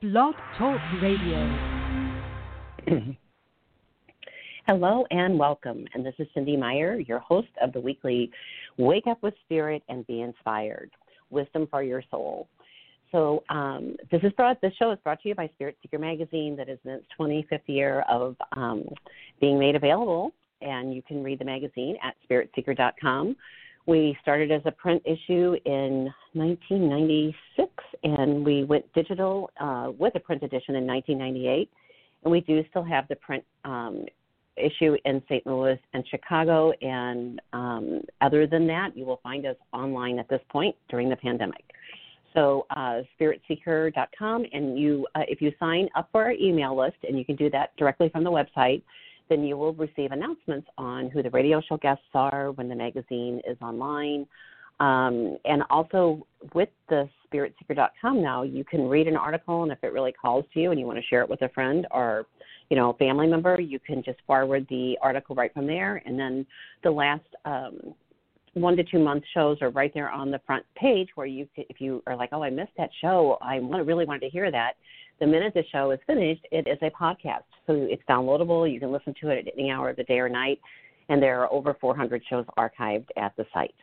Blog 0.00 0.36
Talk 0.56 0.80
Radio. 1.02 1.58
Hello 4.68 5.04
and 5.10 5.36
welcome. 5.36 5.84
And 5.92 6.06
this 6.06 6.14
is 6.20 6.28
Cynde 6.34 6.56
Meyer, 6.56 7.00
your 7.00 7.18
host 7.18 7.48
of 7.60 7.72
the 7.72 7.80
weekly 7.80 8.30
Wake 8.76 9.08
Up 9.08 9.20
with 9.24 9.34
Spirit 9.44 9.82
and 9.88 10.06
Be 10.06 10.20
Inspired 10.20 10.92
Wisdom 11.30 11.66
for 11.68 11.82
Your 11.82 12.04
Soul. 12.12 12.46
So 13.10 13.42
um, 13.48 13.96
this 14.12 14.22
is 14.22 14.30
brought. 14.34 14.60
This 14.60 14.72
show 14.78 14.92
is 14.92 15.00
brought 15.02 15.20
to 15.22 15.30
you 15.30 15.34
by 15.34 15.50
Spirit 15.56 15.76
Seeker 15.82 15.98
Magazine. 15.98 16.54
That 16.54 16.68
is 16.68 16.78
in 16.84 16.92
its 16.92 17.06
25th 17.18 17.62
year 17.66 18.04
of 18.08 18.36
um, 18.56 18.84
being 19.40 19.58
made 19.58 19.74
available, 19.74 20.32
and 20.62 20.94
you 20.94 21.02
can 21.02 21.24
read 21.24 21.40
the 21.40 21.44
magazine 21.44 21.96
at 22.04 22.14
spiritseeker.com. 22.30 23.34
We 23.88 24.18
started 24.20 24.52
as 24.52 24.60
a 24.66 24.70
print 24.70 25.02
issue 25.06 25.56
in 25.64 26.12
1996, 26.34 27.72
and 28.02 28.44
we 28.44 28.64
went 28.64 28.84
digital 28.92 29.50
uh, 29.58 29.92
with 29.98 30.14
a 30.14 30.20
print 30.20 30.42
edition 30.42 30.76
in 30.76 30.86
1998. 30.86 31.70
And 32.22 32.30
we 32.30 32.42
do 32.42 32.62
still 32.68 32.82
have 32.82 33.08
the 33.08 33.16
print 33.16 33.42
um, 33.64 34.04
issue 34.58 34.94
in 35.06 35.22
St. 35.26 35.46
Louis 35.46 35.78
and 35.94 36.06
Chicago. 36.06 36.70
And 36.82 37.40
um, 37.54 38.02
other 38.20 38.46
than 38.46 38.66
that, 38.66 38.94
you 38.94 39.06
will 39.06 39.20
find 39.22 39.46
us 39.46 39.56
online 39.72 40.18
at 40.18 40.28
this 40.28 40.42
point 40.50 40.76
during 40.90 41.08
the 41.08 41.16
pandemic. 41.16 41.64
So 42.34 42.66
uh, 42.76 43.00
spiritseeker.com, 43.18 44.44
and 44.52 44.78
you, 44.78 45.06
uh, 45.14 45.22
if 45.28 45.40
you 45.40 45.50
sign 45.58 45.88
up 45.96 46.10
for 46.12 46.24
our 46.24 46.32
email 46.32 46.76
list, 46.76 46.98
and 47.04 47.18
you 47.18 47.24
can 47.24 47.36
do 47.36 47.48
that 47.50 47.74
directly 47.78 48.10
from 48.10 48.22
the 48.22 48.30
website, 48.30 48.82
then 49.28 49.44
you 49.44 49.56
will 49.56 49.74
receive 49.74 50.12
announcements 50.12 50.68
on 50.78 51.10
who 51.10 51.22
the 51.22 51.30
radio 51.30 51.60
show 51.68 51.76
guests 51.76 52.04
are 52.14 52.52
when 52.52 52.68
the 52.68 52.74
magazine 52.74 53.40
is 53.48 53.56
online. 53.60 54.26
Um, 54.80 55.38
and 55.44 55.62
also 55.70 56.26
with 56.54 56.68
the 56.88 57.08
spiritseeker.com 57.26 58.22
now, 58.22 58.42
you 58.42 58.64
can 58.64 58.88
read 58.88 59.08
an 59.08 59.16
article, 59.16 59.64
and 59.64 59.72
if 59.72 59.78
it 59.82 59.92
really 59.92 60.12
calls 60.12 60.44
to 60.54 60.60
you 60.60 60.70
and 60.70 60.78
you 60.78 60.86
want 60.86 60.98
to 60.98 61.04
share 61.04 61.22
it 61.22 61.28
with 61.28 61.42
a 61.42 61.48
friend 61.48 61.86
or 61.90 62.26
you 62.68 62.76
know, 62.76 62.90
a 62.90 62.94
family 62.94 63.26
member, 63.26 63.60
you 63.60 63.78
can 63.78 64.02
just 64.02 64.18
forward 64.26 64.66
the 64.68 64.96
article 65.00 65.34
right 65.34 65.52
from 65.54 65.66
there. 65.66 66.02
And 66.04 66.18
then 66.18 66.46
the 66.84 66.90
last 66.90 67.24
um, 67.44 67.94
one 68.54 68.76
to 68.76 68.84
two 68.84 68.98
month 68.98 69.24
shows 69.32 69.58
are 69.62 69.70
right 69.70 69.92
there 69.94 70.10
on 70.10 70.30
the 70.30 70.40
front 70.46 70.64
page 70.76 71.08
where 71.14 71.26
you, 71.26 71.48
if 71.56 71.80
you 71.80 72.02
are 72.06 72.16
like, 72.16 72.30
oh, 72.32 72.42
I 72.42 72.50
missed 72.50 72.72
that 72.76 72.90
show, 73.00 73.38
I 73.40 73.56
really 73.56 74.04
wanted 74.04 74.20
to 74.20 74.28
hear 74.28 74.50
that. 74.50 74.72
The 75.20 75.26
minute 75.26 75.54
the 75.54 75.64
show 75.72 75.90
is 75.90 75.98
finished, 76.06 76.46
it 76.52 76.66
is 76.68 76.78
a 76.82 76.90
podcast. 76.90 77.44
So 77.66 77.74
it's 77.74 78.02
downloadable. 78.08 78.72
You 78.72 78.78
can 78.78 78.92
listen 78.92 79.14
to 79.20 79.30
it 79.30 79.46
at 79.46 79.54
any 79.58 79.70
hour 79.70 79.90
of 79.90 79.96
the 79.96 80.04
day 80.04 80.18
or 80.18 80.28
night. 80.28 80.60
And 81.08 81.22
there 81.22 81.40
are 81.42 81.52
over 81.52 81.76
400 81.80 82.22
shows 82.28 82.44
archived 82.56 83.08
at 83.16 83.34
the 83.36 83.44
site. 83.52 83.74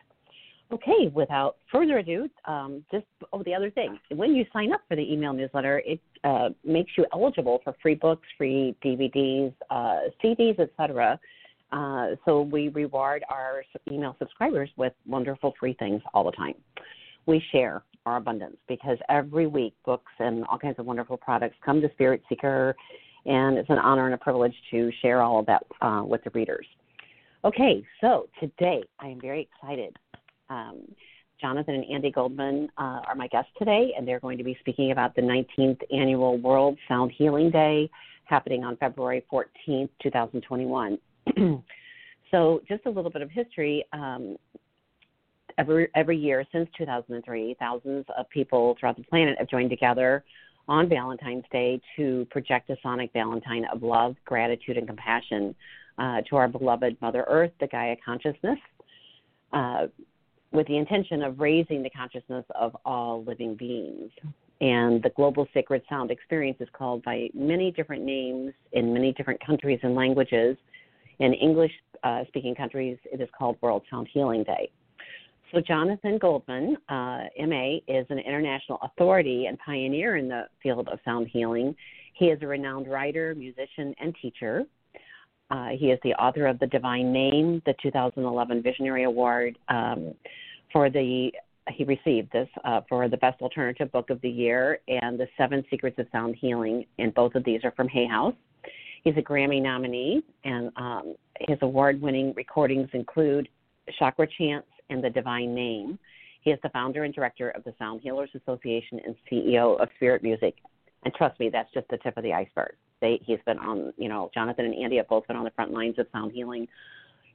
Okay, 0.72 1.08
without 1.14 1.56
further 1.70 1.98
ado, 1.98 2.28
um, 2.46 2.84
just 2.90 3.04
oh, 3.32 3.42
the 3.44 3.54
other 3.54 3.70
thing. 3.70 3.98
When 4.10 4.34
you 4.34 4.44
sign 4.52 4.72
up 4.72 4.80
for 4.88 4.96
the 4.96 5.12
email 5.12 5.32
newsletter, 5.32 5.80
it 5.86 6.00
uh, 6.24 6.48
makes 6.64 6.90
you 6.98 7.06
eligible 7.12 7.60
for 7.62 7.76
free 7.80 7.94
books, 7.94 8.26
free 8.36 8.74
DVDs, 8.84 9.52
uh, 9.70 10.08
CDs, 10.22 10.58
etc. 10.58 11.20
Uh, 11.70 12.08
so 12.24 12.40
we 12.40 12.68
reward 12.68 13.24
our 13.28 13.62
email 13.90 14.16
subscribers 14.18 14.68
with 14.76 14.92
wonderful 15.06 15.54
free 15.58 15.74
things 15.78 16.02
all 16.14 16.24
the 16.24 16.32
time. 16.32 16.54
We 17.26 17.40
share 17.52 17.84
our 18.06 18.16
abundance 18.16 18.56
because 18.68 18.98
every 19.08 19.46
week 19.46 19.74
books 19.84 20.12
and 20.18 20.44
all 20.46 20.58
kinds 20.58 20.78
of 20.78 20.86
wonderful 20.86 21.16
products 21.16 21.56
come 21.64 21.80
to 21.80 21.90
Spirit 21.92 22.22
Seeker, 22.28 22.74
and 23.26 23.58
it's 23.58 23.70
an 23.70 23.78
honor 23.78 24.06
and 24.06 24.14
a 24.14 24.18
privilege 24.18 24.54
to 24.70 24.90
share 25.02 25.20
all 25.20 25.40
of 25.40 25.46
that 25.46 25.62
uh, 25.82 26.02
with 26.04 26.24
the 26.24 26.30
readers. 26.30 26.66
Okay, 27.44 27.84
so 28.00 28.28
today 28.40 28.82
I 28.98 29.08
am 29.08 29.20
very 29.20 29.48
excited 29.52 29.96
um, 30.48 30.82
Jonathan 31.40 31.74
and 31.74 32.04
Andi 32.04 32.14
Goldman 32.14 32.68
uh, 32.78 33.00
are 33.06 33.14
my 33.14 33.26
guests 33.28 33.50
today, 33.58 33.92
and 33.96 34.06
they're 34.06 34.20
going 34.20 34.38
to 34.38 34.44
be 34.44 34.56
speaking 34.60 34.92
about 34.92 35.14
the 35.14 35.22
19th 35.22 35.80
Annual 35.92 36.38
World 36.38 36.78
Sound 36.88 37.12
Healing 37.16 37.50
Day 37.50 37.90
happening 38.24 38.64
on 38.64 38.76
February 38.78 39.24
14th, 39.32 39.90
2021. 40.02 40.98
so, 42.30 42.62
just 42.66 42.86
a 42.86 42.90
little 42.90 43.10
bit 43.10 43.22
of 43.22 43.30
history. 43.30 43.84
Um, 43.92 44.36
every, 45.58 45.88
every 45.94 46.16
year 46.16 46.44
since 46.52 46.68
2003, 46.76 47.56
thousands 47.58 48.04
of 48.16 48.28
people 48.30 48.76
throughout 48.78 48.96
the 48.96 49.04
planet 49.04 49.36
have 49.38 49.48
joined 49.48 49.70
together 49.70 50.24
on 50.68 50.88
Valentine's 50.88 51.44
Day 51.52 51.80
to 51.96 52.26
project 52.30 52.70
a 52.70 52.76
sonic 52.82 53.12
Valentine 53.12 53.64
of 53.72 53.82
love, 53.82 54.16
gratitude, 54.24 54.76
and 54.76 54.86
compassion 54.86 55.54
uh, 55.98 56.20
to 56.28 56.36
our 56.36 56.48
beloved 56.48 56.96
Mother 57.00 57.24
Earth, 57.28 57.52
the 57.60 57.66
Gaia 57.68 57.96
consciousness. 58.04 58.58
Uh, 59.52 59.86
with 60.52 60.66
the 60.68 60.76
intention 60.76 61.22
of 61.22 61.38
raising 61.38 61.82
the 61.82 61.90
consciousness 61.90 62.44
of 62.58 62.76
all 62.84 63.22
living 63.24 63.54
beings. 63.54 64.10
And 64.60 65.02
the 65.02 65.10
Global 65.10 65.46
Sacred 65.52 65.82
Sound 65.88 66.10
Experience 66.10 66.56
is 66.60 66.68
called 66.72 67.02
by 67.02 67.28
many 67.34 67.70
different 67.70 68.04
names 68.04 68.54
in 68.72 68.92
many 68.92 69.12
different 69.12 69.44
countries 69.44 69.78
and 69.82 69.94
languages. 69.94 70.56
In 71.18 71.34
English 71.34 71.72
uh, 72.04 72.24
speaking 72.28 72.54
countries, 72.54 72.96
it 73.04 73.20
is 73.20 73.28
called 73.36 73.58
World 73.60 73.82
Sound 73.90 74.08
Healing 74.12 74.44
Day. 74.44 74.70
So, 75.52 75.60
Jonathan 75.60 76.18
Goldman, 76.18 76.76
uh, 76.88 77.24
MA, 77.46 77.76
is 77.86 78.06
an 78.10 78.18
international 78.18 78.80
authority 78.82 79.46
and 79.46 79.58
pioneer 79.58 80.16
in 80.16 80.28
the 80.28 80.48
field 80.60 80.88
of 80.88 80.98
sound 81.04 81.28
healing. 81.28 81.74
He 82.14 82.26
is 82.26 82.42
a 82.42 82.46
renowned 82.46 82.88
writer, 82.88 83.34
musician, 83.36 83.94
and 84.00 84.14
teacher. 84.20 84.64
Uh, 85.50 85.68
he 85.78 85.92
is 85.92 86.00
the 86.02 86.14
author 86.14 86.46
of 86.46 86.58
The 86.58 86.66
Divine 86.66 87.12
Name, 87.12 87.62
the 87.64 87.74
2011 87.80 88.62
Visionary 88.62 89.04
Award 89.04 89.56
um, 89.68 90.14
for 90.72 90.90
the 90.90 91.30
he 91.72 91.82
received 91.84 92.32
this 92.32 92.48
uh, 92.64 92.80
for 92.88 93.08
the 93.08 93.16
best 93.16 93.40
alternative 93.42 93.90
book 93.90 94.10
of 94.10 94.20
the 94.20 94.30
year 94.30 94.78
and 94.86 95.18
the 95.18 95.26
Seven 95.36 95.64
Secrets 95.68 95.98
of 95.98 96.06
Sound 96.12 96.36
Healing, 96.36 96.84
and 96.98 97.12
both 97.12 97.34
of 97.34 97.44
these 97.44 97.64
are 97.64 97.72
from 97.72 97.88
Hay 97.88 98.06
House. 98.06 98.34
He's 99.02 99.16
a 99.16 99.22
Grammy 99.22 99.60
nominee, 99.60 100.22
and 100.44 100.70
um, 100.76 101.14
his 101.40 101.58
award-winning 101.62 102.34
recordings 102.34 102.88
include 102.92 103.48
Chakra 103.98 104.28
Chants 104.38 104.68
and 104.90 105.02
The 105.02 105.10
Divine 105.10 105.54
Name. 105.54 105.98
He 106.42 106.50
is 106.50 106.58
the 106.62 106.68
founder 106.70 107.04
and 107.04 107.12
director 107.12 107.50
of 107.50 107.64
the 107.64 107.74
Sound 107.78 108.00
Healers 108.02 108.30
Association 108.34 109.00
and 109.04 109.16
CEO 109.30 109.80
of 109.80 109.88
Spirit 109.96 110.22
Music. 110.22 110.54
And 111.04 111.12
trust 111.14 111.38
me, 111.40 111.50
that's 111.50 111.72
just 111.72 111.88
the 111.88 111.98
tip 111.98 112.16
of 112.16 112.22
the 112.22 112.32
iceberg. 112.32 112.74
They, 113.00 113.20
he's 113.24 113.38
been 113.46 113.58
on, 113.58 113.92
you 113.96 114.08
know, 114.08 114.30
Jonathan 114.32 114.64
and 114.64 114.74
Andi 114.74 114.96
have 114.96 115.08
both 115.08 115.26
been 115.26 115.36
on 115.36 115.44
the 115.44 115.50
front 115.50 115.72
lines 115.72 115.98
of 115.98 116.06
sound 116.12 116.32
healing, 116.32 116.66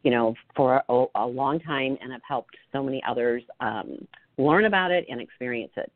you 0.04 0.12
know, 0.12 0.34
for 0.56 0.82
a, 0.90 1.06
a 1.16 1.26
long 1.26 1.60
time 1.60 1.98
and 2.02 2.12
have 2.12 2.22
helped 2.28 2.56
so 2.72 2.82
many 2.84 3.02
others 3.08 3.44
um, 3.60 4.08
learn 4.38 4.66
about 4.66 4.92
it 4.92 5.06
and 5.10 5.22
experience 5.22 5.72
it. 5.78 5.92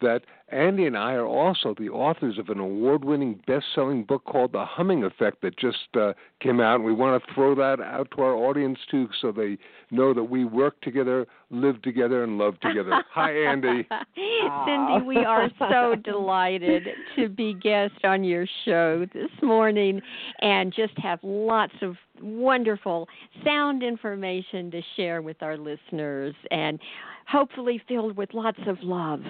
that 0.00 0.22
Andi 0.52 0.86
and 0.86 0.96
I 0.96 1.14
are 1.14 1.26
also 1.26 1.74
the 1.76 1.88
authors 1.88 2.38
of 2.38 2.48
an 2.48 2.60
award 2.60 3.04
winning 3.04 3.40
best 3.46 3.64
selling 3.74 4.04
book 4.04 4.24
called 4.24 4.52
The 4.52 4.64
Humming 4.64 5.02
Effect 5.02 5.40
that 5.42 5.58
just 5.58 5.88
uh, 5.98 6.12
came 6.40 6.60
out. 6.60 6.76
And 6.76 6.84
we 6.84 6.92
want 6.92 7.22
to 7.22 7.34
throw 7.34 7.54
that 7.54 7.80
out 7.80 8.08
to 8.14 8.22
our 8.22 8.34
audience 8.34 8.78
too 8.90 9.08
so 9.20 9.32
they 9.32 9.58
know 9.90 10.12
that 10.14 10.24
we 10.24 10.44
work 10.44 10.80
together, 10.82 11.26
live 11.50 11.80
together, 11.82 12.22
and 12.22 12.38
love 12.38 12.60
together. 12.60 13.04
Hi, 13.12 13.30
Andi. 13.30 13.86
Cynde, 14.66 15.06
we 15.06 15.18
are 15.24 15.48
so 15.58 15.94
delighted 15.96 16.84
to 17.16 17.28
be 17.28 17.54
guests 17.54 17.98
on 18.04 18.22
your 18.22 18.46
show 18.64 19.06
this 19.12 19.30
morning 19.42 20.00
and 20.40 20.72
just 20.74 20.96
have 20.98 21.18
lots 21.22 21.74
of 21.82 21.96
wonderful 22.22 23.08
sound 23.44 23.82
information 23.82 24.70
to 24.70 24.80
share 24.96 25.22
with 25.22 25.42
our 25.42 25.56
listeners 25.56 26.34
and 26.50 26.78
hopefully 27.26 27.82
filled 27.88 28.16
with 28.16 28.32
lots 28.34 28.58
of 28.66 28.76
love. 28.82 29.20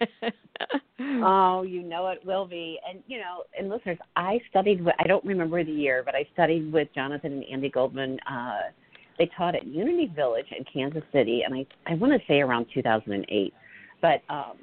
oh, 1.00 1.62
you 1.62 1.82
know 1.82 2.08
it 2.08 2.24
will 2.24 2.46
be. 2.46 2.78
And 2.88 3.02
you 3.06 3.18
know, 3.18 3.44
and 3.58 3.68
listeners, 3.68 3.98
I 4.16 4.40
studied 4.50 4.84
with 4.84 4.94
I 4.98 5.04
don't 5.04 5.24
remember 5.24 5.62
the 5.64 5.72
year, 5.72 6.02
but 6.04 6.14
I 6.14 6.26
studied 6.32 6.72
with 6.72 6.88
Jonathan 6.94 7.44
and 7.48 7.62
Andi 7.62 7.72
Goldman. 7.72 8.18
Uh 8.30 8.70
they 9.18 9.30
taught 9.36 9.54
at 9.54 9.66
Unity 9.66 10.12
Village 10.14 10.46
in 10.56 10.64
Kansas 10.70 11.04
City 11.12 11.42
and 11.44 11.54
I 11.54 11.66
I 11.86 11.94
want 11.94 12.12
to 12.12 12.26
say 12.26 12.40
around 12.40 12.66
2008. 12.74 13.54
But 14.00 14.22
um 14.28 14.56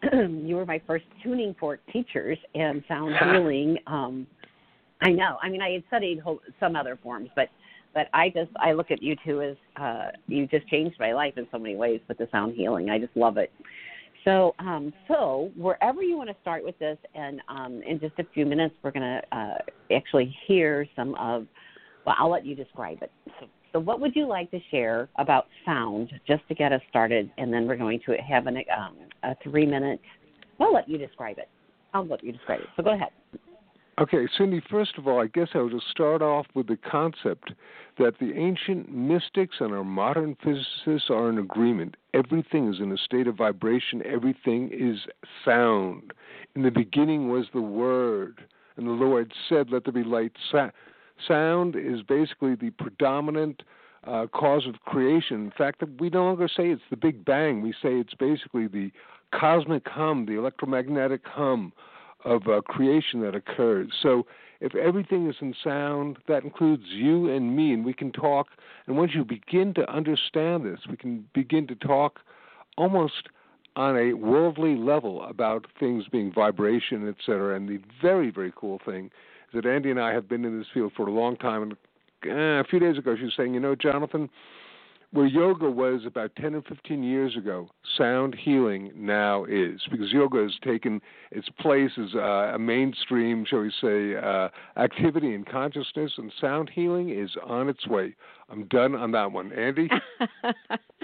you 0.46 0.56
were 0.56 0.66
my 0.66 0.80
first 0.86 1.04
tuning 1.22 1.54
fork 1.58 1.80
teachers 1.92 2.38
and 2.54 2.82
sound 2.88 3.14
healing 3.32 3.78
um 3.86 4.26
I 5.00 5.10
know. 5.10 5.36
I 5.42 5.48
mean, 5.48 5.62
I 5.62 5.70
had 5.70 5.84
studied 5.86 6.20
some 6.58 6.74
other 6.74 6.98
forms, 7.00 7.30
but 7.36 7.48
but 7.94 8.08
I 8.12 8.28
just 8.28 8.50
I 8.56 8.72
look 8.72 8.90
at 8.90 9.02
you 9.02 9.16
two 9.24 9.42
as 9.42 9.56
uh, 9.76 10.08
you 10.26 10.46
just 10.46 10.66
changed 10.68 10.96
my 10.98 11.12
life 11.12 11.34
in 11.36 11.46
so 11.50 11.58
many 11.58 11.76
ways 11.76 12.00
with 12.08 12.18
the 12.18 12.28
sound 12.30 12.54
healing. 12.54 12.90
I 12.90 12.98
just 12.98 13.16
love 13.16 13.36
it. 13.36 13.50
So 14.24 14.54
um, 14.58 14.92
so 15.06 15.50
wherever 15.56 16.02
you 16.02 16.16
want 16.16 16.28
to 16.30 16.36
start 16.42 16.64
with 16.64 16.78
this, 16.78 16.98
and 17.14 17.40
um, 17.48 17.82
in 17.86 17.98
just 18.00 18.18
a 18.18 18.24
few 18.34 18.46
minutes 18.46 18.74
we're 18.82 18.90
going 18.90 19.02
to 19.02 19.36
uh, 19.36 19.58
actually 19.94 20.34
hear 20.46 20.86
some 20.96 21.14
of. 21.14 21.46
Well, 22.06 22.16
I'll 22.18 22.30
let 22.30 22.46
you 22.46 22.54
describe 22.54 23.02
it. 23.02 23.10
So, 23.38 23.46
so 23.72 23.78
what 23.78 24.00
would 24.00 24.16
you 24.16 24.26
like 24.26 24.50
to 24.52 24.60
share 24.70 25.10
about 25.18 25.46
sound 25.66 26.10
just 26.26 26.46
to 26.48 26.54
get 26.54 26.72
us 26.72 26.80
started, 26.88 27.30
and 27.36 27.52
then 27.52 27.66
we're 27.66 27.76
going 27.76 28.00
to 28.06 28.14
have 28.14 28.46
an, 28.46 28.56
um, 28.56 28.96
a 29.24 29.34
three 29.42 29.66
minute. 29.66 30.00
I'll 30.58 30.72
let 30.72 30.88
you 30.88 30.96
describe 30.96 31.38
it. 31.38 31.48
I'll 31.92 32.06
let 32.06 32.24
you 32.24 32.32
describe 32.32 32.60
it. 32.60 32.66
So 32.76 32.82
go 32.82 32.94
ahead. 32.94 33.10
Okay, 34.00 34.28
Cynde, 34.36 34.62
first 34.70 34.96
of 34.96 35.08
all, 35.08 35.20
I 35.20 35.26
guess 35.26 35.48
I 35.54 35.68
just 35.68 35.90
start 35.90 36.22
off 36.22 36.46
with 36.54 36.68
the 36.68 36.76
concept 36.76 37.50
that 37.98 38.20
the 38.20 38.32
ancient 38.36 38.94
mystics 38.94 39.56
and 39.58 39.72
our 39.72 39.82
modern 39.82 40.36
physicists 40.36 41.10
are 41.10 41.28
in 41.28 41.36
agreement. 41.36 41.96
Everything 42.14 42.72
is 42.72 42.78
in 42.78 42.92
a 42.92 42.96
state 42.96 43.26
of 43.26 43.34
vibration, 43.34 44.00
everything 44.06 44.70
is 44.72 45.00
sound. 45.44 46.12
In 46.54 46.62
the 46.62 46.70
beginning 46.70 47.28
was 47.28 47.46
the 47.52 47.60
Word, 47.60 48.44
and 48.76 48.86
the 48.86 48.92
Lord 48.92 49.32
said, 49.48 49.70
Let 49.72 49.82
there 49.82 49.92
be 49.92 50.04
light. 50.04 50.32
Sound 51.26 51.74
is 51.74 52.02
basically 52.02 52.54
the 52.54 52.70
predominant 52.70 53.64
uh, 54.04 54.28
cause 54.32 54.68
of 54.68 54.80
creation. 54.82 55.46
In 55.46 55.50
fact, 55.50 55.82
we 55.98 56.08
no 56.08 56.22
longer 56.22 56.46
say 56.46 56.68
it's 56.68 56.82
the 56.88 56.96
Big 56.96 57.24
Bang, 57.24 57.62
we 57.62 57.72
say 57.72 57.96
it's 57.96 58.14
basically 58.14 58.68
the 58.68 58.92
cosmic 59.34 59.88
hum, 59.88 60.26
the 60.26 60.38
electromagnetic 60.38 61.22
hum 61.26 61.72
of 62.24 62.46
uh, 62.48 62.60
creation 62.62 63.20
that 63.22 63.34
occurs. 63.34 63.88
So 64.02 64.26
if 64.60 64.74
everything 64.74 65.28
is 65.28 65.36
in 65.40 65.54
sound, 65.62 66.18
that 66.26 66.42
includes 66.42 66.84
you 66.88 67.30
and 67.30 67.56
me, 67.56 67.72
and 67.72 67.84
we 67.84 67.92
can 67.92 68.10
talk. 68.10 68.48
And 68.86 68.96
once 68.96 69.12
you 69.14 69.24
begin 69.24 69.72
to 69.74 69.88
understand 69.90 70.64
this, 70.64 70.80
we 70.90 70.96
can 70.96 71.28
begin 71.32 71.66
to 71.68 71.74
talk 71.76 72.20
almost 72.76 73.28
on 73.76 73.96
a 73.96 74.14
worldly 74.14 74.74
level 74.74 75.22
about 75.24 75.66
things 75.78 76.04
being 76.10 76.32
vibration, 76.32 77.08
et 77.08 77.14
cetera. 77.24 77.54
And 77.54 77.68
the 77.68 77.78
very, 78.02 78.30
very 78.30 78.52
cool 78.56 78.80
thing 78.84 79.06
is 79.06 79.54
that 79.54 79.64
Andi 79.64 79.90
and 79.90 80.00
I 80.00 80.12
have 80.12 80.28
been 80.28 80.44
in 80.44 80.58
this 80.58 80.66
field 80.74 80.92
for 80.96 81.06
a 81.06 81.12
long 81.12 81.36
time. 81.36 81.62
And 81.62 81.72
uh, 82.26 82.60
a 82.60 82.64
few 82.64 82.80
days 82.80 82.98
ago, 82.98 83.14
she 83.16 83.24
was 83.24 83.34
saying, 83.36 83.54
you 83.54 83.60
know, 83.60 83.76
Jonathan, 83.76 84.28
where 85.12 85.26
yoga 85.26 85.70
was 85.70 86.02
about 86.06 86.32
10 86.36 86.54
or 86.54 86.62
15 86.62 87.02
years 87.02 87.36
ago, 87.36 87.68
sound 87.96 88.34
healing 88.34 88.90
now 88.94 89.44
is 89.44 89.80
because 89.90 90.12
yoga 90.12 90.42
has 90.42 90.52
taken 90.62 91.00
its 91.30 91.48
place 91.60 91.92
as 91.96 92.14
uh, 92.14 92.52
a 92.54 92.58
mainstream, 92.58 93.44
shall 93.48 93.60
we 93.60 93.72
say, 93.80 94.16
uh, 94.16 94.48
activity 94.76 95.34
in 95.34 95.44
consciousness, 95.44 96.12
and 96.18 96.32
sound 96.40 96.70
healing 96.74 97.08
is 97.08 97.30
on 97.46 97.68
its 97.68 97.86
way. 97.86 98.14
I'm 98.50 98.66
done 98.66 98.94
on 98.94 99.12
that 99.12 99.32
one. 99.32 99.50
Andi? 99.50 99.88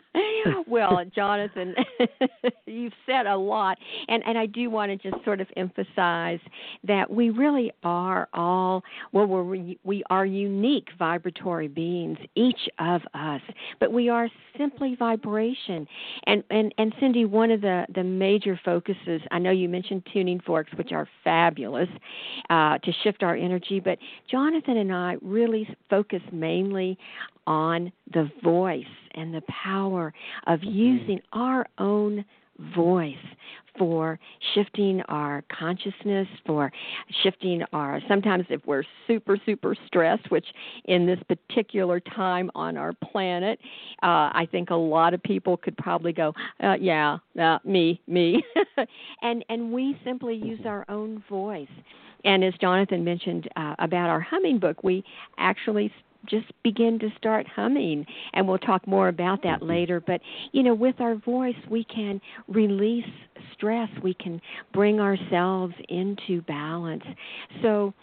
well, 0.67 1.01
Jonathan, 1.15 1.75
you've 2.67 2.93
said 3.07 3.27
a 3.27 3.37
lot, 3.37 3.79
and 4.09 4.23
and 4.27 4.39
I 4.39 4.47
do 4.47 4.71
want 4.71 4.91
to 4.91 5.11
just 5.11 5.23
sort 5.25 5.41
of 5.41 5.49
emphasize 5.57 6.41
that 6.85 7.11
we 7.11 7.31
really 7.31 7.73
are 7.83 8.29
all 8.33 8.83
well, 9.13 9.27
we're 9.27 9.75
we 9.83 10.03
are 10.11 10.27
unique 10.27 10.89
vibratory 10.99 11.69
beings, 11.69 12.19
each 12.35 12.69
of 12.79 13.03
us, 13.15 13.41
but 13.81 13.93
we 13.93 14.09
are 14.09 14.29
simply 14.57 14.95
vibration. 14.99 15.87
And 16.27 16.45
and 16.51 16.75
and 16.79 16.95
Cindy, 17.01 17.25
one 17.25 17.51
of 17.51 17.61
the 17.61 17.87
the 17.95 18.05
major 18.05 18.59
focuses, 18.65 19.21
I 19.31 19.39
know 19.39 19.51
you 19.51 19.69
mentioned 19.69 20.07
tuning 20.13 20.41
forks, 20.41 20.73
which 20.75 20.93
are 20.93 21.09
fabulous 21.23 21.89
uh, 22.51 22.79
to 22.79 22.93
shift 23.03 23.23
our 23.23 23.37
energy, 23.37 23.81
but 23.81 23.99
Jonathan 24.31 24.77
and 24.77 24.93
I 24.93 25.17
really 25.23 25.69
focus 25.91 26.23
mainly 26.33 26.99
on 27.47 27.93
the 28.13 28.31
voice 28.43 28.85
and 29.15 29.35
the 29.35 29.43
power 29.43 30.13
of 30.47 30.61
mm-hmm. 30.61 30.71
using 30.71 31.21
our 31.33 31.67
own 31.79 32.25
voice 32.77 33.17
for 33.77 34.19
shifting 34.55 35.03
our 35.09 35.43
consciousness, 35.51 36.29
for 36.47 36.71
shifting 37.23 37.63
our 37.73 38.01
sometimes 38.09 38.45
if 38.49 38.61
we're 38.67 38.85
super, 39.07 39.37
super 39.45 39.75
stressed, 39.87 40.31
which 40.31 40.47
in 40.85 41.07
this 41.07 41.19
particular 41.27 41.99
time 41.99 42.51
on 42.55 42.77
our 42.77 42.93
planet, 42.93 43.59
uh, 44.03 44.31
I 44.33 44.47
think 44.51 44.71
a 44.71 44.77
lot 44.77 45.15
of 45.15 45.23
people 45.23 45.57
could 45.57 45.77
probably 45.77 46.13
go, 46.13 46.33
uh, 46.63 46.75
yeah, 46.81 47.19
uh, 47.41 47.59
me, 47.65 48.01
me. 48.07 48.45
and 49.23 49.45
and 49.49 49.73
we 49.73 49.99
simply 50.05 50.37
use 50.37 50.61
our 50.65 50.85
own 50.89 51.23
voice. 51.29 51.69
And 52.25 52.43
as 52.43 52.55
Jonathan 52.61 53.05
mentioned 53.05 53.49
uh, 53.57 53.75
about 53.79 54.09
our 54.09 54.21
humming 54.21 54.59
book, 54.59 54.83
we 54.83 55.05
actually 55.37 55.93
just 56.26 56.47
begin 56.62 56.99
to 56.99 57.09
start 57.17 57.47
humming 57.47 58.05
and 58.32 58.47
we'll 58.47 58.59
talk 58.59 58.87
more 58.87 59.09
about 59.09 59.43
that 59.43 59.62
later. 59.62 60.00
But 60.00 60.21
you 60.53 60.62
know 60.62 60.75
with 60.75 61.00
our 61.00 61.15
voice 61.17 61.56
we 61.71 61.85
can 61.85 62.21
release 62.49 63.05
stress. 63.53 63.88
We 64.03 64.15
can 64.15 64.41
bring 64.73 65.00
ourselves 65.00 65.75
into 65.88 66.43
balance. 66.43 67.05
So 67.62 67.94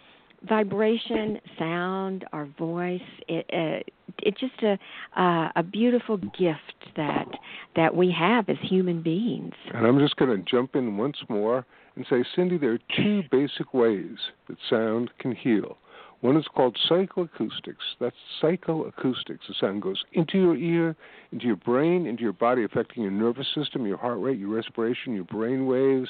vibration 0.48 1.40
sound 1.60 2.26
our 2.34 2.48
voice 2.58 3.00
it 3.28 3.46
uh, 3.54 3.84
it's 4.20 4.40
just 4.40 4.62
a 4.64 4.78
uh, 5.20 5.52
a 5.56 5.64
beautiful 5.64 6.18
gift 6.18 6.96
that 6.96 7.28
that 7.76 7.96
we 7.96 8.12
have 8.12 8.50
as 8.50 8.58
human 8.62 9.02
beings. 9.02 9.54
And 9.74 9.86
i'm 9.86 10.00
just 10.00 10.16
going 10.16 10.36
to 10.36 10.50
jump 10.50 10.76
in 10.76 10.98
once 10.98 11.18
more 11.30 11.66
and 11.96 12.06
say 12.10 12.24
Cynde 12.36 12.60
there 12.62 12.74
are 12.74 12.80
two 12.96 13.24
basic 13.32 13.74
ways 13.74 14.18
that 14.48 14.58
sound 14.70 15.12
can 15.20 15.36
heal 15.36 15.78
one 16.22 16.38
is 16.38 16.46
called 16.56 16.78
psychoacoustics. 16.90 17.98
That's 18.00 18.16
psychoacoustics. 18.42 19.48
The 19.48 19.56
sound 19.60 19.82
goes 19.82 20.04
into 20.14 20.38
your 20.38 20.56
ear, 20.56 20.96
into 21.32 21.48
your 21.48 21.56
brain, 21.56 22.06
into 22.06 22.24
your 22.24 22.34
body, 22.34 22.64
affecting 22.64 23.04
your 23.04 23.12
nervous 23.12 23.48
system, 23.56 23.86
your 23.86 23.98
heart 23.98 24.20
rate, 24.20 24.38
your 24.38 24.50
respiration, 24.56 25.16
your 25.16 25.24
brain 25.24 25.66
waves, 25.66 26.10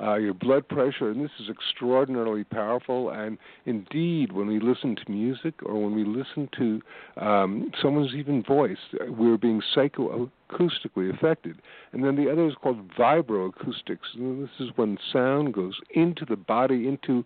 uh, 0.00 0.14
your 0.14 0.34
blood 0.34 0.66
pressure. 0.68 1.10
And 1.10 1.22
this 1.22 1.30
is 1.38 1.48
extraordinarily 1.48 2.44
powerful. 2.44 3.10
And 3.10 3.38
indeed, 3.66 4.32
when 4.32 4.46
we 4.46 4.58
listen 4.60 4.96
to 4.96 5.10
music 5.10 5.54
or 5.62 5.74
when 5.74 5.94
we 5.94 6.04
listen 6.04 6.48
to 6.56 6.80
um, 7.22 7.70
someone's 7.80 8.14
even 8.14 8.42
voice, 8.42 8.78
we're 9.08 9.36
being 9.36 9.62
psychoacoustically 9.76 11.14
affected. 11.14 11.60
And 11.92 12.02
then 12.02 12.16
the 12.16 12.30
other 12.30 12.46
is 12.46 12.54
called 12.60 12.88
vibroacoustics. 12.94 14.14
And 14.14 14.42
this 14.42 14.50
is 14.58 14.70
when 14.76 14.98
sound 15.12 15.52
goes 15.52 15.74
into 15.94 16.24
the 16.24 16.36
body, 16.36 16.88
into 16.88 17.24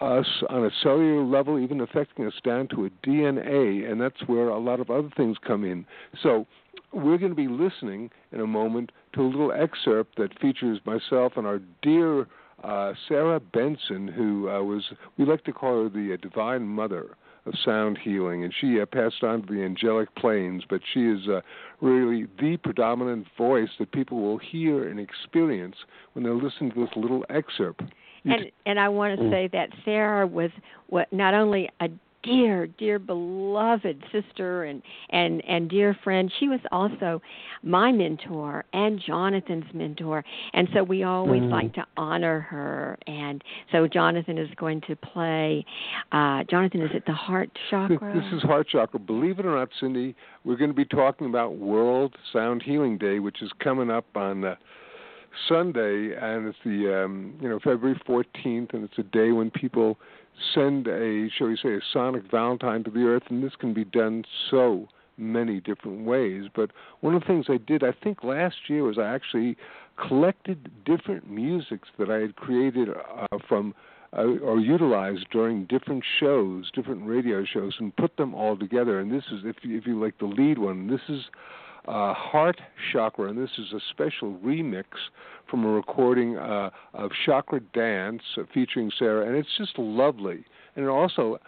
us 0.00 0.26
on 0.50 0.64
a 0.64 0.70
cellular 0.82 1.24
level, 1.24 1.58
even 1.58 1.80
affecting 1.80 2.26
us 2.26 2.34
down 2.44 2.68
to 2.68 2.84
a 2.84 2.90
DNA, 3.06 3.90
and 3.90 4.00
that's 4.00 4.22
where 4.26 4.48
a 4.48 4.58
lot 4.58 4.80
of 4.80 4.90
other 4.90 5.10
things 5.16 5.36
come 5.46 5.64
in. 5.64 5.86
So 6.22 6.46
we're 6.92 7.18
going 7.18 7.32
to 7.32 7.36
be 7.36 7.48
listening 7.48 8.10
in 8.32 8.40
a 8.40 8.46
moment 8.46 8.92
to 9.14 9.22
a 9.22 9.24
little 9.24 9.52
excerpt 9.52 10.16
that 10.16 10.38
features 10.40 10.80
myself 10.84 11.34
and 11.36 11.46
our 11.46 11.60
dear 11.82 12.26
uh, 12.64 12.94
Sarah 13.08 13.40
Benson, 13.40 14.08
who 14.08 14.48
uh, 14.48 14.62
was, 14.62 14.84
we 15.18 15.24
like 15.24 15.44
to 15.44 15.52
call 15.52 15.84
her 15.84 15.88
the 15.88 16.14
uh, 16.14 16.16
divine 16.16 16.66
mother 16.66 17.16
of 17.44 17.54
sound 17.64 17.98
healing, 18.02 18.44
and 18.44 18.52
she 18.60 18.80
uh, 18.80 18.86
passed 18.86 19.22
on 19.22 19.46
to 19.46 19.54
the 19.54 19.62
angelic 19.62 20.12
planes, 20.16 20.64
but 20.68 20.80
she 20.92 21.06
is 21.06 21.28
uh, 21.28 21.40
really 21.80 22.26
the 22.40 22.56
predominant 22.56 23.26
voice 23.38 23.68
that 23.78 23.92
people 23.92 24.20
will 24.20 24.38
hear 24.38 24.88
and 24.88 24.98
experience 24.98 25.76
when 26.14 26.24
they 26.24 26.30
listen 26.30 26.70
to 26.70 26.80
this 26.80 26.96
little 26.96 27.24
excerpt 27.30 27.82
and 28.30 28.50
and 28.66 28.80
I 28.80 28.88
want 28.88 29.18
to 29.18 29.24
mm. 29.24 29.30
say 29.30 29.48
that 29.52 29.70
Sarah 29.84 30.26
was 30.26 30.50
what 30.88 31.12
not 31.12 31.34
only 31.34 31.68
a 31.80 31.88
dear, 32.26 32.66
dear 32.66 32.98
beloved 32.98 34.02
sister 34.12 34.64
and 34.64 34.82
and 35.10 35.42
and 35.46 35.70
dear 35.70 35.96
friend. 36.04 36.30
She 36.38 36.48
was 36.48 36.60
also 36.72 37.22
my 37.62 37.92
mentor 37.92 38.64
and 38.72 39.00
Jonathan's 39.00 39.72
mentor, 39.72 40.24
and 40.52 40.68
so 40.74 40.82
we 40.82 41.04
always 41.04 41.42
mm. 41.42 41.50
like 41.50 41.72
to 41.74 41.84
honor 41.96 42.40
her. 42.40 42.98
And 43.06 43.42
so 43.72 43.86
Jonathan 43.86 44.38
is 44.38 44.48
going 44.56 44.82
to 44.82 44.96
play. 44.96 45.64
Uh, 46.12 46.42
Jonathan 46.50 46.82
is 46.82 46.90
at 46.94 47.06
the 47.06 47.12
heart 47.12 47.50
chakra. 47.70 48.12
This 48.14 48.32
is 48.32 48.42
heart 48.42 48.68
chakra. 48.68 48.98
Believe 48.98 49.38
it 49.38 49.46
or 49.46 49.56
not, 49.56 49.68
Cynde, 49.80 50.14
we're 50.44 50.56
going 50.56 50.70
to 50.70 50.76
be 50.76 50.84
talking 50.84 51.28
about 51.28 51.56
World 51.56 52.14
Sound 52.32 52.62
Healing 52.62 52.98
Day, 52.98 53.20
which 53.20 53.40
is 53.42 53.50
coming 53.62 53.90
up 53.90 54.06
on. 54.16 54.44
Uh, 54.44 54.56
Sunday, 55.48 56.14
and 56.20 56.48
it's 56.48 56.58
the 56.64 57.04
um, 57.04 57.34
you 57.40 57.48
know 57.48 57.58
February 57.58 58.00
14th, 58.08 58.74
and 58.74 58.84
it's 58.84 58.98
a 58.98 59.02
day 59.02 59.32
when 59.32 59.50
people 59.50 59.98
send 60.54 60.86
a, 60.86 61.28
shall 61.36 61.48
we 61.48 61.56
say, 61.56 61.74
a 61.74 61.80
sonic 61.92 62.30
Valentine 62.30 62.84
to 62.84 62.90
the 62.90 63.04
earth, 63.04 63.24
and 63.28 63.42
this 63.42 63.54
can 63.58 63.72
be 63.72 63.84
done 63.84 64.24
so 64.50 64.88
many 65.16 65.60
different 65.60 66.04
ways. 66.04 66.44
But 66.54 66.70
one 67.00 67.14
of 67.14 67.22
the 67.22 67.26
things 67.26 67.46
I 67.48 67.56
did, 67.56 67.82
I 67.82 67.92
think 67.92 68.22
last 68.22 68.56
year, 68.68 68.82
was 68.82 68.98
I 68.98 69.06
actually 69.06 69.56
collected 69.96 70.70
different 70.84 71.30
musics 71.30 71.88
that 71.98 72.10
I 72.10 72.18
had 72.18 72.36
created 72.36 72.88
uh, 72.90 73.38
from 73.48 73.74
uh, 74.16 74.38
or 74.42 74.60
utilized 74.60 75.26
during 75.30 75.64
different 75.66 76.04
shows, 76.20 76.70
different 76.74 77.06
radio 77.06 77.44
shows, 77.44 77.74
and 77.78 77.94
put 77.96 78.16
them 78.16 78.34
all 78.34 78.56
together. 78.56 79.00
And 79.00 79.10
this 79.12 79.24
is, 79.32 79.40
if 79.44 79.56
you, 79.62 79.76
if 79.76 79.86
you 79.86 80.00
like 80.00 80.18
the 80.18 80.26
lead 80.26 80.58
one, 80.58 80.86
this 80.88 81.00
is 81.08 81.22
uh, 81.86 82.14
Heart 82.14 82.60
Chakra, 82.92 83.28
and 83.28 83.38
this 83.38 83.50
is 83.58 83.72
a 83.72 83.80
special 83.90 84.38
remix 84.44 84.84
from 85.50 85.64
a 85.64 85.68
recording 85.68 86.36
uh, 86.36 86.70
of 86.94 87.10
Chakra 87.24 87.60
Dance 87.74 88.22
uh, 88.36 88.42
featuring 88.52 88.90
Sarah, 88.98 89.26
and 89.26 89.36
it's 89.36 89.48
just 89.56 89.78
lovely. 89.78 90.44
And 90.74 90.84
it 90.84 90.88
also 90.88 91.38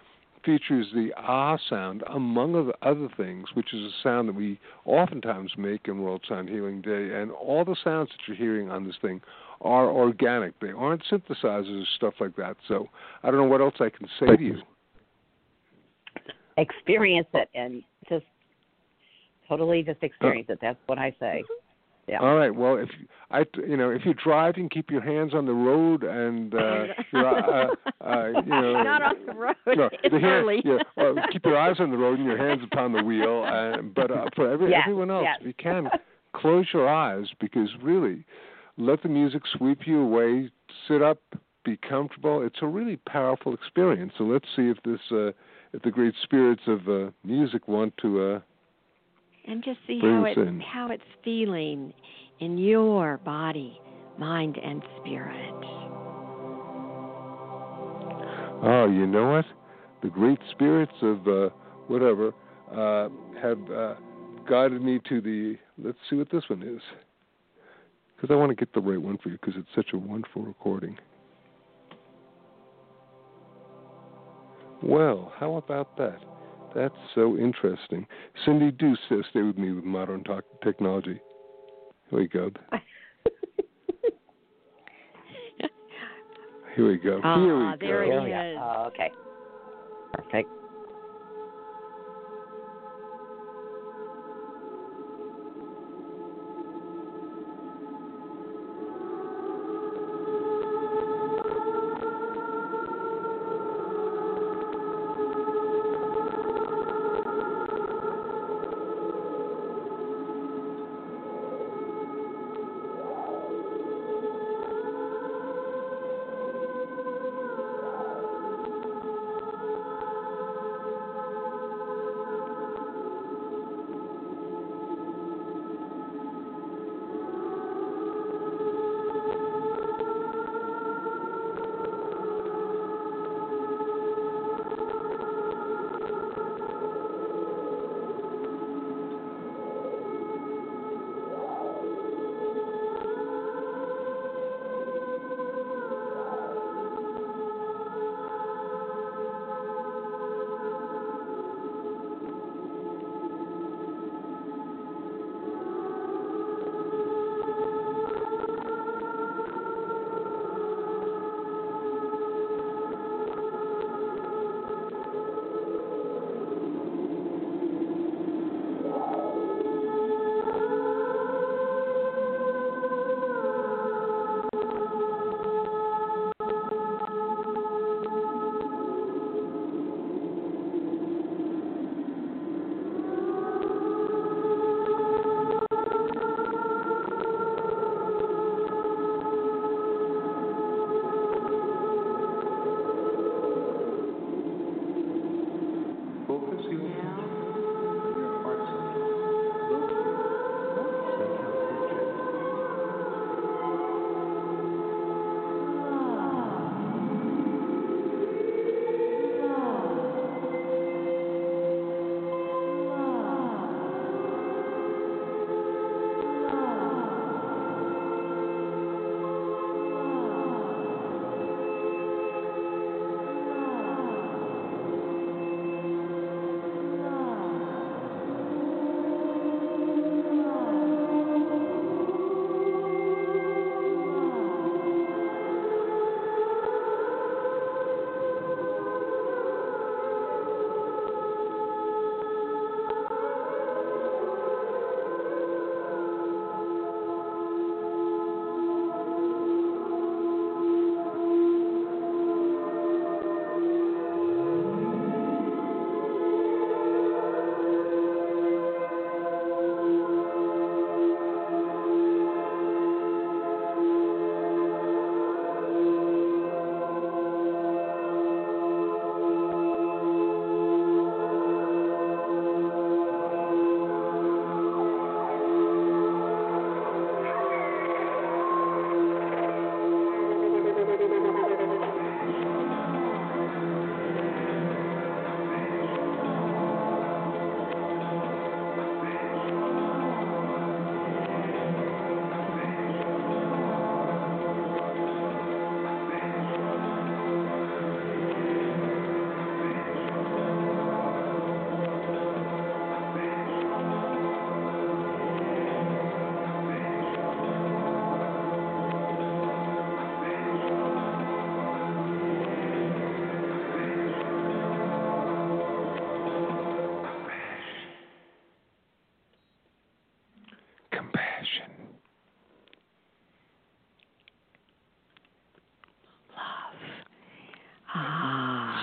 features 0.45 0.87
the 0.95 1.11
ah 1.17 1.59
sound, 1.69 2.03
among 2.09 2.73
other 2.83 3.09
things, 3.17 3.49
which 3.55 3.75
is 3.75 3.81
a 3.81 3.91
sound 4.03 4.29
that 4.29 4.35
we 4.35 4.59
oftentimes 4.85 5.53
make 5.59 5.89
in 5.89 6.01
World 6.01 6.23
Sound 6.29 6.49
Healing 6.49 6.81
Day. 6.81 7.21
And 7.21 7.31
all 7.33 7.65
the 7.65 7.77
sounds 7.85 8.09
that 8.11 8.19
you're 8.27 8.37
hearing 8.37 8.71
on 8.71 8.87
this 8.87 8.97
thing 9.03 9.21
are 9.61 9.91
organic. 9.91 10.59
They 10.61 10.71
aren't 10.71 11.03
synthesizers 11.11 11.83
or 11.83 11.87
stuff 11.97 12.15
like 12.21 12.37
that. 12.37 12.57
So 12.67 12.89
I 13.23 13.31
don't 13.31 13.41
know 13.41 13.49
what 13.49 13.61
else 13.61 13.75
I 13.81 13.91
can 13.91 14.09
say 14.21 14.37
to 14.37 14.43
you. 14.43 14.59
Experience 16.57 17.29
it 17.35 17.49
and 17.55 17.83
just 18.09 18.25
totally 19.49 19.83
just 19.83 20.03
experience 20.03 20.49
it. 20.51 20.59
That's 20.61 20.79
what 20.87 20.99
I 20.99 21.15
say. 21.19 21.45
Yeah. 22.09 22.21
All 22.21 22.37
right. 22.37 22.55
Well, 22.55 22.79
if 22.79 22.89
I, 23.31 23.45
you 23.67 23.77
know, 23.77 23.91
if 23.91 24.03
you 24.07 24.15
drive, 24.15 24.55
can 24.55 24.69
keep 24.71 24.91
your 24.91 25.03
hands 25.03 25.35
on 25.35 25.45
the 25.45 25.53
road 25.53 26.03
and, 26.03 26.55
uh, 26.55 26.87
your, 27.13 27.27
uh, 27.27 27.75
uh, 28.01 28.29
you 28.29 28.51
know, 28.51 28.83
not 28.83 29.03
on 29.03 29.27
the 29.27 29.35
road. 29.35 29.57
No, 29.77 29.91
it's 30.03 30.15
the 30.15 30.19
hand, 30.19 30.25
early. 30.25 30.63
Yeah, 30.65 30.79
well, 30.97 31.15
keep 31.31 31.45
your 31.45 31.59
eyes 31.59 31.77
on 31.79 31.91
the 31.91 31.99
road 31.99 32.19
and 32.19 32.27
your 32.27 32.39
hands 32.39 32.63
upon 32.65 32.93
the 32.93 33.03
wheel. 33.03 33.45
Uh, 33.47 33.83
but 33.83 34.11
uh, 34.11 34.25
for 34.35 34.51
every, 34.51 34.71
yes, 34.71 34.81
everyone 34.87 35.11
else, 35.11 35.25
yes. 35.25 35.37
if 35.41 35.47
you 35.47 35.55
can, 35.59 35.89
close 36.35 36.67
your 36.73 36.89
eyes 36.89 37.27
because 37.41 37.69
really, 37.83 38.25
let 38.79 39.03
the 39.03 39.09
music 39.11 39.43
sweep 39.57 39.81
you 39.87 40.01
away. 40.01 40.51
Sit 40.89 41.03
up, 41.03 41.21
be 41.65 41.77
comfortable. 41.77 42.43
It's 42.43 42.59
a 42.63 42.67
really 42.67 42.97
powerful 42.97 43.53
experience. 43.53 44.13
So 44.17 44.25
let's 44.25 44.47
see 44.57 44.71
if 44.71 44.83
this, 44.83 45.01
uh, 45.13 45.33
if 45.75 45.83
the 45.85 45.91
great 45.91 46.15
spirits 46.23 46.63
of 46.67 46.89
uh, 46.89 47.11
music 47.23 47.69
want 47.69 47.93
to. 47.99 48.23
Uh, 48.23 48.41
and 49.49 49.65
just 49.65 49.79
see 49.87 49.99
how 50.01 50.25
it 50.25 50.37
how 50.63 50.89
it's 50.91 51.03
feeling 51.25 51.93
in 52.41 52.59
your 52.59 53.19
body, 53.19 53.81
mind, 54.19 54.59
and 54.63 54.83
spirit. 55.01 55.55
Oh, 58.61 58.89
you 58.91 59.07
know 59.07 59.31
what? 59.31 59.45
The 60.03 60.09
great 60.09 60.39
spirits 60.51 60.93
of 61.03 61.27
uh, 61.27 61.49
whatever 61.87 62.33
uh, 62.73 63.09
have 63.41 63.59
uh, 63.71 63.95
guided 64.49 64.83
me 64.83 65.01
to 65.09 65.21
the. 65.21 65.57
Let's 65.83 65.99
see 66.11 66.17
what 66.17 66.31
this 66.31 66.43
one 66.49 66.63
is, 66.63 66.83
because 68.17 68.33
I 68.33 68.37
want 68.37 68.51
to 68.51 68.57
get 68.57 68.73
the 68.75 68.81
right 68.81 69.01
one 69.01 69.19
for 69.23 69.31
you, 69.31 69.39
because 69.41 69.55
it's 69.57 69.69
such 69.75 69.93
a 69.95 69.99
wonderful 69.99 70.43
recording. 70.43 70.99
Well, 74.83 75.33
how 75.37 75.57
about 75.57 75.97
that? 75.99 76.19
That's 76.79 76.95
so 77.17 77.37
interesting. 77.37 78.07
Cynde, 78.45 78.79
do 78.79 78.95
stay 79.31 79.43
with 79.43 79.59
me 79.59 79.73
with 79.73 79.83
modern 79.85 80.23
talk- 80.23 80.45
technology. 80.63 81.21
Here 82.09 82.19
we 82.21 82.29
go. 82.29 82.51
Here 86.77 86.87
we 86.89 86.97
go. 86.99 87.21
Ah, 87.25 87.41
Here 87.41 87.59
we 87.59 87.77
there 87.81 88.07
go. 88.07 88.25
it 88.25 88.29
is. 88.53 88.59
Oh, 88.61 88.85
okay. 88.87 89.11
Perfect. 90.13 90.49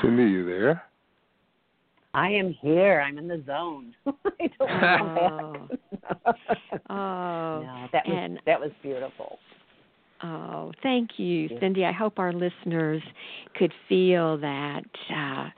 Cynde, 0.06 0.32
you 0.32 0.46
there? 0.46 0.84
I 2.14 2.30
am 2.30 2.54
here. 2.62 3.02
I'm 3.02 3.18
in 3.18 3.28
the 3.28 3.44
zone. 3.46 3.94
I 4.08 4.50
don't 4.58 5.16
know. 5.16 5.68
oh, 6.90 6.90
oh 6.90 7.88
that 7.92 8.08
was 8.08 8.18
and, 8.18 8.40
that 8.46 8.60
was 8.60 8.72
beautiful. 8.82 9.40
Oh, 10.24 10.72
thank 10.82 11.18
you, 11.18 11.50
Cynde. 11.60 11.84
I 11.84 11.92
hope 11.92 12.20
our 12.20 12.32
listeners 12.32 13.02
could 13.56 13.74
feel 13.90 14.38
that 14.38 14.86
uh, 15.14 15.50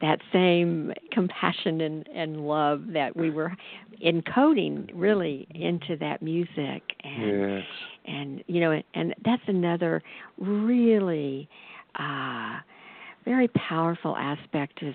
that 0.00 0.18
same 0.32 0.92
compassion 1.10 1.80
and, 1.80 2.08
and 2.14 2.46
love 2.46 2.82
that 2.92 3.16
we 3.16 3.30
were 3.30 3.56
encoding 4.04 4.90
really 4.94 5.46
into 5.54 5.96
that 5.98 6.20
music 6.20 6.82
and 7.02 7.40
yes. 7.40 7.62
and 8.06 8.44
you 8.46 8.60
know 8.60 8.80
and 8.94 9.14
that's 9.24 9.42
another 9.46 10.02
really 10.38 11.48
uh 11.98 12.58
very 13.26 13.48
powerful 13.48 14.16
aspect 14.16 14.82
of 14.82 14.94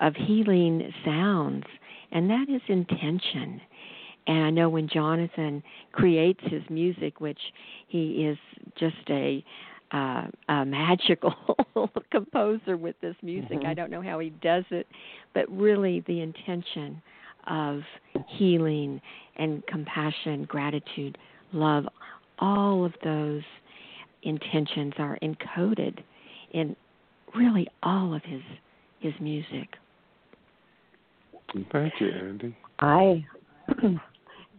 of 0.00 0.14
healing 0.16 0.92
sounds 1.04 1.64
and 2.10 2.28
that 2.28 2.46
is 2.48 2.60
intention 2.68 3.60
and 4.26 4.44
I 4.44 4.50
know 4.50 4.68
when 4.68 4.88
Jonathan 4.88 5.62
creates 5.92 6.40
his 6.44 6.62
music, 6.68 7.20
which 7.20 7.38
he 7.86 8.26
is 8.26 8.38
just 8.78 8.96
a 9.08 9.44
uh, 9.92 10.26
a 10.48 10.64
magical 10.64 11.32
composer 12.10 12.76
with 12.76 12.96
this 13.00 13.14
music. 13.22 13.58
Mm-hmm. 13.58 13.68
I 13.68 13.74
don't 13.74 13.90
know 13.90 14.02
how 14.02 14.18
he 14.18 14.30
does 14.30 14.64
it, 14.70 14.84
but 15.32 15.48
really 15.48 16.02
the 16.08 16.20
intention 16.22 17.00
of 17.46 17.82
healing 18.26 19.00
and 19.36 19.64
compassion, 19.68 20.44
gratitude, 20.44 21.16
love, 21.52 21.84
all 22.40 22.84
of 22.84 22.94
those 23.04 23.42
intentions 24.24 24.94
are 24.98 25.16
encoded 25.22 26.02
in 26.50 26.74
really 27.36 27.68
all 27.82 28.14
of 28.14 28.22
his 28.24 28.42
his 29.00 29.12
music. 29.20 29.68
Thank 31.72 31.92
you, 32.00 32.08
Andi. 32.08 32.54
I 32.80 33.24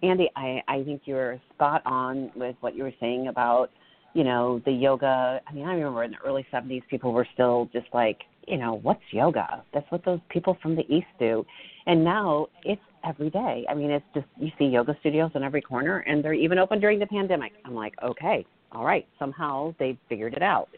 Andi, 0.04 0.26
I, 0.36 0.62
I 0.68 0.84
think 0.84 1.02
you're 1.06 1.40
spot 1.54 1.82
on 1.86 2.32
with 2.36 2.56
what 2.62 2.76
you 2.76 2.84
were 2.84 2.94
saying 3.00 3.28
about, 3.28 3.70
you 4.14 4.24
know, 4.24 4.62
the 4.66 4.72
yoga. 4.72 5.42
I 5.46 5.54
mean, 5.54 5.66
I 5.66 5.74
remember 5.74 6.04
in 6.04 6.12
the 6.12 6.18
early 6.26 6.46
70s, 6.54 6.84
people 6.90 7.14
were 7.14 7.28
still 7.34 7.70
just 7.74 7.88
like, 7.94 8.20
you 8.48 8.58
know, 8.58 8.76
what's 8.84 9.02
yoga? 9.12 9.64
That's 9.74 9.90
what 9.92 10.06
those 10.06 10.20
people 10.30 10.58
from 10.62 10.76
the 10.76 10.84
East 10.84 11.08
do. 11.20 11.46
And 11.88 12.04
now 12.04 12.48
it's 12.64 12.82
every 13.06 13.30
day. 13.30 13.66
I 13.70 13.74
mean, 13.74 13.92
it's 13.92 14.06
just, 14.14 14.28
you 14.38 14.52
see 14.58 14.66
yoga 14.66 14.96
studios 15.00 15.32
on 15.36 15.44
every 15.44 15.62
corner, 15.62 16.00
and 16.00 16.24
they're 16.24 16.34
even 16.34 16.58
open 16.58 16.80
during 16.80 17.00
the 17.00 17.08
pandemic. 17.08 17.54
I'm 17.66 17.74
like, 17.74 17.94
okay, 18.04 18.46
all 18.72 18.86
right, 18.86 19.08
somehow 19.20 19.74
they 19.80 19.98
figured 20.10 20.34
it 20.34 20.44
out. 20.44 20.70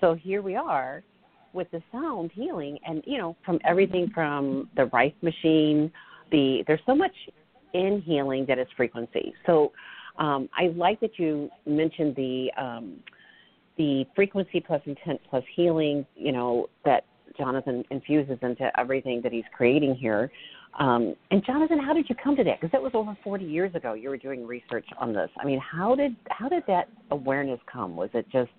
So 0.00 0.14
here 0.14 0.42
we 0.42 0.56
are 0.56 1.02
with 1.52 1.70
the 1.70 1.82
sound 1.92 2.30
healing, 2.32 2.78
and, 2.86 3.02
you 3.06 3.18
know, 3.18 3.36
from 3.44 3.58
everything 3.64 4.10
from 4.14 4.68
the 4.76 4.86
Rife 4.86 5.14
machine, 5.22 5.90
the, 6.30 6.64
there's 6.66 6.80
so 6.86 6.94
much 6.94 7.12
in 7.74 8.02
healing 8.04 8.44
that 8.48 8.58
is 8.58 8.66
frequency. 8.76 9.34
So 9.46 9.72
um, 10.18 10.48
I 10.56 10.68
like 10.76 11.00
that 11.00 11.18
you 11.18 11.50
mentioned 11.66 12.16
the 12.16 12.50
um, 12.58 13.00
the 13.78 14.04
frequency 14.14 14.60
plus 14.60 14.82
intent 14.84 15.20
plus 15.28 15.44
healing. 15.56 16.06
You 16.14 16.32
know 16.32 16.66
that 16.84 17.04
Jonathan 17.38 17.84
infuses 17.90 18.38
into 18.42 18.70
everything 18.78 19.20
that 19.22 19.32
he's 19.32 19.44
creating 19.56 19.94
here. 19.94 20.30
Um, 20.78 21.14
and 21.30 21.44
Jonathan, 21.44 21.78
how 21.78 21.92
did 21.92 22.08
you 22.08 22.14
come 22.22 22.34
to 22.36 22.44
that? 22.44 22.60
Because 22.60 22.72
that 22.72 22.82
was 22.82 22.92
over 22.94 23.16
40 23.22 23.44
years 23.44 23.74
ago. 23.74 23.92
You 23.92 24.08
were 24.08 24.16
doing 24.16 24.46
research 24.46 24.86
on 24.98 25.12
this. 25.12 25.28
I 25.38 25.44
mean, 25.44 25.60
how 25.60 25.94
did 25.94 26.16
how 26.28 26.48
did 26.48 26.64
that 26.66 26.88
awareness 27.10 27.60
come? 27.70 27.96
Was 27.96 28.10
it 28.14 28.26
just 28.30 28.50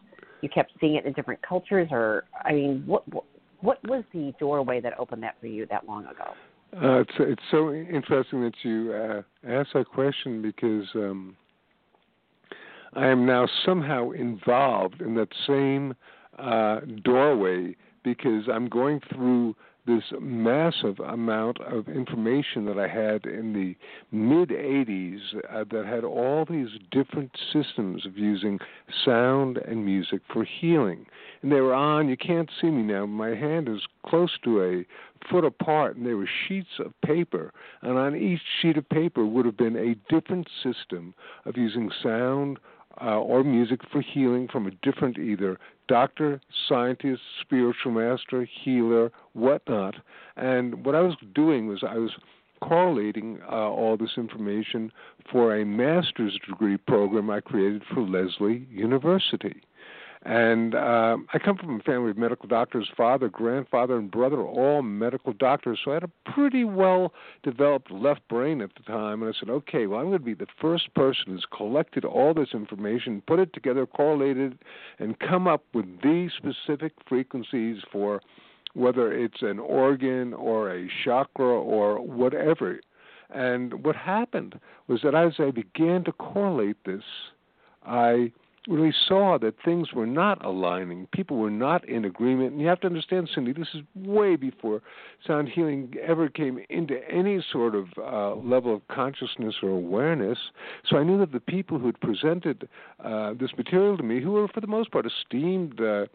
you 0.44 0.50
kept 0.50 0.74
seeing 0.80 0.96
it 0.96 1.06
in 1.06 1.14
different 1.14 1.42
cultures, 1.42 1.88
or 1.90 2.26
I 2.44 2.52
mean, 2.52 2.84
what 2.86 3.08
what, 3.12 3.24
what 3.62 3.88
was 3.88 4.04
the 4.14 4.34
doorway 4.40 4.82
that 4.82 5.00
opened 5.00 5.24
that 5.24 5.36
for 5.40 5.48
you 5.48 5.66
that 5.68 5.88
long 5.88 6.06
ago? 6.06 6.34
Uh, 6.76 7.00
it's 7.00 7.12
it's 7.20 7.42
so 7.50 7.72
interesting 7.72 8.42
that 8.44 8.54
you 8.64 8.94
uh, 8.94 9.22
asked 9.48 9.70
that 9.74 9.88
question 9.88 10.42
because 10.42 10.86
um, 10.96 11.38
I 12.94 13.08
am 13.08 13.26
now 13.26 13.48
somehow 13.66 14.12
involved 14.12 15.02
in 15.02 15.16
that 15.16 15.30
same 15.48 15.96
uh, 16.38 16.82
doorway 17.04 17.76
because 18.04 18.44
I'm 18.52 18.68
going 18.68 19.00
through 19.14 19.56
this 19.86 20.04
massive 20.22 21.00
amount 21.00 21.60
of 21.62 21.90
information 21.90 22.66
that 22.66 22.80
I 22.80 22.88
had 22.88 23.26
in 23.26 23.54
the 23.54 23.76
mid 24.16 24.50
80s 24.50 25.20
uh, 25.50 25.66
that 25.72 25.86
had 25.86 26.04
all 26.04 26.46
these 26.50 26.70
different 26.92 27.32
systems 27.52 28.06
of 28.06 28.18
using 28.18 28.60
sound 29.04 29.58
and 29.58 29.86
music 29.86 30.22
for 30.32 30.46
healing. 30.46 31.06
And 31.42 31.52
they 31.52 31.60
were 31.60 31.74
on, 31.74 32.08
you 32.08 32.16
can't 32.16 32.50
see 32.62 32.68
me 32.68 32.84
now, 32.84 33.06
my 33.06 33.36
hand 33.36 33.68
is 33.68 33.82
close 34.06 34.32
to 34.46 34.64
a 34.64 34.86
foot 35.30 35.44
apart, 35.44 35.96
and 35.96 36.06
there 36.06 36.18
were 36.18 36.30
sheets 36.48 36.80
of 36.80 36.94
paper. 37.06 37.52
And 37.82 37.98
on 37.98 38.16
each 38.16 38.42
sheet 38.62 38.78
of 38.78 38.88
paper 38.90 39.26
would 39.26 39.46
have 39.46 39.58
been 39.58 39.76
a 39.76 39.96
different 40.14 40.48
system 40.64 41.14
of 41.46 41.58
using 41.58 41.92
sound 42.02 42.58
uh, 43.02 43.20
or 43.20 43.44
music 43.44 43.82
for 43.92 44.02
healing 44.02 44.48
from 44.48 44.68
a 44.68 44.72
different 44.82 45.18
either 45.18 45.60
doctor, 45.88 46.40
scientist, 46.68 47.22
spiritual 47.42 47.92
master, 47.92 48.48
healer, 48.64 49.12
whatnot. 49.34 49.96
And 50.38 50.86
what 50.86 50.96
I 50.96 51.02
was 51.02 51.16
doing 51.34 51.68
was 51.68 51.84
I 51.84 51.98
was 51.98 52.12
correlating 52.62 53.40
uh, 53.52 53.56
all 53.70 53.98
this 53.98 54.12
information 54.16 54.92
for 55.30 55.56
a 55.56 55.66
master's 55.66 56.40
degree 56.48 56.78
program 56.78 57.30
I 57.30 57.42
created 57.42 57.84
for 57.94 58.02
Lesley 58.02 58.66
University. 58.72 59.62
And 60.26 60.74
uh, 60.74 61.18
I 61.34 61.40
come 61.40 61.58
from 61.58 61.82
a 61.82 61.84
family 61.84 62.12
of 62.12 62.18
medical 62.18 62.48
doctors, 62.48 62.90
father, 62.96 63.28
grandfather, 63.28 63.98
and 63.98 64.10
brother, 64.10 64.42
all 64.42 64.82
medical 64.82 65.34
doctors. 65.34 65.80
So 65.84 65.92
I 65.92 65.96
had 65.96 66.04
a 66.04 66.32
pretty 66.32 66.64
well 66.64 67.12
developed 67.44 67.92
left 67.92 68.26
brain 68.30 68.62
at 68.62 68.70
the 68.76 68.84
time. 68.84 69.22
And 69.22 69.34
I 69.34 69.38
said, 69.38 69.50
okay, 69.50 69.86
well, 69.86 70.00
I'm 70.00 70.08
going 70.08 70.20
to 70.20 70.24
be 70.24 70.34
the 70.34 70.48
first 70.62 70.94
person 70.94 71.26
who's 71.28 71.46
collected 71.56 72.06
all 72.06 72.34
this 72.34 72.50
information, 72.54 73.22
put 73.28 73.40
it 73.40 73.52
together, 73.54 73.86
correlated, 73.86 74.60
and 74.98 75.20
come 75.20 75.46
up 75.46 75.66
with 75.74 75.86
these 76.02 76.32
specific 76.38 76.94
frequencies 77.08 77.82
for 77.92 78.22
whether 78.76 79.12
it's 79.12 79.42
an 79.42 79.60
organ 79.60 80.34
or 80.34 80.74
a 80.74 80.88
chakra 81.04 81.46
or 81.46 82.02
whatever. 82.02 82.80
And 83.30 83.84
what 83.84 83.98
happened 83.98 84.58
was 84.88 85.02
that 85.04 85.16
as 85.16 85.34
I 85.38 85.52
began 85.52 86.06
to 86.06 86.14
correlate 86.14 86.78
this, 86.86 87.04
I 87.86 88.32
really 88.68 88.94
saw 89.08 89.38
that 89.40 89.56
things 89.64 89.94
were 89.94 90.06
not 90.06 90.44
aligning. 90.44 91.08
People 91.12 91.38
were 91.38 91.52
not 91.52 91.88
in 91.88 92.06
agreement. 92.06 92.54
And 92.54 92.62
you 92.62 92.68
have 92.68 92.80
to 92.82 92.88
understand, 92.88 93.30
Cynde, 93.34 93.54
this 93.56 93.68
is 93.74 93.82
way 93.96 94.36
before 94.36 94.82
sound 95.26 95.50
healing 95.50 95.94
ever 96.02 96.30
came 96.30 96.60
into 96.70 97.00
any 97.10 97.44
sort 97.52 97.76
of 97.76 97.88
uh, 97.98 98.36
level 98.36 98.76
of 98.76 98.88
consciousness 98.88 99.56
or 99.62 99.70
awareness. 99.70 100.38
So 100.90 100.98
I 100.98 101.04
knew 101.04 101.18
that 101.20 101.32
the 101.32 101.40
people 101.40 101.80
who 101.80 101.88
had 101.88 102.00
presented 102.00 102.68
uh, 103.04 103.34
this 103.40 103.52
material 103.58 103.98
to 103.98 104.04
me, 104.04 104.22
who 104.22 104.32
were 104.32 104.48
for 104.48 104.62
the 104.62 104.68
most 104.68 104.92
part 104.92 105.06
esteemed 105.06 105.80
uh, 105.82 106.06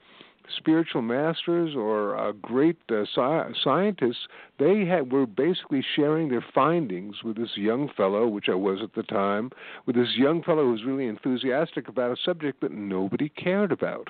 spiritual 0.56 1.02
masters 1.02 1.74
or 1.76 2.16
uh, 2.16 2.32
great 2.32 2.76
uh, 2.90 3.02
sci- 3.02 3.52
scientists, 3.62 4.26
they 4.58 4.84
had, 4.84 5.12
were 5.12 5.26
basically 5.26 5.84
sharing 5.94 6.28
their 6.28 6.44
findings 6.54 7.22
with 7.22 7.37
this 7.37 7.56
young 7.56 7.90
fellow, 7.96 8.26
which 8.26 8.48
I 8.48 8.54
was 8.54 8.80
at 8.82 8.94
the 8.94 9.02
time, 9.02 9.50
with 9.87 9.96
this 9.96 10.16
young 10.16 10.42
fellow 10.42 10.64
who 10.64 10.72
was 10.72 10.84
really 10.84 11.06
enthusiastic 11.06 11.88
about 11.88 12.12
a 12.12 12.16
subject 12.24 12.61
that 12.61 12.72
nobody 12.72 13.28
cared 13.28 13.72
about, 13.72 14.08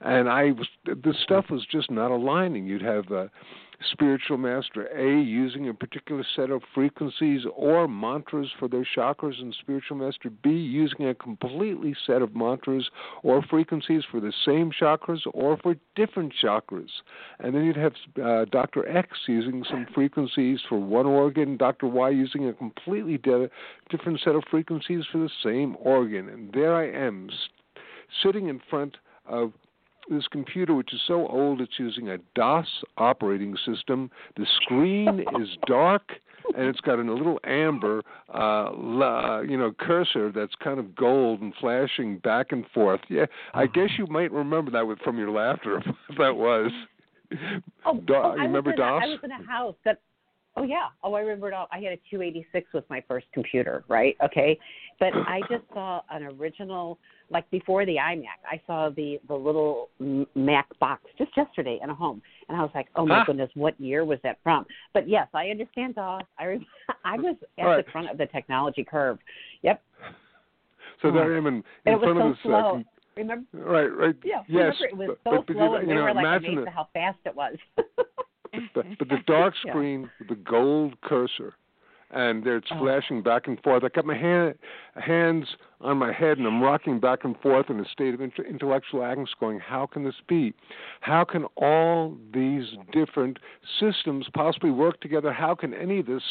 and 0.00 0.28
I 0.28 0.52
was 0.52 0.68
the 0.84 1.14
stuff 1.22 1.46
was 1.50 1.66
just 1.70 1.90
not 1.90 2.10
aligning. 2.10 2.66
You'd 2.66 2.82
have 2.82 3.10
uh, 3.10 3.26
spiritual 3.92 4.38
master 4.38 4.86
A 4.86 5.22
using 5.22 5.68
a 5.68 5.74
particular 5.74 6.24
set 6.34 6.50
of 6.50 6.62
frequencies 6.74 7.42
or 7.54 7.86
mantras 7.86 8.48
for 8.58 8.68
their 8.68 8.86
chakras, 8.96 9.40
and 9.40 9.54
spiritual 9.60 9.96
master 9.96 10.30
B 10.30 10.50
using 10.50 11.06
a 11.06 11.14
completely 11.14 11.94
set 12.06 12.22
of 12.22 12.34
mantras 12.34 12.90
or 13.22 13.42
frequencies 13.42 14.02
for 14.10 14.20
the 14.20 14.32
same 14.44 14.70
chakras 14.72 15.20
or 15.32 15.56
for 15.58 15.76
different 15.94 16.32
chakras. 16.42 16.88
And 17.38 17.54
then 17.54 17.64
you'd 17.64 17.76
have 17.76 17.94
uh, 18.22 18.44
Dr. 18.46 18.88
X 18.88 19.10
using 19.26 19.64
some 19.68 19.86
frequencies 19.94 20.60
for 20.68 20.78
one 20.78 21.06
organ, 21.06 21.56
Dr. 21.56 21.86
Y 21.86 22.10
using 22.10 22.48
a 22.48 22.52
completely 22.52 23.18
de- 23.18 23.50
different 23.90 24.20
set 24.24 24.34
of 24.34 24.42
frequencies 24.50 25.04
for 25.10 25.18
the 25.18 25.30
same 25.44 25.76
organ. 25.80 26.28
And 26.28 26.52
there 26.52 26.74
I 26.74 26.88
am, 26.90 27.30
sitting 28.22 28.48
in 28.48 28.60
front 28.68 28.96
of 29.26 29.52
this 30.10 30.26
computer, 30.30 30.74
which 30.74 30.92
is 30.92 31.00
so 31.06 31.26
old, 31.28 31.60
it's 31.60 31.78
using 31.78 32.08
a 32.10 32.18
DOS 32.34 32.66
operating 32.96 33.56
system. 33.66 34.10
The 34.36 34.46
screen 34.62 35.20
is 35.40 35.48
dark, 35.66 36.12
and 36.56 36.66
it's 36.66 36.80
got 36.80 36.98
a 36.98 37.02
little 37.02 37.38
amber, 37.44 38.02
uh, 38.34 38.70
la, 38.74 39.40
you 39.40 39.56
know, 39.56 39.72
cursor 39.78 40.32
that's 40.32 40.54
kind 40.62 40.78
of 40.78 40.94
gold 40.94 41.40
and 41.40 41.52
flashing 41.60 42.18
back 42.18 42.52
and 42.52 42.64
forth. 42.72 43.00
Yeah, 43.08 43.26
I 43.54 43.66
guess 43.66 43.90
you 43.98 44.06
might 44.06 44.32
remember 44.32 44.70
that 44.70 44.86
with, 44.86 44.98
from 45.00 45.18
your 45.18 45.30
laughter. 45.30 45.82
If 46.10 46.16
that 46.16 46.36
was. 46.36 46.70
Oh, 47.84 48.00
Do- 48.00 48.14
oh, 48.14 48.34
I 48.38 48.44
remember 48.44 48.70
was 48.70 48.78
in 48.78 48.84
DOS? 48.84 49.02
I 49.04 49.06
was 49.08 49.18
in 49.24 49.30
a 49.30 49.46
house 49.46 49.74
that. 49.84 50.00
Oh 50.58 50.64
yeah. 50.64 50.88
Oh, 51.04 51.14
I 51.14 51.20
remember 51.20 51.46
it 51.48 51.54
all. 51.54 51.68
I 51.70 51.76
had 51.78 51.92
a 51.92 51.96
286 52.10 52.72
with 52.74 52.84
my 52.90 53.02
first 53.06 53.26
computer, 53.32 53.84
right? 53.86 54.16
Okay, 54.24 54.58
but 54.98 55.12
I 55.14 55.40
just 55.48 55.62
saw 55.72 56.00
an 56.10 56.24
original, 56.24 56.98
like 57.30 57.48
before 57.50 57.86
the 57.86 57.94
iMac. 57.96 58.40
I 58.44 58.60
saw 58.66 58.90
the 58.90 59.20
the 59.28 59.34
little 59.34 59.88
Mac 60.34 60.66
box 60.80 61.04
just 61.16 61.30
yesterday 61.36 61.78
in 61.82 61.90
a 61.90 61.94
home, 61.94 62.20
and 62.48 62.58
I 62.58 62.62
was 62.62 62.70
like, 62.74 62.88
oh 62.96 63.06
my 63.06 63.18
Huh? 63.18 63.24
goodness, 63.26 63.50
what 63.54 63.80
year 63.80 64.04
was 64.04 64.18
that 64.24 64.38
from? 64.42 64.66
But 64.94 65.08
yes, 65.08 65.28
I 65.32 65.48
understand 65.50 65.94
DOS. 65.94 66.22
I 66.38 66.44
re- 66.44 66.66
I 67.04 67.16
was 67.16 67.36
at 67.58 67.64
Right. 67.64 67.86
the 67.86 67.92
front 67.92 68.10
of 68.10 68.18
the 68.18 68.26
technology 68.26 68.82
curve. 68.84 69.18
Yep, 69.62 69.80
So 71.02 71.08
Oh. 71.08 71.12
there 71.12 71.34
I 71.34 71.36
am 71.38 71.46
in, 71.46 71.54
in 71.86 71.94
it 71.94 72.00
front 72.00 72.18
so 72.18 72.26
of 72.26 72.32
this. 72.32 72.42
slow. 72.42 72.76
Uh, 72.78 72.82
remember? 73.16 73.46
right, 73.52 73.86
right. 73.96 74.16
Yeah, 74.24 74.42
yes. 74.48 74.74
remember 74.80 74.86
it 74.86 74.96
was 74.96 75.08
so 75.22 75.30
but, 75.30 75.46
but 75.46 75.52
slow, 75.54 75.72
you, 75.74 75.78
and 75.78 75.88
we 75.88 75.94
know, 75.94 76.02
were 76.02 76.14
like 76.14 76.36
amazed 76.42 76.58
the, 76.58 76.62
at 76.62 76.68
how 76.74 76.88
fast 76.92 77.18
it 77.24 77.34
was. 77.36 77.56
but, 78.74 78.86
but 78.98 79.08
the 79.08 79.18
dark 79.26 79.54
screen 79.66 80.10
with 80.18 80.28
the 80.28 80.34
gold 80.36 81.00
cursor, 81.02 81.54
and 82.10 82.42
there 82.42 82.56
it's 82.56 82.68
Oh. 82.70 82.78
flashing 82.78 83.20
back 83.22 83.46
and 83.48 83.62
forth. 83.62 83.84
I 83.84 83.88
got 83.88 84.06
my 84.06 84.16
hand, 84.16 84.54
hands 84.96 85.56
on 85.82 85.98
my 85.98 86.10
head, 86.10 86.38
and 86.38 86.46
I'm 86.46 86.62
rocking 86.62 86.98
back 86.98 87.22
and 87.24 87.38
forth 87.40 87.68
in 87.68 87.78
a 87.80 87.84
state 87.84 88.14
of 88.14 88.20
intellectual 88.22 89.00
angst, 89.00 89.38
going, 89.38 89.60
"How 89.60 89.84
can 89.86 90.04
this 90.04 90.20
be? 90.26 90.54
How 91.00 91.24
can 91.24 91.44
all 91.56 92.16
these 92.32 92.76
different 92.92 93.38
systems 93.78 94.26
possibly 94.32 94.70
work 94.70 95.00
together? 95.00 95.32
How 95.32 95.54
can 95.54 95.74
any 95.74 95.98
of 96.00 96.06
this 96.06 96.22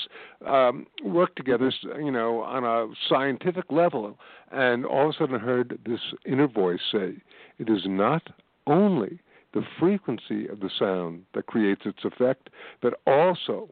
um, 0.46 0.88
work 1.04 1.36
together? 1.36 1.72
You 1.84 2.12
know, 2.12 2.42
on 2.42 2.64
a 2.64 2.92
scientific 3.08 3.72
level?" 3.72 4.18
And 4.52 4.84
all 4.86 5.10
of 5.10 5.16
a 5.16 5.18
sudden, 5.20 5.36
I 5.36 5.40
heard 5.40 5.78
this 5.86 6.02
inner 6.26 6.48
voice 6.48 6.82
say, 6.92 7.18
"It 7.60 7.70
is 7.70 7.86
not 7.86 8.24
only." 8.66 9.20
The 9.54 9.64
frequency 9.80 10.48
of 10.48 10.60
the 10.60 10.70
sound 10.78 11.24
that 11.34 11.48
creates 11.48 11.82
its 11.86 12.04
effect, 12.04 12.50
but 12.82 13.00
also 13.08 13.70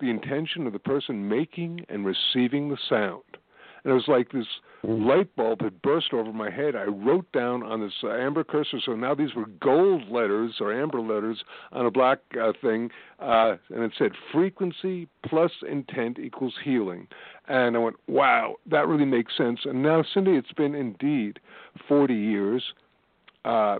the 0.00 0.10
intention 0.10 0.66
of 0.66 0.72
the 0.72 0.78
person 0.78 1.28
making 1.28 1.84
and 1.88 2.04
receiving 2.04 2.68
the 2.68 2.78
sound. 2.88 3.22
And 3.84 3.92
it 3.92 3.94
was 3.94 4.08
like 4.08 4.30
this 4.32 4.46
light 4.82 5.34
bulb 5.36 5.62
had 5.62 5.80
burst 5.82 6.12
over 6.12 6.32
my 6.32 6.50
head. 6.50 6.76
I 6.76 6.84
wrote 6.84 7.30
down 7.32 7.62
on 7.62 7.80
this 7.80 7.92
uh, 8.02 8.10
amber 8.10 8.44
cursor, 8.44 8.78
so 8.84 8.94
now 8.94 9.14
these 9.14 9.34
were 9.34 9.46
gold 9.60 10.10
letters 10.10 10.56
or 10.60 10.72
amber 10.72 11.00
letters 11.00 11.42
on 11.72 11.86
a 11.86 11.90
black 11.90 12.18
uh, 12.40 12.52
thing, 12.60 12.90
uh, 13.20 13.56
and 13.70 13.82
it 13.82 13.92
said 13.98 14.12
frequency 14.32 15.08
plus 15.26 15.50
intent 15.68 16.18
equals 16.18 16.54
healing. 16.62 17.08
And 17.48 17.76
I 17.76 17.78
went, 17.78 17.96
wow, 18.06 18.56
that 18.70 18.86
really 18.86 19.06
makes 19.06 19.36
sense. 19.36 19.60
And 19.64 19.82
now, 19.82 20.04
Cynde, 20.14 20.28
it's 20.28 20.52
been 20.52 20.74
indeed 20.74 21.40
40 21.88 22.14
years 22.14 22.62
uh, 23.44 23.78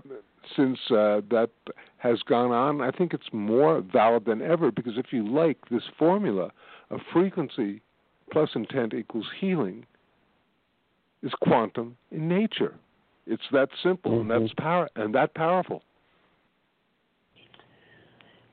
since 0.55 0.77
uh, 0.89 1.21
that 1.29 1.49
has 1.97 2.19
gone 2.23 2.51
on. 2.51 2.81
I 2.81 2.91
think 2.91 3.13
it's 3.13 3.27
more 3.31 3.81
valid 3.81 4.25
than 4.25 4.41
ever 4.41 4.71
because 4.71 4.93
if 4.97 5.07
you 5.11 5.27
like 5.27 5.57
this 5.69 5.83
formula 5.97 6.51
of 6.89 6.99
frequency 7.13 7.81
plus 8.31 8.49
intent 8.55 8.93
equals 8.93 9.27
healing 9.39 9.85
is 11.23 11.31
quantum 11.41 11.95
in 12.11 12.27
nature. 12.27 12.75
It's 13.27 13.43
that 13.51 13.69
simple 13.83 14.21
and 14.21 14.29
that's 14.29 14.53
power 14.57 14.89
and 14.95 15.13
that 15.13 15.33
powerful. 15.35 15.83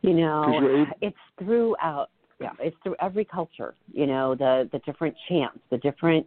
You 0.03 0.14
know, 0.14 0.87
it's 1.01 1.16
throughout. 1.38 2.11
Yeah, 2.40 2.51
it's 2.61 2.77
through 2.85 2.94
every 3.01 3.24
culture. 3.24 3.74
You 3.92 4.07
know, 4.07 4.37
the 4.37 4.68
the 4.70 4.79
different 4.81 5.16
chants, 5.29 5.59
the 5.70 5.79
different 5.79 6.24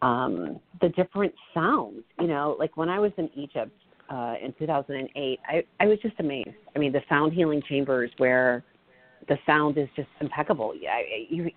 um, 0.00 0.60
the 0.80 0.88
different 0.90 1.34
sounds. 1.52 2.04
You 2.18 2.28
know, 2.28 2.56
like 2.58 2.76
when 2.76 2.88
I 2.88 2.98
was 2.98 3.12
in 3.18 3.28
Egypt 3.36 3.72
uh, 4.10 4.34
in 4.42 4.52
2008, 4.58 5.40
I 5.48 5.64
I 5.80 5.86
was 5.86 5.98
just 6.00 6.14
amazed. 6.18 6.50
I 6.74 6.78
mean, 6.78 6.92
the 6.92 7.02
sound 7.08 7.32
healing 7.32 7.62
chambers 7.68 8.10
where 8.18 8.64
the 9.28 9.38
sound 9.46 9.78
is 9.78 9.88
just 9.96 10.08
impeccable. 10.20 10.74
I- 10.88 11.26
you 11.28 11.50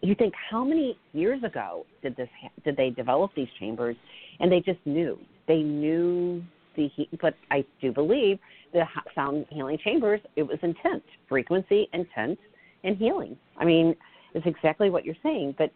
you 0.00 0.14
think 0.14 0.34
how 0.50 0.64
many 0.64 0.96
years 1.12 1.42
ago 1.42 1.84
did 2.02 2.16
this 2.16 2.28
did 2.64 2.76
they 2.76 2.90
develop 2.90 3.32
these 3.34 3.48
chambers, 3.58 3.96
and 4.40 4.50
they 4.50 4.60
just 4.60 4.80
knew 4.84 5.18
they 5.46 5.62
knew 5.62 6.42
the 6.76 6.88
he- 6.88 7.08
but 7.20 7.34
I 7.50 7.64
do 7.80 7.92
believe 7.92 8.38
the 8.72 8.84
sound 9.14 9.46
healing 9.50 9.78
chambers 9.78 10.20
it 10.36 10.42
was 10.42 10.58
intent, 10.62 11.02
frequency, 11.28 11.88
intent, 11.92 12.38
and 12.84 12.96
healing. 12.96 13.36
I 13.56 13.64
mean, 13.64 13.96
it's 14.34 14.46
exactly 14.46 14.90
what 14.90 15.04
you're 15.04 15.16
saying, 15.22 15.54
but 15.58 15.72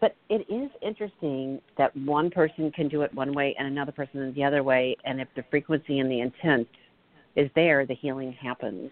but 0.00 0.16
it 0.28 0.46
is 0.48 0.70
interesting 0.82 1.60
that 1.76 1.94
one 1.96 2.30
person 2.30 2.70
can 2.72 2.88
do 2.88 3.02
it 3.02 3.12
one 3.14 3.32
way 3.34 3.54
and 3.58 3.68
another 3.68 3.92
person 3.92 4.32
the 4.34 4.44
other 4.44 4.62
way, 4.62 4.96
and 5.04 5.20
if 5.20 5.28
the 5.36 5.44
frequency 5.50 5.98
and 5.98 6.10
the 6.10 6.20
intent 6.20 6.68
is 7.36 7.50
there, 7.54 7.86
the 7.86 7.94
healing 7.94 8.32
happens. 8.32 8.90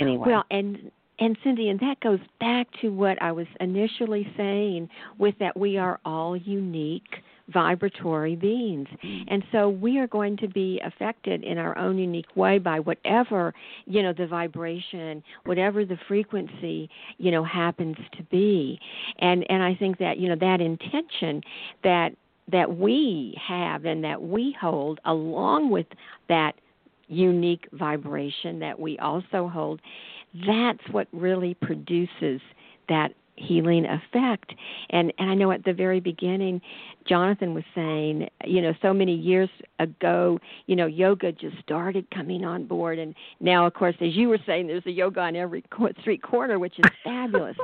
Anyway. 0.00 0.24
Well, 0.26 0.44
and 0.50 0.90
and 1.18 1.36
Cynde, 1.44 1.60
and 1.60 1.78
that 1.80 2.00
goes 2.00 2.18
back 2.40 2.66
to 2.80 2.88
what 2.88 3.20
I 3.22 3.30
was 3.32 3.46
initially 3.60 4.26
saying 4.36 4.88
with 5.18 5.34
that 5.38 5.56
we 5.56 5.76
are 5.76 6.00
all 6.04 6.36
unique 6.36 7.22
vibratory 7.52 8.36
beings. 8.36 8.88
Mm. 9.04 9.24
And 9.28 9.44
so 9.52 9.68
we 9.68 9.98
are 9.98 10.06
going 10.06 10.36
to 10.38 10.48
be 10.48 10.80
affected 10.84 11.42
in 11.44 11.58
our 11.58 11.76
own 11.78 11.98
unique 11.98 12.34
way 12.36 12.58
by 12.58 12.80
whatever, 12.80 13.54
you 13.86 14.02
know, 14.02 14.12
the 14.12 14.26
vibration, 14.26 15.22
whatever 15.44 15.84
the 15.84 15.98
frequency, 16.08 16.88
you 17.18 17.30
know, 17.30 17.44
happens 17.44 17.96
to 18.16 18.22
be. 18.24 18.78
And 19.18 19.44
and 19.50 19.62
I 19.62 19.74
think 19.74 19.98
that, 19.98 20.18
you 20.18 20.28
know, 20.28 20.36
that 20.36 20.60
intention 20.60 21.42
that 21.84 22.10
that 22.50 22.76
we 22.76 23.38
have 23.46 23.84
and 23.84 24.02
that 24.04 24.20
we 24.20 24.56
hold 24.60 25.00
along 25.04 25.70
with 25.70 25.86
that 26.28 26.54
unique 27.08 27.68
vibration 27.72 28.58
that 28.58 28.78
we 28.78 28.98
also 28.98 29.48
hold, 29.48 29.80
that's 30.46 30.82
what 30.90 31.06
really 31.12 31.54
produces 31.54 32.40
that 32.88 33.12
healing 33.36 33.86
effect. 33.86 34.52
And 34.90 35.12
and 35.18 35.30
I 35.30 35.34
know 35.34 35.52
at 35.52 35.64
the 35.64 35.72
very 35.72 36.00
beginning 36.00 36.60
Jonathan 37.08 37.54
was 37.54 37.64
saying, 37.74 38.28
you 38.44 38.60
know, 38.60 38.74
so 38.82 38.92
many 38.92 39.14
years 39.14 39.48
ago, 39.78 40.38
you 40.66 40.76
know, 40.76 40.86
yoga 40.86 41.32
just 41.32 41.58
started 41.58 42.06
coming 42.10 42.44
on 42.44 42.66
board 42.66 42.98
and 42.98 43.14
now 43.40 43.66
of 43.66 43.74
course 43.74 43.96
as 44.00 44.14
you 44.14 44.28
were 44.28 44.38
saying 44.46 44.66
there's 44.66 44.86
a 44.86 44.90
yoga 44.90 45.20
on 45.20 45.36
every 45.36 45.64
street 46.00 46.22
corner 46.22 46.58
which 46.58 46.78
is 46.78 46.84
fabulous. 47.04 47.56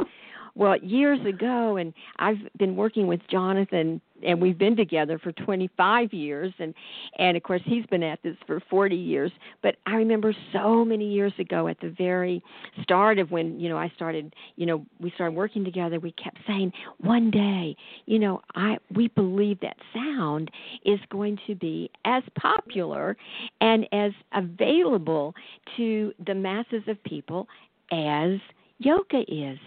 Well, 0.59 0.77
years 0.79 1.25
ago, 1.25 1.77
and 1.77 1.95
I've 2.17 2.39
been 2.59 2.75
working 2.75 3.07
with 3.07 3.21
Jonathan, 3.31 4.01
and 4.27 4.43
we've 4.43 4.59
been 4.59 4.75
together 4.75 5.17
for 5.17 5.31
25 5.31 6.13
years, 6.13 6.53
and 6.59 6.75
and 7.17 7.37
of 7.37 7.45
course 7.45 7.63
he's 7.65 7.87
been 7.87 8.03
at 8.03 8.21
this 8.25 8.35
for 8.45 8.61
40 8.69 8.97
years. 8.97 9.31
But 9.63 9.77
I 9.87 9.95
remember 9.95 10.35
so 10.53 10.85
many 10.85 11.13
years 11.13 11.33
ago, 11.39 11.69
at 11.69 11.79
the 11.81 11.95
very 11.97 12.43
start 12.83 13.21
of 13.21 13.31
when 13.31 13.61
you 13.61 13.69
know 13.69 13.79
I 13.79 13.93
started, 13.95 14.35
you 14.57 14.67
know, 14.67 14.85
we 14.99 15.13
started 15.13 15.37
working 15.37 15.65
together. 15.65 16.01
We 16.01 16.11
kept 16.11 16.39
saying, 16.45 16.73
one 16.99 17.31
day, 17.31 17.77
you 18.07 18.19
know, 18.19 18.41
I 18.57 18.79
we 18.93 19.07
believe 19.07 19.61
that 19.61 19.77
sound 19.95 20.51
is 20.85 20.99
going 21.09 21.39
to 21.47 21.55
be 21.55 21.89
as 22.05 22.25
popular 22.37 23.17
and 23.61 23.87
as 23.93 24.11
available 24.33 25.37
to 25.77 26.13
the 26.27 26.35
masses 26.35 26.83
of 26.89 27.01
people 27.05 27.47
as 27.93 28.41
yoga 28.79 29.25
is. 29.29 29.59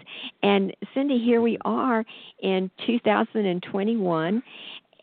And 0.42 0.74
Cynde, 0.94 1.20
here 1.20 1.40
we 1.40 1.58
are 1.64 2.04
in 2.40 2.70
2021, 2.86 4.42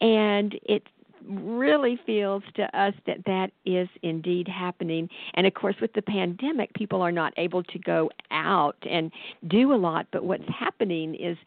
and 0.01 0.59
it 0.63 0.83
really 1.27 1.99
feels 2.05 2.43
to 2.55 2.63
us 2.77 2.93
that 3.05 3.23
that 3.25 3.51
is 3.65 3.87
indeed 4.01 4.47
happening. 4.47 5.09
And 5.35 5.45
of 5.45 5.53
course, 5.53 5.75
with 5.81 5.93
the 5.93 6.01
pandemic, 6.01 6.73
people 6.73 7.01
are 7.01 7.11
not 7.11 7.33
able 7.37 7.63
to 7.63 7.79
go 7.79 8.09
out 8.31 8.77
and 8.89 9.11
do 9.47 9.73
a 9.73 9.75
lot, 9.75 10.07
but 10.11 10.23
what's 10.23 10.47
happening 10.47 11.15
is 11.15 11.37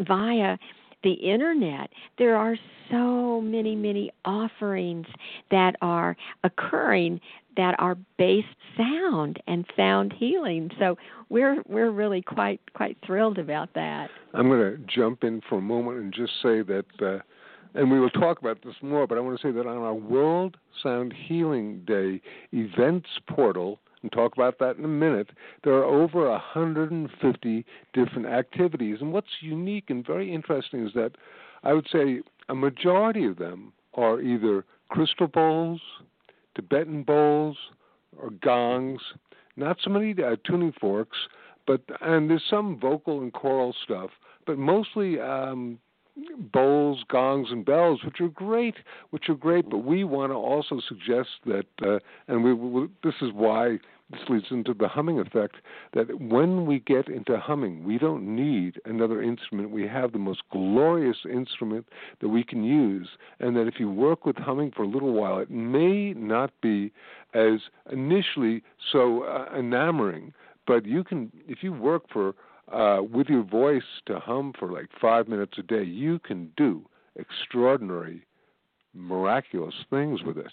via 0.00 0.56
the 1.02 1.12
internet, 1.12 1.90
there 2.18 2.36
are 2.36 2.56
so 2.90 3.40
many, 3.40 3.74
many 3.74 4.12
offerings 4.24 5.06
that 5.50 5.74
are 5.82 6.16
occurring 6.44 7.20
that 7.56 7.74
are 7.78 7.96
based 8.18 8.46
sound 8.76 9.40
and 9.46 9.64
sound 9.76 10.12
healing. 10.12 10.70
So 10.78 10.96
we're 11.28 11.62
we're 11.68 11.90
really 11.90 12.22
quite 12.22 12.60
quite 12.74 12.96
thrilled 13.04 13.38
about 13.38 13.74
that. 13.74 14.10
I'm 14.34 14.48
going 14.48 14.60
to 14.60 14.78
jump 14.94 15.24
in 15.24 15.40
for 15.48 15.58
a 15.58 15.62
moment 15.62 15.98
and 15.98 16.12
just 16.12 16.32
say 16.42 16.62
that, 16.62 16.84
uh, 17.00 17.18
and 17.74 17.90
we 17.90 18.00
will 18.00 18.10
talk 18.10 18.40
about 18.40 18.58
this 18.64 18.74
more, 18.82 19.06
but 19.06 19.18
I 19.18 19.20
want 19.20 19.38
to 19.38 19.46
say 19.46 19.52
that 19.52 19.66
on 19.66 19.76
our 19.78 19.94
World 19.94 20.56
Sound 20.82 21.12
Healing 21.26 21.82
Day 21.86 22.20
events 22.52 23.08
portal, 23.28 23.78
and 24.02 24.10
talk 24.10 24.32
about 24.34 24.58
that 24.58 24.76
in 24.76 24.84
a 24.84 24.88
minute, 24.88 25.30
there 25.64 25.74
are 25.74 25.84
over 25.84 26.28
150 26.28 27.66
different 27.92 28.26
activities. 28.26 28.98
And 29.00 29.12
what's 29.12 29.28
unique 29.40 29.90
and 29.90 30.04
very 30.04 30.32
interesting 30.32 30.86
is 30.86 30.92
that 30.94 31.12
I 31.62 31.72
would 31.72 31.86
say 31.90 32.20
a 32.48 32.54
majority 32.54 33.26
of 33.26 33.36
them 33.36 33.72
are 33.94 34.20
either 34.20 34.64
crystal 34.88 35.28
bowls, 35.28 35.80
Tibetan 36.54 37.02
bowls, 37.02 37.56
or 38.16 38.30
gongs. 38.30 39.00
Not 39.56 39.78
so 39.82 39.90
many 39.90 40.14
uh, 40.22 40.36
tuning 40.46 40.72
forks, 40.80 41.16
but 41.66 41.82
and 42.00 42.30
there's 42.30 42.42
some 42.48 42.78
vocal 42.80 43.20
and 43.20 43.32
choral 43.32 43.74
stuff, 43.84 44.10
but 44.46 44.58
mostly 44.58 45.20
um, 45.20 45.78
bowls, 46.52 47.04
gongs, 47.08 47.48
and 47.50 47.64
bells, 47.64 48.00
which 48.04 48.20
are 48.20 48.28
great, 48.28 48.74
which 49.10 49.28
are 49.28 49.34
great. 49.34 49.68
But 49.68 49.78
we 49.78 50.04
want 50.04 50.32
to 50.32 50.36
also 50.36 50.80
suggest 50.88 51.28
that, 51.46 51.66
uh, 51.82 51.98
and 52.28 52.42
we, 52.44 52.52
we, 52.52 52.88
this 53.02 53.14
is 53.22 53.30
why 53.32 53.78
this 54.12 54.20
leads 54.28 54.46
into 54.50 54.74
the 54.74 54.88
humming 54.88 55.18
effect. 55.18 55.56
That 55.94 56.20
when 56.20 56.66
we 56.66 56.80
get 56.80 57.08
into 57.08 57.38
humming, 57.38 57.84
we 57.84 57.98
don't 57.98 58.24
need 58.24 58.80
another 58.84 59.22
instrument. 59.22 59.70
We 59.70 59.88
have 59.88 60.12
the 60.12 60.18
most 60.18 60.42
glorious 60.50 61.18
instrument 61.30 61.88
that 62.20 62.28
we 62.28 62.44
can 62.44 62.62
use, 62.62 63.08
and 63.40 63.56
that 63.56 63.66
if 63.66 63.74
you 63.80 63.90
work 63.90 64.26
with 64.26 64.36
humming 64.36 64.72
for 64.76 64.82
a 64.82 64.88
little 64.88 65.12
while, 65.12 65.38
it 65.38 65.50
may 65.50 66.12
not 66.12 66.52
be 66.60 66.92
as 67.34 67.60
initially 67.90 68.62
so 68.92 69.24
uh, 69.24 69.46
enamoring, 69.58 70.32
but 70.66 70.86
you 70.86 71.02
can, 71.02 71.32
if 71.48 71.62
you 71.62 71.72
work 71.72 72.04
for 72.12 72.34
uh, 72.72 73.02
with 73.02 73.28
your 73.28 73.42
voice 73.42 73.82
to 74.06 74.18
hum 74.18 74.52
for 74.58 74.70
like 74.70 74.86
five 75.00 75.28
minutes 75.28 75.54
a 75.58 75.62
day, 75.62 75.82
you 75.82 76.18
can 76.18 76.50
do 76.56 76.84
extraordinary, 77.16 78.26
miraculous 78.94 79.74
things 79.90 80.22
with 80.22 80.38
it. 80.38 80.52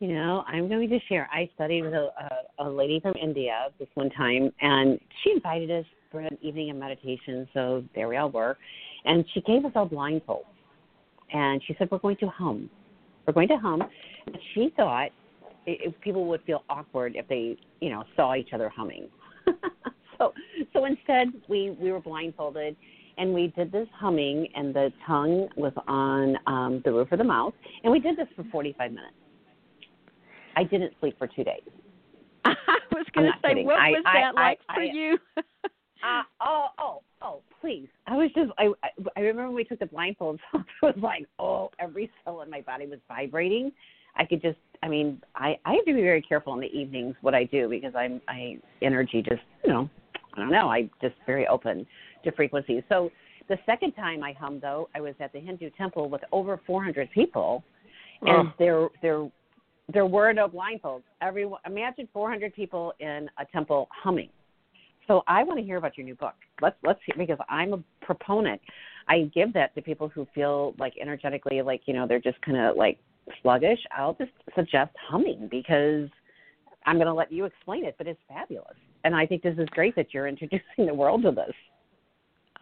You 0.00 0.08
know, 0.08 0.44
I'm 0.48 0.68
going 0.68 0.88
to 0.90 0.98
share. 1.08 1.28
I 1.32 1.48
studied 1.54 1.82
with 1.82 1.94
a, 1.94 2.10
a, 2.58 2.66
a 2.66 2.68
lady 2.68 2.98
from 3.00 3.14
India 3.20 3.68
this 3.78 3.88
one 3.94 4.10
time, 4.10 4.50
and 4.60 4.98
she 5.22 5.30
invited 5.30 5.70
us 5.70 5.84
for 6.10 6.20
an 6.20 6.36
evening 6.42 6.70
of 6.70 6.76
meditation. 6.76 7.48
So 7.54 7.84
there 7.94 8.08
we 8.08 8.16
all 8.16 8.30
were, 8.30 8.58
and 9.04 9.24
she 9.32 9.40
gave 9.42 9.64
us 9.64 9.72
all 9.76 9.88
blindfolds, 9.88 10.44
and 11.32 11.62
she 11.66 11.76
said, 11.78 11.88
"We're 11.92 11.98
going 11.98 12.16
to 12.18 12.26
hum. 12.26 12.68
We're 13.26 13.34
going 13.34 13.48
to 13.48 13.56
hum." 13.56 13.82
And 14.26 14.36
she 14.52 14.72
thought 14.76 15.10
it, 15.66 15.98
people 16.00 16.26
would 16.26 16.42
feel 16.42 16.64
awkward 16.68 17.14
if 17.14 17.28
they, 17.28 17.56
you 17.80 17.90
know, 17.90 18.04
saw 18.16 18.34
each 18.34 18.52
other 18.52 18.68
humming. 18.68 19.08
so 20.18 20.32
so 20.72 20.86
instead 20.86 21.28
we 21.48 21.76
we 21.80 21.92
were 21.92 22.00
blindfolded 22.00 22.76
and 23.16 23.32
we 23.32 23.52
did 23.56 23.70
this 23.70 23.88
humming 23.94 24.48
and 24.56 24.74
the 24.74 24.92
tongue 25.06 25.48
was 25.56 25.72
on 25.86 26.36
um 26.46 26.82
the 26.84 26.92
roof 26.92 27.12
of 27.12 27.18
the 27.18 27.24
mouth 27.24 27.54
and 27.82 27.92
we 27.92 27.98
did 27.98 28.16
this 28.16 28.26
for 28.34 28.44
45 28.50 28.90
minutes 28.90 29.14
i 30.56 30.64
didn't 30.64 30.92
sleep 31.00 31.16
for 31.18 31.26
two 31.26 31.44
days 31.44 31.62
i 32.44 32.54
was 32.92 33.06
going 33.14 33.26
to 33.26 33.32
say 33.42 33.48
kidding. 33.50 33.66
what 33.66 33.78
I, 33.78 33.90
was 33.90 34.02
I, 34.06 34.12
that 34.20 34.32
I, 34.36 34.48
like 34.48 34.60
for 34.74 34.82
you 34.82 35.18
uh, 35.36 36.22
oh 36.40 36.66
oh 36.78 37.02
oh 37.22 37.40
please 37.60 37.88
i 38.06 38.16
was 38.16 38.30
just 38.34 38.50
i 38.58 38.68
i 39.16 39.20
remember 39.20 39.46
when 39.46 39.56
we 39.56 39.64
took 39.64 39.78
the 39.78 39.86
blindfolds 39.86 40.38
off 40.54 40.64
it 40.82 40.86
was 40.86 40.96
like 40.98 41.26
oh 41.38 41.70
every 41.78 42.10
cell 42.24 42.42
in 42.42 42.50
my 42.50 42.60
body 42.60 42.86
was 42.86 42.98
vibrating 43.08 43.72
i 44.16 44.24
could 44.24 44.42
just 44.42 44.58
I 44.84 44.88
mean, 44.88 45.22
I 45.34 45.56
I 45.64 45.72
have 45.72 45.86
to 45.86 45.94
be 45.94 46.02
very 46.02 46.20
careful 46.20 46.52
in 46.52 46.60
the 46.60 46.66
evenings 46.66 47.16
what 47.22 47.34
I 47.34 47.44
do 47.44 47.68
because 47.70 47.94
I'm 47.96 48.20
I 48.28 48.58
energy 48.82 49.22
just 49.26 49.40
you 49.64 49.72
know 49.72 49.88
I 50.34 50.40
don't 50.40 50.50
know 50.52 50.68
I'm 50.68 50.90
just 51.00 51.14
very 51.26 51.46
open 51.46 51.86
to 52.24 52.32
frequencies. 52.32 52.82
So 52.90 53.10
the 53.48 53.56
second 53.64 53.92
time 53.92 54.22
I 54.22 54.34
hummed 54.34 54.60
though 54.60 54.90
I 54.94 55.00
was 55.00 55.14
at 55.20 55.32
the 55.32 55.40
Hindu 55.40 55.70
temple 55.70 56.10
with 56.10 56.20
over 56.32 56.60
400 56.66 57.10
people, 57.12 57.64
and 58.22 58.48
Oh. 58.48 58.90
there 59.00 59.30
there 59.92 60.06
were 60.06 60.32
no 60.32 60.48
blindfolds. 60.48 61.02
Everyone 61.20 61.60
imagine 61.66 62.08
400 62.12 62.54
people 62.54 62.92
in 63.00 63.28
a 63.38 63.44
temple 63.52 63.88
humming. 63.90 64.30
So 65.06 65.22
I 65.26 65.44
want 65.44 65.58
to 65.58 65.64
hear 65.64 65.76
about 65.76 65.98
your 65.98 66.06
new 66.06 66.14
book. 66.14 66.34
Let's 66.62 66.76
let's 66.82 67.00
hear 67.04 67.14
because 67.18 67.44
I'm 67.48 67.74
a 67.74 67.84
proponent. 68.00 68.60
I 69.06 69.30
give 69.34 69.52
that 69.52 69.74
to 69.74 69.82
people 69.82 70.08
who 70.08 70.26
feel 70.34 70.74
like 70.78 70.94
energetically 71.00 71.60
like 71.60 71.82
you 71.86 71.94
know 71.94 72.06
they're 72.06 72.20
just 72.20 72.40
kind 72.40 72.56
of 72.58 72.76
like 72.76 72.98
sluggish. 73.42 73.78
I'll 73.96 74.14
just 74.14 74.32
suggest 74.54 74.92
humming 75.08 75.48
because 75.50 76.08
I'm 76.86 76.96
going 76.96 77.06
to 77.06 77.14
let 77.14 77.32
you 77.32 77.44
explain 77.44 77.84
it, 77.84 77.94
but 77.96 78.06
it's 78.06 78.20
fabulous. 78.28 78.76
And 79.04 79.14
I 79.14 79.26
think 79.26 79.42
this 79.42 79.56
is 79.58 79.66
great 79.70 79.96
that 79.96 80.12
you're 80.12 80.28
introducing 80.28 80.86
the 80.86 80.94
world 80.94 81.22
to 81.22 81.30
this. 81.30 81.54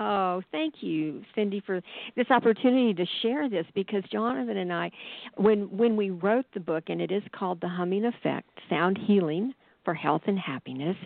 Oh, 0.05 0.43
thank 0.51 0.75
you, 0.81 1.23
Cynde, 1.35 1.63
for 1.65 1.81
this 2.17 2.27
opportunity 2.31 2.93
to 2.93 3.07
share 3.23 3.49
this 3.49 3.67
because 3.73 4.03
Jonathan 4.11 4.57
and 4.57 4.73
I, 4.73 4.91
when 5.37 5.77
when 5.77 5.97
we 5.97 6.11
wrote 6.11 6.47
the 6.55 6.61
book, 6.61 6.85
and 6.89 7.01
it 7.01 7.13
is 7.13 7.23
called 7.33 7.61
The 7.61 7.69
Humming 7.69 8.05
Effect: 8.05 8.49
Sound 8.69 8.99
Healing 8.99 9.55
for 9.85 9.95
Health 9.95 10.23
and 10.27 10.39
Happiness, 10.39 10.97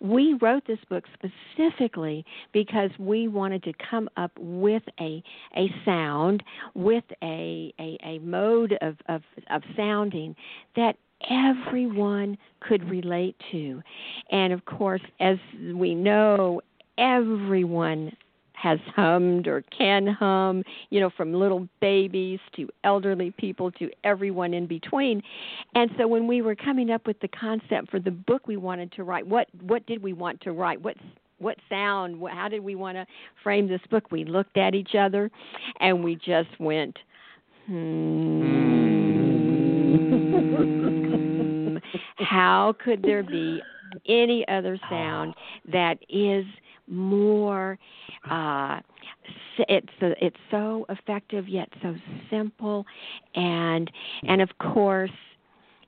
we 0.00 0.34
wrote 0.40 0.66
this 0.66 0.78
book 0.88 1.04
specifically 1.12 2.24
because 2.52 2.90
we 2.98 3.28
wanted 3.28 3.62
to 3.64 3.72
come 3.90 4.08
up 4.16 4.32
with 4.38 4.82
a 4.98 5.22
a 5.54 5.70
sound, 5.84 6.42
with 6.74 7.04
a 7.22 7.74
a, 7.78 7.98
a 8.02 8.18
mode 8.20 8.78
of, 8.80 8.96
of 9.08 9.20
of 9.50 9.62
sounding 9.76 10.34
that 10.74 10.96
everyone 11.30 12.38
could 12.60 12.88
relate 12.88 13.36
to. 13.52 13.82
And 14.30 14.54
of 14.54 14.64
course, 14.64 15.02
as 15.20 15.36
we 15.74 15.94
know, 15.94 16.62
everyone 16.96 18.12
has 18.60 18.78
hummed 18.94 19.46
or 19.46 19.62
can 19.76 20.06
hum, 20.06 20.62
you 20.90 21.00
know, 21.00 21.10
from 21.16 21.32
little 21.32 21.68
babies 21.80 22.40
to 22.56 22.68
elderly 22.84 23.32
people 23.38 23.70
to 23.72 23.88
everyone 24.04 24.52
in 24.52 24.66
between. 24.66 25.22
And 25.74 25.90
so 25.96 26.08
when 26.08 26.26
we 26.26 26.42
were 26.42 26.56
coming 26.56 26.90
up 26.90 27.06
with 27.06 27.20
the 27.20 27.28
concept 27.28 27.90
for 27.90 28.00
the 28.00 28.10
book 28.10 28.46
we 28.48 28.56
wanted 28.56 28.90
to 28.92 29.04
write, 29.04 29.26
what 29.26 29.46
what 29.62 29.86
did 29.86 30.02
we 30.02 30.12
want 30.12 30.40
to 30.42 30.52
write? 30.52 30.82
What 30.82 30.96
what 31.38 31.56
sound? 31.68 32.18
What, 32.18 32.32
how 32.32 32.48
did 32.48 32.64
we 32.64 32.74
want 32.74 32.96
to 32.96 33.06
frame 33.42 33.68
this 33.68 33.80
book? 33.90 34.10
We 34.10 34.24
looked 34.24 34.56
at 34.56 34.74
each 34.74 34.96
other 34.98 35.30
and 35.80 36.02
we 36.02 36.16
just 36.16 36.50
went, 36.58 36.98
hmm. 37.66 38.66
how 42.18 42.74
could 42.84 43.02
there 43.02 43.22
be 43.22 43.62
any 44.08 44.44
other 44.48 44.78
sound 44.90 45.34
that 45.70 45.98
is 46.08 46.44
more 46.88 47.78
uh 48.30 48.80
it's 49.68 49.88
it's 50.00 50.36
so 50.50 50.86
effective 50.88 51.48
yet 51.48 51.68
so 51.82 51.94
simple 52.30 52.86
and 53.34 53.90
and 54.24 54.40
of 54.40 54.50
course 54.58 55.10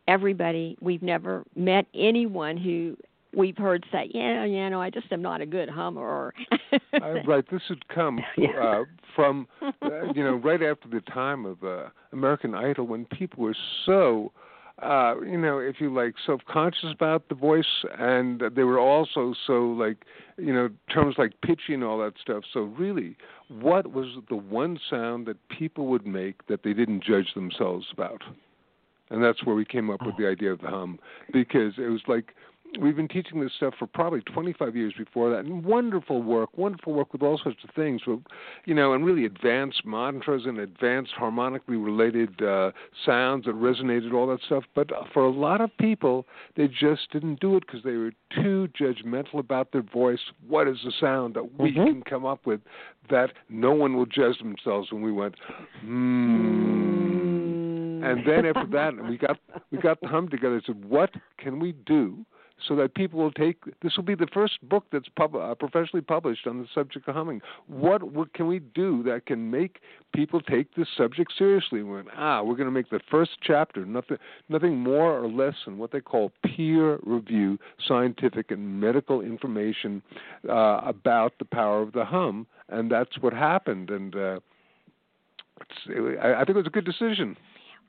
everybody 0.09 0.77
we've 0.81 1.03
never 1.03 1.45
met 1.57 1.87
anyone 1.95 2.57
who 2.57 2.97
we've 3.35 3.57
heard 3.57 3.85
say 3.93 4.11
yeah 4.13 4.45
you 4.45 4.69
know 4.71 4.81
i 4.81 4.91
just 4.91 5.11
am 5.13 5.23
not 5.23 5.41
a 5.41 5.47
good 5.47 5.69
hummer 5.69 6.03
or 6.03 6.35
Uh, 7.03 7.23
right. 7.27 7.45
This 7.51 7.63
had 7.69 7.87
come 7.89 8.21
uh, 8.61 8.83
from, 9.15 9.47
uh, 9.63 10.13
you 10.15 10.23
know, 10.25 10.35
right 10.35 10.63
after 10.63 10.89
the 10.89 11.01
time 11.13 11.47
of 11.47 11.63
uh, 11.63 11.89
American 12.13 12.55
Idol 12.55 12.87
when 12.87 13.05
people 13.07 13.43
were 13.43 13.57
so, 13.87 14.33
uh, 14.83 15.21
you 15.21 15.39
know, 15.39 15.59
if 15.59 15.81
you 15.81 15.95
like, 15.95 16.15
self-conscious 16.25 16.91
about 16.93 17.29
the 17.29 17.35
voice, 17.35 17.85
and 17.99 18.43
they 18.55 18.65
were 18.65 18.79
also 18.79 19.35
so 19.47 19.67
like, 19.71 20.05
you 20.39 20.53
know, 20.53 20.69
terms 20.93 21.17
like 21.19 21.33
pitchy 21.43 21.75
and 21.75 21.85
all 21.85 21.99
that 21.99 22.15
stuff. 22.21 22.45
So 22.53 22.61
really, 22.61 23.17
what 23.49 23.93
was 23.93 24.07
the 24.29 24.37
one 24.37 24.79
sound 24.89 25.27
that 25.27 25.37
people 25.49 25.87
would 25.87 26.07
make 26.07 26.47
that 26.47 26.63
they 26.63 26.73
didn't 26.73 27.05
judge 27.05 27.35
themselves 27.35 27.87
about? 27.93 28.23
And 29.11 29.23
that's 29.23 29.45
where 29.45 29.57
we 29.57 29.65
came 29.65 29.91
up 29.91 30.07
with 30.07 30.17
the 30.17 30.29
idea 30.29 30.53
of 30.53 30.61
the 30.61 30.69
hum, 30.69 30.99
because 31.33 31.75
it 31.79 31.91
was 31.91 32.03
like 32.07 32.35
we've 32.79 32.97
been 32.97 33.09
teaching 33.09 33.41
this 33.41 33.53
stuff 33.57 33.75
for 33.79 33.87
probably 33.87 34.21
25 34.21 34.77
years 34.77 34.95
before 34.97 35.31
that, 35.31 35.45
and 35.45 35.65
wonderful 35.65 36.23
work, 36.23 36.57
wonderful 36.57 36.93
work 36.93 37.13
with 37.13 37.23
all 37.23 37.39
sorts 37.43 37.59
of 37.65 37.71
things, 37.75 38.03
with, 38.07 38.21
you 38.67 38.75
know, 38.75 38.93
and 38.93 39.05
really 39.05 39.25
advanced 39.25 39.85
mantras 39.85 40.43
and 40.47 40.59
advanced 40.59 41.13
harmonically 41.13 41.77
related 41.77 42.41
uh, 42.43 42.71
sounds 43.05 43.47
that 43.47 43.55
resonated, 43.55 44.13
all 44.13 44.27
that 44.29 44.41
stuff. 44.47 44.65
But 44.75 44.91
for 45.13 45.25
a 45.25 45.31
lot 45.31 45.61
of 45.61 45.77
people, 45.79 46.27
they 46.57 46.69
just 46.69 47.11
didn't 47.13 47.41
do 47.41 47.57
it 47.57 47.65
because 47.67 47.83
they 47.83 47.97
were 47.97 48.13
too 48.35 48.69
judgmental 48.79 49.39
about 49.39 49.73
their 49.73 49.83
voice. 49.83 50.21
What 50.47 50.69
is 50.69 50.77
the 50.85 50.93
sound 51.01 51.35
that 51.35 51.59
we 51.59 51.73
Mhm. 51.73 51.87
can 51.87 52.03
come 52.03 52.25
up 52.25 52.47
with 52.47 52.61
that 53.09 53.33
no 53.49 53.73
one 53.73 53.97
will 53.97 54.07
judge 54.07 54.39
themselves 54.39 54.93
when 54.93 55.03
we 55.03 55.13
went, 55.13 55.35
hmm. 55.81 57.01
And 58.03 58.25
then 58.27 58.47
after 58.47 58.67
that, 58.67 58.95
we 59.09 59.19
got 59.19 59.39
we 59.71 59.79
got 59.79 60.01
the 60.01 60.09
hum 60.09 60.29
together. 60.29 60.55
and 60.55 60.65
said, 60.65 60.85
what 60.85 61.15
can 61.39 61.61
we 61.61 61.73
do 61.73 62.25
so 62.67 62.77
that 62.77 62.95
people 62.95 63.19
will 63.19 63.33
take? 63.33 63.57
This 63.83 63.97
will 63.97 64.05
be 64.05 64.15
the 64.15 64.29
first 64.33 64.59
book 64.69 64.85
that's 64.93 65.09
pub, 65.17 65.35
uh, 65.35 65.55
professionally 65.55 66.03
published 66.03 66.47
on 66.47 66.59
the 66.59 66.67
subject 66.75 67.09
of 67.09 67.15
humming. 67.15 67.41
What, 67.67 68.03
what 68.03 68.33
can 68.35 68.47
we 68.47 68.59
do 68.59 69.03
that 69.05 69.27
can 69.27 69.51
make 69.51 69.81
people 70.15 70.41
take 70.41 70.75
this 70.75 70.89
subject 70.97 71.33
seriously? 71.37 71.83
We 71.83 71.95
went, 71.95 72.09
ah, 72.17 72.43
we're 72.43 72.57
going 72.57 72.67
to 72.67 72.73
make 72.73 72.91
the 72.91 73.01
first 73.11 73.33
chapter 73.43 73.85
nothing 73.85 74.19
nothing 74.49 74.79
more 74.79 75.19
or 75.19 75.29
less 75.29 75.55
than 75.65 75.79
what 75.79 75.93
they 75.93 76.01
call 76.01 76.33
peer 76.45 76.99
review 77.03 77.59
scientific 77.87 78.51
and 78.51 78.81
medical 78.81 79.21
information 79.21 80.03
uh, 80.49 80.81
about 80.85 81.35
the 81.39 81.45
power 81.45 81.83
of 81.83 81.93
the 81.93 82.05
hum, 82.05 82.47
and 82.69 82.91
that's 82.91 83.19
what 83.21 83.33
happened. 83.33 83.91
And 83.91 84.15
uh, 84.15 84.41
it's, 85.61 86.19
I, 86.23 86.35
I 86.35 86.39
think 86.39 86.51
it 86.51 86.57
was 86.57 86.67
a 86.67 86.71
good 86.71 86.85
decision. 86.85 87.37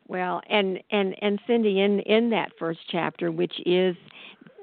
Well, 0.07 0.41
and 0.49 0.79
and 0.91 1.15
and 1.21 1.39
Cynde, 1.47 1.65
in 1.65 1.99
in 2.01 2.29
that 2.31 2.51
first 2.60 2.79
chapter, 2.89 3.31
which 3.31 3.53
is 3.65 3.95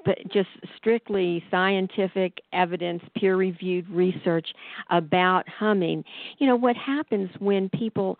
the, 0.05 0.15
just 0.31 0.49
strictly 0.77 1.43
scientific 1.51 2.41
evidence, 2.53 3.03
peer-reviewed 3.15 3.89
research 3.89 4.47
about 4.89 5.47
humming, 5.47 6.03
you 6.37 6.47
know 6.47 6.55
what 6.55 6.75
happens 6.75 7.29
when 7.39 7.69
people 7.69 8.17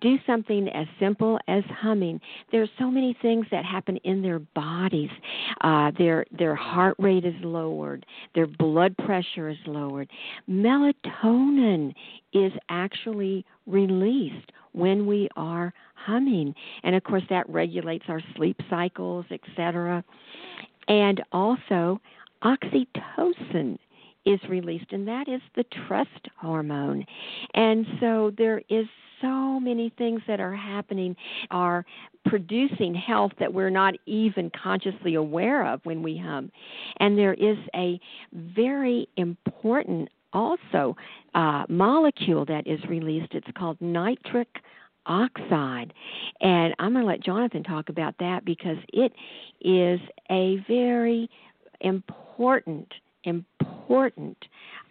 do 0.00 0.16
something 0.26 0.68
as 0.68 0.86
simple 0.98 1.38
as 1.48 1.62
humming. 1.68 2.20
There's 2.50 2.70
so 2.78 2.90
many 2.90 3.16
things 3.20 3.46
that 3.50 3.64
happen 3.64 3.98
in 4.04 4.22
their 4.22 4.38
bodies. 4.38 5.10
Uh, 5.60 5.90
their 5.98 6.24
their 6.36 6.54
heart 6.54 6.96
rate 6.98 7.24
is 7.24 7.34
lowered. 7.42 8.06
Their 8.34 8.46
blood 8.46 8.96
pressure 8.98 9.48
is 9.48 9.58
lowered. 9.66 10.08
Melatonin 10.48 11.94
is 12.32 12.52
actually 12.68 13.44
released 13.66 14.52
when 14.72 15.06
we 15.06 15.28
are 15.36 15.72
humming, 15.94 16.54
and 16.82 16.94
of 16.94 17.04
course 17.04 17.22
that 17.28 17.48
regulates 17.48 18.04
our 18.08 18.22
sleep 18.34 18.58
cycles, 18.70 19.26
etc. 19.30 20.02
And 20.88 21.22
also 21.32 22.00
oxytocin 22.42 23.78
is 24.24 24.40
released, 24.48 24.92
and 24.92 25.06
that 25.08 25.28
is 25.28 25.40
the 25.56 25.64
trust 25.86 26.28
hormone. 26.38 27.04
And 27.54 27.86
so 28.00 28.32
there 28.36 28.62
is 28.68 28.86
so 29.20 29.60
many 29.60 29.92
things 29.96 30.20
that 30.26 30.40
are 30.40 30.54
happening 30.54 31.16
are 31.50 31.84
producing 32.26 32.94
health 32.94 33.32
that 33.38 33.52
we're 33.52 33.70
not 33.70 33.94
even 34.06 34.50
consciously 34.50 35.14
aware 35.14 35.66
of 35.66 35.80
when 35.84 36.02
we 36.02 36.18
hum. 36.18 36.50
And 36.98 37.16
there 37.16 37.34
is 37.34 37.56
a 37.74 38.00
very 38.32 39.08
important 39.16 40.08
also 40.32 40.96
uh, 41.34 41.64
molecule 41.68 42.44
that 42.46 42.66
is 42.66 42.80
released. 42.88 43.32
It's 43.32 43.46
called 43.56 43.76
nitric 43.80 44.48
oxide. 45.06 45.92
And 46.40 46.74
I'm 46.78 46.92
going 46.92 47.04
to 47.04 47.08
let 47.10 47.22
Jonathan 47.22 47.62
talk 47.62 47.88
about 47.88 48.14
that 48.18 48.44
because 48.44 48.78
it 48.92 49.12
is 49.60 50.00
a 50.30 50.62
very 50.68 51.28
important 51.80 52.92
important 53.24 54.36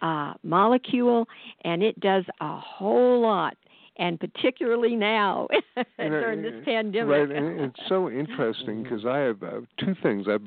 uh, 0.02 0.34
molecule, 0.44 1.28
and 1.64 1.84
it 1.84 2.00
does 2.00 2.24
a 2.40 2.58
whole 2.58 3.22
lot. 3.22 3.56
And 3.98 4.20
particularly 4.20 4.96
now 4.96 5.48
during 5.98 6.42
this 6.42 6.64
pandemic, 6.66 7.10
right? 7.10 7.30
And 7.30 7.60
it's 7.60 7.80
so 7.88 8.10
interesting 8.10 8.84
because 8.84 9.06
I 9.06 9.18
have 9.18 9.44
uh, 9.44 9.62
two 9.78 9.96
things. 10.02 10.28
I 10.28 10.38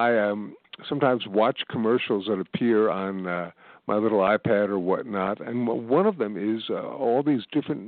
I 0.00 0.16
um, 0.18 0.54
sometimes 0.88 1.26
watch 1.26 1.60
commercials 1.68 2.26
that 2.28 2.38
appear 2.38 2.88
on 2.88 3.26
uh, 3.26 3.50
my 3.86 3.96
little 3.96 4.20
iPad 4.20 4.68
or 4.68 4.78
whatnot, 4.78 5.40
and 5.40 5.66
one 5.66 6.06
of 6.06 6.16
them 6.18 6.36
is 6.38 6.64
uh, 6.70 6.74
all 6.74 7.22
these 7.22 7.42
different 7.52 7.82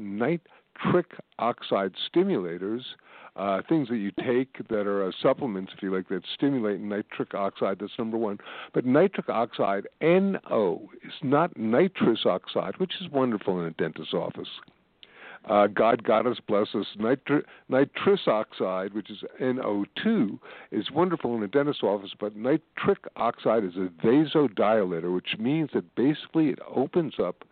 nitric 0.85 1.13
oxide 1.39 1.93
stimulators 2.15 2.83
uh, 3.37 3.61
things 3.69 3.89
that 3.89 3.99
you 3.99 4.11
take 4.25 4.67
that 4.69 4.87
are 4.87 5.07
uh, 5.07 5.13
supplements, 5.23 5.73
if 5.77 5.83
you 5.83 5.95
like, 5.95 6.09
that 6.09 6.23
stimulate 6.35 6.81
nitric 6.81 7.35
oxide. 7.35 7.79
That's 7.81 7.93
number 7.99 8.17
one. 8.17 8.39
But 8.73 8.87
nitric 8.87 9.29
oxide, 9.29 9.87
NO, 10.01 10.89
is 11.05 11.13
not 11.23 11.57
nitrous 11.57 12.21
oxide, 12.25 12.79
which 12.79 12.95
is 13.01 13.11
wonderful 13.11 13.61
in 13.61 13.67
a 13.67 13.71
dentist's 13.73 14.15
office. 14.15 14.49
Uh, 15.45 15.69
God, 15.69 16.03
Goddess, 16.03 16.39
bless 16.49 16.69
us. 16.75 16.87
Nitri- 16.99 17.45
nitrous 17.69 18.27
oxide, 18.27 18.95
which 18.95 19.11
is 19.11 19.19
NO2, 19.41 20.39
is 20.73 20.91
wonderful 20.91 21.37
in 21.37 21.43
a 21.43 21.47
dentist's 21.47 21.83
office, 21.85 22.13
but 22.19 22.35
nitric 22.35 23.05
oxide 23.17 23.65
is 23.65 23.77
a 23.77 23.89
vasodilator, 24.05 25.15
which 25.15 25.37
means 25.39 25.71
that 25.73 25.95
basically 25.95 26.49
it 26.49 26.59
opens 26.67 27.15
up 27.23 27.45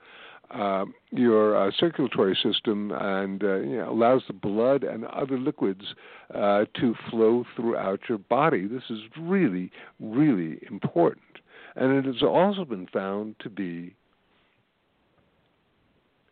uh, 0.55 0.85
your 1.11 1.57
uh, 1.57 1.71
circulatory 1.79 2.37
system 2.43 2.93
and 2.93 3.43
uh, 3.43 3.57
you 3.57 3.77
know, 3.79 3.91
allows 3.91 4.23
the 4.27 4.33
blood 4.33 4.85
and 4.85 5.05
other 5.07 5.39
liquids 5.39 5.95
uh, 6.35 6.65
to 6.81 6.95
flow 7.11 7.45
throughout 7.57 8.01
your 8.09 8.19
body. 8.19 8.67
This 8.67 8.85
is 8.89 9.01
really, 9.19 9.71
really 10.01 10.61
important. 10.71 11.23
And 11.77 11.93
it 11.93 12.05
has 12.05 12.23
also 12.23 12.65
been 12.65 12.87
found 12.87 13.37
to 13.41 13.51
be 13.51 13.95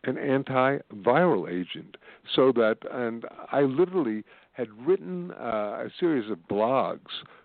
an 0.05 0.15
antiviral 0.15 1.51
agent. 1.51 1.97
So 2.35 2.53
that, 2.53 2.79
and 2.93 3.25
I 3.51 3.63
literally 3.63 4.25
had 4.53 4.69
written 4.87 5.33
uh, 5.33 5.87
a 5.87 5.91
series 5.99 6.31
of 6.31 6.39
blogs 6.51 7.01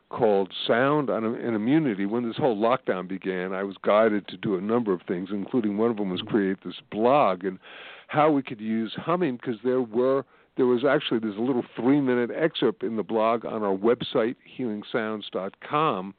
called 0.10 0.54
Sound 0.65 1.10
and 1.10 1.56
Immunity. 1.56 2.06
When 2.06 2.28
this 2.28 2.38
whole 2.38 2.58
lockdown 2.58 3.08
began, 3.08 3.54
I 3.54 3.63
was 3.63 3.76
guided 3.82 4.28
to 4.30 4.38
do 4.38 4.56
a 4.56 4.62
number 4.62 4.93
of 4.93 5.02
things, 5.08 5.30
including 5.32 5.78
one 5.78 5.91
of 5.91 5.98
them 5.98 6.10
was 6.10 6.22
create 6.22 6.58
this 6.63 6.82
blog 6.91 7.43
and 7.43 7.60
how 8.08 8.32
we 8.32 8.41
could 8.41 8.62
use 8.62 8.93
humming 8.96 9.36
because 9.38 9.60
there 9.63 9.82
were 9.82 10.24
there 10.56 10.65
was 10.65 10.84
actually 10.84 11.20
there's 11.20 11.38
a 11.38 11.41
little 11.41 11.63
three 11.76 12.02
minute 12.02 12.32
excerpt 12.36 12.84
in 12.84 12.96
the 12.96 13.04
blog 13.04 13.46
on 13.46 13.63
our 13.63 13.76
website 13.76 14.36
healingsounds.com 14.58 16.15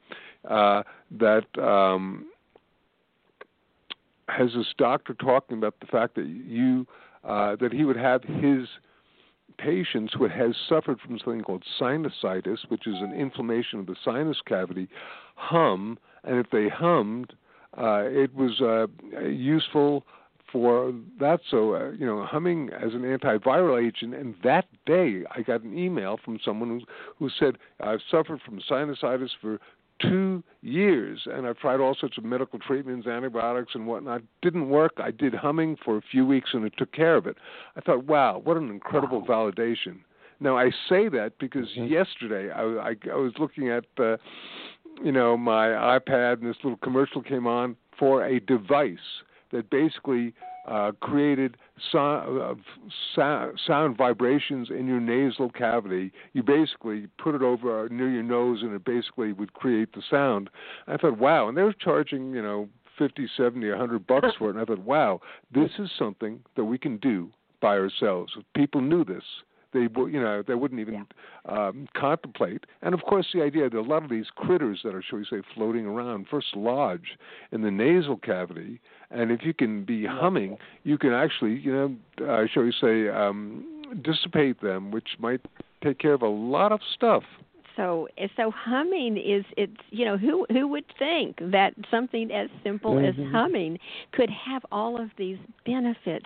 uh, 0.49 0.83
that 1.11 1.45
um, 1.61 2.27
has 4.29 4.51
this 4.55 4.67
doctor 4.77 5.13
talking 5.15 5.57
about 5.57 5.75
the 5.81 5.87
fact 5.87 6.15
that 6.15 6.25
you 6.25 6.87
uh, 7.23 7.55
that 7.57 7.73
he 7.73 7.83
would 7.83 7.97
have 7.97 8.23
his 8.23 8.67
patients 9.63 10.13
who 10.17 10.27
has 10.27 10.55
suffered 10.67 10.99
from 10.99 11.19
something 11.19 11.41
called 11.41 11.63
sinusitis, 11.79 12.59
which 12.69 12.87
is 12.87 12.95
an 12.95 13.13
inflammation 13.13 13.79
of 13.79 13.85
the 13.85 13.95
sinus 14.03 14.37
cavity, 14.45 14.87
hum, 15.35 15.97
and 16.23 16.37
if 16.37 16.47
they 16.51 16.67
hummed, 16.69 17.33
uh, 17.77 18.03
it 18.05 18.33
was 18.35 18.61
uh, 18.61 18.87
useful 19.21 20.03
for 20.51 20.93
that. 21.19 21.39
So, 21.49 21.75
uh, 21.75 21.91
you 21.91 22.05
know, 22.05 22.25
humming 22.25 22.69
as 22.73 22.93
an 22.93 23.01
antiviral 23.01 23.85
agent. 23.85 24.15
And 24.15 24.35
that 24.43 24.65
day, 24.85 25.23
I 25.35 25.41
got 25.41 25.61
an 25.61 25.77
email 25.77 26.19
from 26.23 26.39
someone 26.43 26.69
who, 26.69 26.81
who 27.17 27.29
said, 27.39 27.57
I've 27.79 28.01
suffered 28.09 28.41
from 28.43 28.59
sinusitis 28.69 29.29
for 29.41 29.59
two 30.01 30.43
years, 30.61 31.21
and 31.25 31.47
I've 31.47 31.57
tried 31.57 31.79
all 31.79 31.95
sorts 31.95 32.17
of 32.17 32.23
medical 32.23 32.59
treatments, 32.59 33.07
antibiotics, 33.07 33.73
and 33.75 33.87
whatnot. 33.87 34.21
Didn't 34.41 34.69
work. 34.69 34.93
I 34.97 35.11
did 35.11 35.33
humming 35.33 35.77
for 35.83 35.97
a 35.97 36.01
few 36.11 36.25
weeks, 36.25 36.49
and 36.53 36.65
it 36.65 36.73
took 36.77 36.91
care 36.91 37.15
of 37.15 37.27
it. 37.27 37.37
I 37.75 37.81
thought, 37.81 38.05
wow, 38.05 38.41
what 38.43 38.57
an 38.57 38.69
incredible 38.69 39.21
wow. 39.21 39.51
validation. 39.51 39.99
Now 40.39 40.57
I 40.57 40.71
say 40.87 41.09
that 41.09 41.33
because 41.39 41.67
mm-hmm. 41.77 41.91
yesterday 41.91 42.51
I, 42.51 42.61
I, 42.61 42.95
I 43.11 43.15
was 43.15 43.33
looking 43.39 43.69
at, 43.69 43.85
uh, 43.99 44.17
you 45.03 45.11
know, 45.11 45.37
my 45.37 45.67
iPad, 45.67 46.41
and 46.41 46.49
this 46.49 46.57
little 46.63 46.77
commercial 46.77 47.21
came 47.21 47.47
on 47.47 47.75
for 47.97 48.25
a 48.25 48.39
device 48.39 48.97
that 49.51 49.69
basically 49.69 50.33
uh, 50.69 50.91
created 51.01 51.57
sound, 51.91 52.39
uh, 53.17 53.47
sound 53.67 53.97
vibrations 53.97 54.69
in 54.69 54.87
your 54.87 54.99
nasal 54.99 55.49
cavity. 55.49 56.11
You 56.33 56.43
basically 56.43 57.07
put 57.17 57.35
it 57.35 57.41
over 57.41 57.89
near 57.89 58.09
your 58.09 58.23
nose, 58.23 58.59
and 58.61 58.73
it 58.73 58.85
basically 58.85 59.33
would 59.33 59.53
create 59.53 59.93
the 59.93 60.03
sound. 60.09 60.49
I 60.87 60.97
thought, 60.97 61.17
wow, 61.17 61.47
and 61.47 61.57
they 61.57 61.63
were 61.63 61.73
charging, 61.73 62.33
you 62.33 62.41
know, 62.41 62.69
fifty, 62.97 63.27
seventy, 63.35 63.69
a 63.69 63.77
hundred 63.77 64.05
bucks 64.05 64.35
for 64.37 64.49
it. 64.49 64.55
And 64.55 64.61
I 64.61 64.65
thought, 64.65 64.85
wow, 64.85 65.21
this 65.53 65.71
is 65.79 65.89
something 65.97 66.39
that 66.55 66.65
we 66.65 66.77
can 66.77 66.97
do 66.97 67.29
by 67.61 67.77
ourselves. 67.77 68.33
If 68.37 68.43
people 68.55 68.81
knew 68.81 69.03
this, 69.03 69.23
they 69.73 69.81
you 69.81 70.19
know 70.19 70.43
they 70.45 70.55
wouldn't 70.55 70.79
even 70.79 71.05
yeah. 71.45 71.67
um, 71.67 71.87
contemplate. 71.95 72.65
And 72.81 72.93
of 72.93 73.01
course, 73.01 73.27
the 73.33 73.41
idea 73.41 73.69
that 73.69 73.77
a 73.77 73.81
lot 73.81 74.03
of 74.03 74.09
these 74.09 74.27
critters 74.35 74.81
that 74.83 74.95
are, 74.95 75.01
shall 75.01 75.19
we 75.19 75.25
say, 75.25 75.41
floating 75.53 75.85
around 75.85 76.27
first 76.29 76.55
lodge 76.55 77.17
in 77.51 77.61
the 77.61 77.71
nasal 77.71 78.17
cavity, 78.17 78.79
and 79.11 79.31
if 79.31 79.41
you 79.43 79.53
can 79.53 79.83
be 79.83 80.05
humming, 80.05 80.57
you 80.83 80.97
can 80.97 81.13
actually, 81.13 81.59
you 81.59 81.71
know, 81.71 81.95
uh, 82.27 82.45
shall 82.51 82.63
we 82.63 82.73
say, 82.79 83.09
um, 83.09 83.83
dissipate 84.03 84.61
them, 84.61 84.91
which 84.91 85.09
might 85.19 85.41
take 85.83 85.99
care 85.99 86.13
of 86.13 86.21
a 86.21 86.27
lot 86.27 86.71
of 86.71 86.79
stuff 86.93 87.23
so 87.79 88.09
so 88.35 88.51
humming 88.51 89.15
is 89.15 89.45
it's 89.55 89.77
you 89.89 90.03
know 90.03 90.17
who 90.17 90.45
who 90.51 90.67
would 90.67 90.83
think 90.99 91.37
that 91.39 91.73
something 91.89 92.29
as 92.29 92.49
simple 92.61 92.95
mm-hmm. 92.95 93.21
as 93.21 93.31
humming 93.31 93.79
could 94.11 94.29
have 94.29 94.65
all 94.69 94.99
of 94.99 95.09
these 95.17 95.37
benefits 95.65 96.25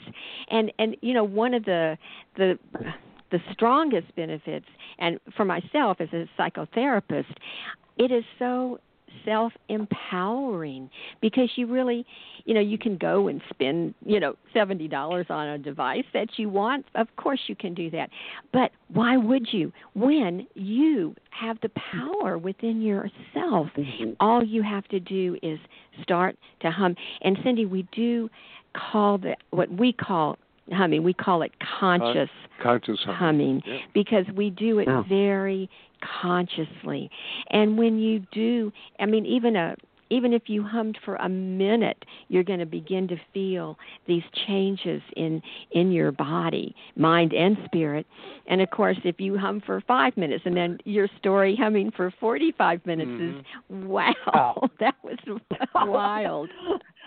and 0.49 0.73
and 0.79 0.97
you 1.01 1.13
know 1.13 1.23
one 1.23 1.53
of 1.53 1.63
the 1.65 1.95
the 2.37 2.57
the 3.33 3.39
strongest 3.51 4.15
benefits, 4.15 4.67
and 4.99 5.19
for 5.35 5.43
myself 5.43 5.97
as 5.99 6.09
a 6.13 6.29
psychotherapist, 6.39 7.35
it 7.97 8.11
is 8.11 8.23
so 8.37 8.79
self 9.25 9.53
empowering 9.69 10.89
because 11.21 11.49
you 11.55 11.67
really 11.67 12.05
you 12.45 12.53
know 12.53 12.59
you 12.59 12.77
can 12.77 12.97
go 12.97 13.27
and 13.27 13.41
spend 13.49 13.93
you 14.05 14.19
know 14.19 14.35
seventy 14.53 14.87
dollars 14.87 15.25
on 15.29 15.47
a 15.47 15.57
device 15.57 16.05
that 16.13 16.27
you 16.37 16.47
want. 16.47 16.85
Of 16.93 17.07
course 17.15 17.39
you 17.47 17.55
can 17.55 17.73
do 17.73 17.89
that. 17.89 18.11
But 18.51 18.71
why 18.89 19.17
would 19.17 19.51
you 19.51 19.73
when 19.95 20.47
you 20.53 21.15
have 21.31 21.57
the 21.61 21.69
power 21.69 22.37
within 22.37 22.81
yourself? 22.81 23.67
Mm-hmm. 23.75 24.11
all 24.19 24.43
you 24.43 24.61
have 24.61 24.87
to 24.89 24.99
do 24.99 25.37
is 25.41 25.57
start 26.03 26.37
to 26.61 26.69
hum. 26.69 26.95
And 27.21 27.37
Cynde 27.43 27.69
we 27.71 27.87
do 27.91 28.29
call 28.75 29.17
the 29.17 29.35
what 29.51 29.71
we 29.71 29.91
call 29.93 30.37
humming. 30.71 31.03
We 31.03 31.13
call 31.13 31.41
it 31.41 31.51
conscious 31.79 32.29
conscious 32.61 32.99
humming, 33.03 33.61
yeah. 33.65 33.77
because 33.93 34.25
we 34.35 34.49
do 34.49 34.79
it 34.79 34.87
yeah. 34.87 35.03
very 35.07 35.69
consciously. 36.21 37.09
And 37.49 37.77
when 37.77 37.99
you 37.99 38.25
do, 38.31 38.71
I 38.99 39.05
mean, 39.05 39.25
even 39.25 39.55
a 39.55 39.75
even 40.13 40.33
if 40.33 40.43
you 40.47 40.63
hummed 40.63 40.97
for 41.03 41.15
a 41.15 41.29
minute, 41.29 42.03
you're 42.27 42.43
going 42.43 42.59
to 42.59 42.65
begin 42.65 43.07
to 43.07 43.15
feel 43.33 43.77
these 44.07 44.23
changes 44.47 45.01
in 45.15 45.41
in 45.71 45.91
your 45.91 46.11
body, 46.11 46.75
mind 46.95 47.33
and 47.33 47.57
spirit. 47.65 48.05
And 48.47 48.61
of 48.61 48.69
course, 48.69 48.97
if 49.03 49.19
you 49.19 49.37
hum 49.37 49.61
for 49.65 49.81
5 49.81 50.17
minutes 50.17 50.43
and 50.45 50.55
then 50.55 50.77
your 50.85 51.07
story 51.17 51.55
humming 51.59 51.91
for 51.95 52.13
45 52.19 52.85
minutes 52.85 53.09
mm-hmm. 53.09 53.39
is 53.39 53.85
wow, 53.87 54.69
that 54.79 54.95
was 55.03 55.17
wild. 55.75 56.49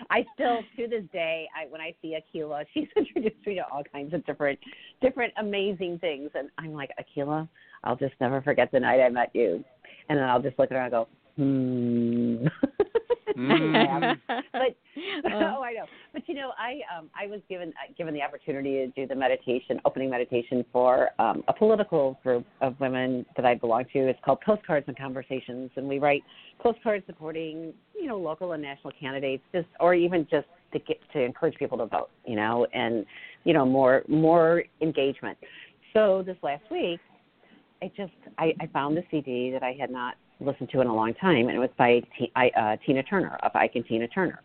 I 0.09 0.25
still 0.33 0.59
to 0.77 0.87
this 0.87 1.03
day, 1.11 1.47
I 1.55 1.67
when 1.69 1.81
I 1.81 1.93
see 2.01 2.17
Akila, 2.17 2.65
she's 2.73 2.87
introduced 2.95 3.45
me 3.45 3.55
to 3.55 3.61
all 3.71 3.83
kinds 3.91 4.13
of 4.13 4.25
different, 4.25 4.59
different 5.01 5.33
amazing 5.37 5.99
things, 5.99 6.29
and 6.35 6.49
I'm 6.57 6.73
like 6.73 6.91
Akila, 6.99 7.47
I'll 7.83 7.95
just 7.95 8.13
never 8.19 8.41
forget 8.41 8.71
the 8.71 8.79
night 8.79 9.01
I 9.01 9.09
met 9.09 9.31
you, 9.33 9.63
and 10.09 10.17
then 10.17 10.25
I'll 10.25 10.41
just 10.41 10.59
look 10.59 10.71
at 10.71 10.77
her 10.77 10.83
and 10.83 10.91
go, 10.91 11.07
hmm. 11.35 12.47
Mm. 13.37 14.17
but 14.27 14.75
oh, 15.25 15.61
I 15.61 15.73
know. 15.73 15.85
But 16.11 16.27
you 16.27 16.33
know, 16.33 16.51
I 16.57 16.79
um, 16.97 17.09
I 17.15 17.27
was 17.27 17.39
given 17.47 17.69
uh, 17.69 17.93
given 17.97 18.13
the 18.13 18.21
opportunity 18.21 18.77
to 18.77 18.87
do 18.87 19.05
the 19.05 19.15
meditation, 19.15 19.79
opening 19.85 20.09
meditation 20.09 20.65
for 20.73 21.09
um, 21.19 21.43
a 21.47 21.53
political 21.53 22.19
group 22.23 22.45
of 22.61 22.79
women 22.79 23.25
that 23.35 23.45
I 23.45 23.55
belong 23.55 23.85
to. 23.93 23.99
It's 23.99 24.19
called 24.25 24.41
Postcards 24.41 24.87
and 24.87 24.97
Conversations, 24.97 25.69
and 25.75 25.87
we 25.87 25.99
write 25.99 26.23
postcards 26.59 27.05
supporting 27.05 27.73
you 27.93 28.07
know 28.07 28.17
local 28.17 28.53
and 28.53 28.63
national 28.63 28.93
candidates, 28.99 29.43
just 29.53 29.67
or 29.79 29.93
even 29.93 30.27
just 30.31 30.47
to 30.73 30.79
get 30.79 30.97
to 31.13 31.21
encourage 31.21 31.55
people 31.55 31.77
to 31.77 31.85
vote, 31.85 32.09
you 32.25 32.35
know, 32.35 32.65
and 32.73 33.05
you 33.43 33.53
know 33.53 33.65
more 33.65 34.03
more 34.07 34.63
engagement. 34.81 35.37
So 35.93 36.23
this 36.25 36.37
last 36.41 36.63
week, 36.71 36.99
I 37.83 37.91
just 37.95 38.13
I, 38.39 38.53
I 38.59 38.67
found 38.73 38.97
the 38.97 39.03
CD 39.11 39.51
that 39.51 39.61
I 39.61 39.75
had 39.79 39.91
not 39.91 40.15
listened 40.39 40.69
to 40.71 40.81
in 40.81 40.87
a 40.87 40.95
long 40.95 41.13
time, 41.15 41.47
and 41.47 41.51
it 41.51 41.59
was 41.59 41.69
by 41.77 42.01
T, 42.17 42.31
I, 42.35 42.49
uh, 42.49 42.77
Tina 42.85 43.03
Turner 43.03 43.37
of 43.43 43.51
Ike 43.55 43.71
and 43.75 43.85
Tina 43.85 44.07
Turner. 44.07 44.41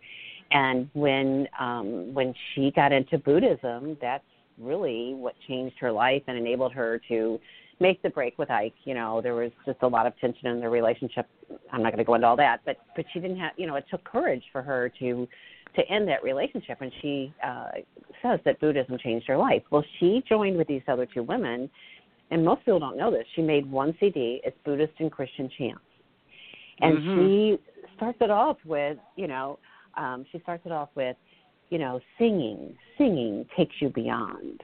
And 0.51 0.89
when 0.93 1.49
um, 1.59 2.13
when 2.15 2.35
she 2.55 2.71
got 2.75 2.93
into 2.93 3.19
Buddhism, 3.19 3.97
that's 4.01 4.25
really 4.59 5.15
what 5.15 5.35
changed 5.49 5.77
her 5.81 5.91
life 5.91 6.23
and 6.27 6.37
enabled 6.37 6.73
her 6.73 7.01
to 7.09 7.39
make 7.81 8.03
the 8.03 8.11
break 8.11 8.39
with 8.39 8.51
Ike. 8.51 8.75
You 8.85 8.95
know, 8.95 9.21
there 9.21 9.35
was 9.35 9.51
just 9.65 9.79
a 9.83 9.89
lot 9.89 10.07
of 10.07 10.19
tension 10.19 10.49
in 10.49 10.61
their 10.61 10.71
relationship. 10.71 11.27
I'm 11.73 11.83
not 11.83 11.93
going 11.93 11.99
to 11.99 12.05
go 12.05 12.15
into 12.15 12.27
all 12.27 12.37
that, 12.37 12.61
but 12.65 12.77
but 12.97 13.05
she 13.13 13.21
didn't 13.21 13.39
have. 13.39 13.53
You 13.57 13.67
know, 13.67 13.77
it 13.77 13.85
took 13.91 14.05
courage 14.05 14.45
for 14.53 14.63
her 14.63 14.91
to 15.01 15.27
to 15.77 15.83
end 15.89 16.09
that 16.09 16.23
relationship. 16.23 16.81
And 16.81 16.93
she 17.01 17.33
uh, 17.43 17.69
says 18.23 18.41
that 18.45 18.61
Buddhism 18.61 18.99
changed 19.03 19.27
her 19.29 19.37
life. 19.37 19.63
Well, 19.71 19.85
she 19.99 20.23
joined 20.29 20.57
with 20.57 20.69
these 20.69 20.83
other 20.89 21.07
two 21.07 21.23
women 21.23 21.71
and 22.33 22.45
most 22.45 22.61
people 22.61 22.81
don't 22.81 22.97
know 22.97 23.11
this. 23.11 23.27
She 23.37 23.43
made 23.43 23.71
one 23.71 23.95
CD. 24.01 24.41
It's 24.43 24.57
Buddhist 24.65 24.95
and 24.99 25.13
Christian 25.13 25.51
chants, 25.57 25.81
and 26.81 26.99
mm-hmm. 26.99 27.19
she 27.19 27.59
starts 27.97 28.19
it 28.23 28.31
off 28.31 28.57
with, 28.65 28.97
you 29.17 29.29
know, 29.29 29.59
um, 29.97 30.25
she 30.33 30.41
starts 30.41 30.65
it 30.65 30.73
off 30.73 30.89
with, 30.95 31.17
you 31.69 31.79
know, 31.79 32.01
singing. 32.19 32.75
Singing 32.97 33.47
takes 33.57 33.75
you 33.81 33.91
beyond, 33.91 34.63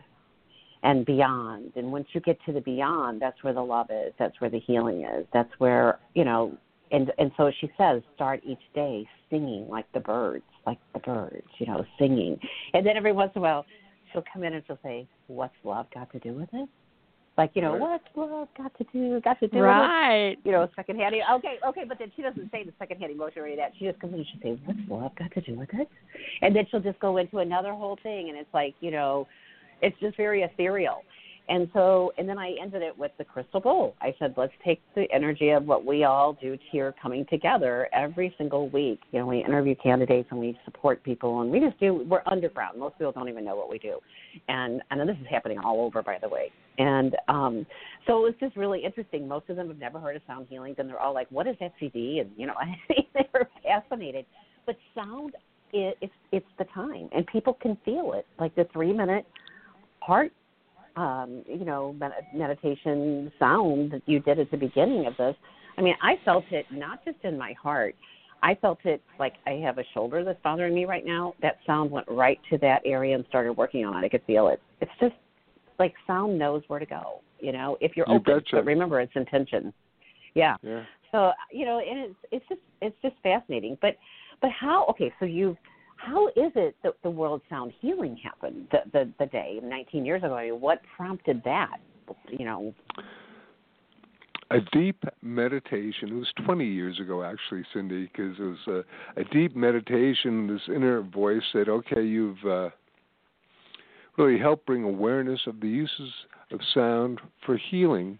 and 0.82 1.04
beyond. 1.04 1.72
And 1.76 1.92
once 1.92 2.06
you 2.12 2.20
get 2.22 2.38
to 2.46 2.52
the 2.52 2.62
beyond, 2.62 3.20
that's 3.20 3.44
where 3.44 3.52
the 3.52 3.62
love 3.62 3.90
is. 3.90 4.14
That's 4.18 4.40
where 4.40 4.50
the 4.50 4.60
healing 4.60 5.04
is. 5.04 5.26
That's 5.32 5.52
where 5.58 6.00
you 6.14 6.24
know. 6.24 6.56
And 6.90 7.12
and 7.18 7.30
so 7.36 7.52
she 7.60 7.70
says, 7.76 8.00
start 8.14 8.40
each 8.46 8.62
day 8.74 9.06
singing 9.28 9.68
like 9.68 9.84
the 9.92 10.00
birds, 10.00 10.44
like 10.66 10.78
the 10.94 11.00
birds, 11.00 11.46
you 11.58 11.66
know, 11.66 11.84
singing. 11.98 12.38
And 12.72 12.86
then 12.86 12.96
every 12.96 13.12
once 13.12 13.32
in 13.34 13.40
a 13.40 13.42
while, 13.42 13.66
she'll 14.10 14.24
come 14.32 14.42
in 14.42 14.54
and 14.54 14.62
she'll 14.66 14.78
say, 14.82 15.06
"What's 15.26 15.52
love 15.64 15.84
got 15.94 16.10
to 16.12 16.18
do 16.18 16.32
with 16.32 16.48
it?" 16.54 16.66
Like, 17.38 17.52
you 17.54 17.62
know, 17.62 17.74
right. 17.74 17.80
what's 17.80 18.04
love 18.16 18.48
got 18.58 18.76
to 18.78 18.84
do? 18.92 19.20
Got 19.20 19.38
to 19.38 19.46
do 19.46 19.60
right. 19.60 20.30
with? 20.30 20.38
You 20.44 20.50
know, 20.50 20.68
secondhand. 20.74 21.14
Okay, 21.36 21.58
okay, 21.64 21.84
but 21.88 21.96
then 22.00 22.10
she 22.16 22.22
doesn't 22.22 22.50
say 22.50 22.64
the 22.64 22.72
secondhand 22.80 23.12
emotion 23.12 23.42
or 23.42 23.44
any 23.44 23.54
of 23.54 23.60
that. 23.60 23.72
She 23.78 23.84
just 23.86 24.00
comes 24.00 24.12
in 24.14 24.18
and 24.18 24.28
she 24.32 24.40
says, 24.42 24.58
"What's 24.64 24.80
love 24.88 25.12
got 25.16 25.32
to 25.32 25.40
do 25.40 25.54
with 25.54 25.68
it?" 25.72 25.88
And 26.42 26.54
then 26.54 26.66
she'll 26.68 26.80
just 26.80 26.98
go 26.98 27.16
into 27.18 27.38
another 27.38 27.72
whole 27.72 27.96
thing, 28.02 28.28
and 28.28 28.36
it's 28.36 28.52
like, 28.52 28.74
you 28.80 28.90
know, 28.90 29.28
it's 29.82 29.96
just 30.00 30.16
very 30.16 30.42
ethereal. 30.42 31.04
And 31.48 31.68
so, 31.72 32.12
and 32.18 32.28
then 32.28 32.38
I 32.38 32.54
ended 32.60 32.82
it 32.82 32.96
with 32.96 33.10
the 33.16 33.24
crystal 33.24 33.60
bowl. 33.60 33.94
I 34.02 34.14
said, 34.18 34.34
let's 34.36 34.52
take 34.64 34.82
the 34.94 35.06
energy 35.12 35.50
of 35.50 35.64
what 35.64 35.84
we 35.84 36.04
all 36.04 36.34
do 36.34 36.58
here 36.70 36.94
coming 37.00 37.24
together 37.30 37.88
every 37.94 38.34
single 38.36 38.68
week. 38.68 39.00
You 39.12 39.20
know, 39.20 39.26
we 39.26 39.42
interview 39.42 39.74
candidates 39.82 40.28
and 40.30 40.38
we 40.38 40.58
support 40.66 41.02
people, 41.02 41.40
and 41.40 41.50
we 41.50 41.58
just 41.58 41.80
do, 41.80 42.04
we're 42.06 42.22
underground. 42.30 42.78
Most 42.78 42.98
people 42.98 43.12
don't 43.12 43.30
even 43.30 43.46
know 43.46 43.56
what 43.56 43.70
we 43.70 43.78
do. 43.78 43.98
And 44.48 44.82
I 44.90 44.96
know 44.96 45.06
this 45.06 45.16
is 45.20 45.26
happening 45.30 45.58
all 45.58 45.80
over, 45.80 46.02
by 46.02 46.18
the 46.20 46.28
way. 46.28 46.52
And 46.76 47.16
um, 47.28 47.66
so 48.06 48.18
it 48.18 48.22
was 48.22 48.34
just 48.40 48.54
really 48.54 48.84
interesting. 48.84 49.26
Most 49.26 49.48
of 49.48 49.56
them 49.56 49.68
have 49.68 49.78
never 49.78 49.98
heard 49.98 50.16
of 50.16 50.22
sound 50.26 50.48
healing, 50.50 50.74
and 50.76 50.88
they're 50.88 51.00
all 51.00 51.14
like, 51.14 51.30
what 51.30 51.46
is 51.46 51.56
that 51.60 51.72
CD? 51.80 52.18
And, 52.18 52.30
you 52.36 52.46
know, 52.46 52.54
they 53.14 53.28
were 53.32 53.48
fascinated. 53.62 54.26
But 54.66 54.76
sound, 54.94 55.32
it, 55.72 55.96
it's, 56.02 56.12
it's 56.30 56.46
the 56.58 56.64
time, 56.74 57.08
and 57.12 57.26
people 57.26 57.54
can 57.54 57.78
feel 57.86 58.12
it. 58.12 58.26
Like 58.38 58.54
the 58.54 58.68
three 58.70 58.92
minute 58.92 59.24
heart 60.00 60.32
um, 60.98 61.44
you 61.46 61.64
know, 61.64 61.92
med- 61.92 62.12
meditation 62.34 63.30
sound 63.38 63.92
that 63.92 64.02
you 64.06 64.18
did 64.18 64.40
at 64.40 64.50
the 64.50 64.56
beginning 64.56 65.06
of 65.06 65.16
this. 65.16 65.36
I 65.76 65.82
mean, 65.82 65.94
I 66.02 66.14
felt 66.24 66.44
it 66.50 66.66
not 66.72 67.04
just 67.04 67.18
in 67.22 67.38
my 67.38 67.52
heart. 67.52 67.94
I 68.42 68.56
felt 68.56 68.78
it 68.84 69.00
like 69.18 69.34
I 69.46 69.52
have 69.64 69.78
a 69.78 69.84
shoulder 69.94 70.24
that's 70.24 70.40
bothering 70.42 70.74
me 70.74 70.86
right 70.86 71.06
now. 71.06 71.34
That 71.40 71.58
sound 71.66 71.90
went 71.90 72.06
right 72.08 72.38
to 72.50 72.58
that 72.58 72.82
area 72.84 73.14
and 73.14 73.24
started 73.28 73.52
working 73.52 73.84
on 73.84 74.02
it. 74.02 74.06
I 74.06 74.08
could 74.08 74.24
feel 74.26 74.48
it. 74.48 74.60
It's 74.80 74.90
just 75.00 75.14
like 75.78 75.94
sound 76.06 76.36
knows 76.36 76.62
where 76.66 76.80
to 76.80 76.86
go. 76.86 77.20
You 77.38 77.52
know, 77.52 77.76
if 77.80 77.96
you're 77.96 78.06
you 78.08 78.16
open. 78.16 78.34
Betcha. 78.34 78.56
But 78.56 78.64
remember, 78.64 79.00
it's 79.00 79.12
intention. 79.14 79.72
Yeah. 80.34 80.56
Yeah. 80.62 80.82
So 81.12 81.30
you 81.52 81.64
know, 81.64 81.78
and 81.78 81.98
it's 82.10 82.14
it's 82.32 82.48
just 82.48 82.60
it's 82.82 82.96
just 83.02 83.14
fascinating. 83.22 83.78
But 83.80 83.96
but 84.40 84.50
how? 84.50 84.86
Okay, 84.90 85.12
so 85.20 85.26
you've 85.26 85.56
how 85.98 86.28
is 86.28 86.52
it 86.54 86.76
that 86.82 86.94
the 87.02 87.10
World 87.10 87.42
Sound 87.50 87.72
Healing 87.80 88.16
happened 88.16 88.68
the 88.70 88.78
the, 88.92 89.12
the 89.18 89.26
day 89.26 89.60
19 89.62 90.04
years 90.04 90.22
ago? 90.22 90.34
I 90.34 90.50
mean, 90.50 90.60
what 90.60 90.80
prompted 90.96 91.42
that? 91.44 91.78
You 92.30 92.46
know, 92.46 92.74
a 94.50 94.58
deep 94.72 95.04
meditation. 95.20 96.08
It 96.08 96.14
was 96.14 96.32
20 96.44 96.64
years 96.64 96.98
ago, 97.00 97.22
actually, 97.22 97.64
Cynde, 97.74 98.08
because 98.10 98.38
it 98.38 98.42
was 98.42 98.84
a, 99.16 99.20
a, 99.20 99.24
deep 99.24 99.54
meditation. 99.54 100.46
This 100.46 100.62
inner 100.74 101.02
voice 101.02 101.42
said, 101.52 101.68
"Okay, 101.68 102.02
you've 102.02 102.42
uh, 102.44 102.70
really 104.16 104.38
helped 104.38 104.66
bring 104.66 104.84
awareness 104.84 105.40
of 105.46 105.60
the 105.60 105.68
uses 105.68 106.12
of 106.50 106.60
sound 106.72 107.20
for 107.44 107.56
healing." 107.56 108.18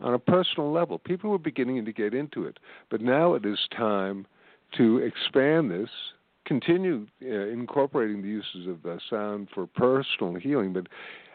On 0.00 0.14
a 0.14 0.18
personal 0.18 0.72
level, 0.72 0.98
people 0.98 1.30
were 1.30 1.38
beginning 1.38 1.84
to 1.84 1.92
get 1.92 2.14
into 2.14 2.44
it, 2.44 2.58
but 2.90 3.00
now 3.00 3.34
it 3.34 3.46
is 3.46 3.58
time 3.76 4.26
to 4.76 4.98
expand 4.98 5.70
this 5.70 5.88
continue 6.44 7.06
uh, 7.22 7.46
incorporating 7.48 8.22
the 8.22 8.28
uses 8.28 8.66
of 8.68 8.84
uh, 8.86 8.98
sound 9.10 9.48
for 9.54 9.66
personal 9.66 10.34
healing, 10.34 10.72
but 10.72 10.86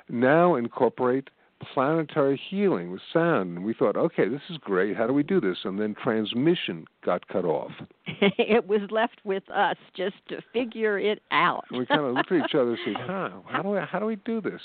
now 0.09 0.55
incorporate 0.55 1.29
planetary 1.73 2.39
healing 2.49 2.91
with 2.91 3.01
sound. 3.11 3.57
And 3.57 3.65
we 3.65 3.73
thought, 3.73 3.97
okay, 3.97 4.27
this 4.29 4.41
is 4.49 4.57
great. 4.57 4.95
How 4.95 5.07
do 5.07 5.13
we 5.13 5.23
do 5.23 5.41
this? 5.41 5.57
And 5.63 5.79
then 5.79 5.95
transmission 6.01 6.85
got 7.05 7.27
cut 7.27 7.45
off. 7.45 7.71
it 8.07 8.67
was 8.67 8.81
left 8.91 9.19
with 9.23 9.43
us 9.49 9.75
just 9.95 10.15
to 10.29 10.41
figure 10.53 10.97
it 10.97 11.21
out. 11.31 11.65
we 11.71 11.85
kind 11.85 12.01
of 12.01 12.13
looked 12.15 12.31
at 12.31 12.45
each 12.45 12.55
other 12.55 12.71
and 12.71 12.79
said, 12.85 12.95
huh, 12.97 13.29
how 13.47 13.61
do, 13.61 13.69
we, 13.69 13.79
how 13.79 13.99
do 13.99 14.05
we 14.05 14.15
do 14.17 14.41
this? 14.41 14.61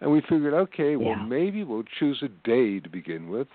And 0.00 0.10
we 0.10 0.20
figured, 0.22 0.54
okay, 0.54 0.96
well, 0.96 1.16
yeah. 1.16 1.24
maybe 1.24 1.64
we'll 1.64 1.84
choose 1.98 2.22
a 2.22 2.28
day 2.46 2.80
to 2.80 2.88
begin 2.88 3.28
with 3.28 3.48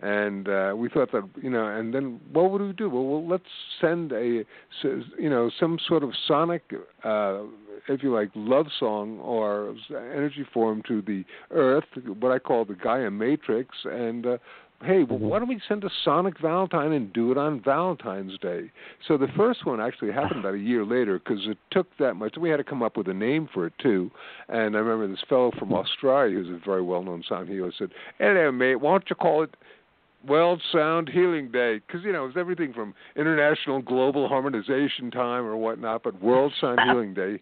and 0.00 0.48
uh, 0.48 0.74
we 0.76 0.88
thought 0.88 1.10
that 1.12 1.28
you 1.42 1.50
know, 1.50 1.66
and 1.66 1.94
then 1.94 2.20
what 2.32 2.50
would 2.50 2.60
we 2.60 2.72
do? 2.72 2.90
Well, 2.90 3.04
well 3.04 3.26
let's 3.26 3.44
send 3.80 4.12
a 4.12 4.44
you 4.82 5.30
know 5.30 5.50
some 5.58 5.78
sort 5.88 6.02
of 6.02 6.10
sonic, 6.28 6.62
uh, 7.02 7.40
if 7.88 8.02
you 8.02 8.12
like, 8.12 8.30
love 8.34 8.66
song 8.78 9.18
or 9.20 9.74
energy 9.90 10.46
form 10.52 10.82
to 10.88 11.00
the 11.00 11.24
Earth, 11.50 11.84
what 12.20 12.30
I 12.30 12.38
call 12.38 12.66
the 12.66 12.74
Gaia 12.74 13.10
Matrix, 13.10 13.74
and 13.84 14.26
uh, 14.26 14.36
hey, 14.84 15.02
well, 15.02 15.18
why 15.18 15.38
don't 15.38 15.48
we 15.48 15.60
send 15.66 15.84
a 15.84 15.90
sonic 16.04 16.38
Valentine 16.40 16.92
and 16.92 17.12
do 17.12 17.32
it 17.32 17.38
on 17.38 17.62
Valentine's 17.62 18.38
Day? 18.38 18.70
So 19.08 19.16
the 19.16 19.28
first 19.34 19.64
one 19.64 19.80
actually 19.80 20.12
happened 20.12 20.40
about 20.40 20.54
a 20.54 20.58
year 20.58 20.84
later 20.84 21.18
because 21.18 21.46
it 21.46 21.56
took 21.70 21.86
that 21.98 22.14
much. 22.14 22.36
We 22.38 22.50
had 22.50 22.58
to 22.58 22.64
come 22.64 22.82
up 22.82 22.96
with 22.96 23.08
a 23.08 23.14
name 23.14 23.48
for 23.52 23.66
it 23.66 23.72
too. 23.80 24.10
And 24.48 24.76
I 24.76 24.80
remember 24.80 25.08
this 25.08 25.24
fellow 25.26 25.52
from 25.58 25.72
Australia, 25.72 26.36
who's 26.36 26.48
a 26.48 26.62
very 26.64 26.82
well-known 26.82 27.24
sound 27.26 27.48
healer, 27.48 27.72
said, 27.78 27.92
"Hello, 28.18 28.52
mate, 28.52 28.76
why 28.76 28.92
don't 28.92 29.08
you 29.08 29.16
call 29.16 29.42
it 29.42 29.56
World 30.28 30.62
Sound 30.72 31.08
Healing 31.08 31.50
Day 31.50 31.80
because 31.86 32.04
you 32.04 32.12
know 32.12 32.26
it's 32.26 32.36
everything 32.36 32.72
from 32.72 32.94
international 33.16 33.82
global 33.82 34.28
harmonization 34.28 35.10
time 35.10 35.44
or 35.44 35.56
whatnot, 35.56 36.02
but 36.02 36.20
World 36.22 36.52
Sound 36.60 36.80
Healing 36.86 37.14
Day. 37.14 37.40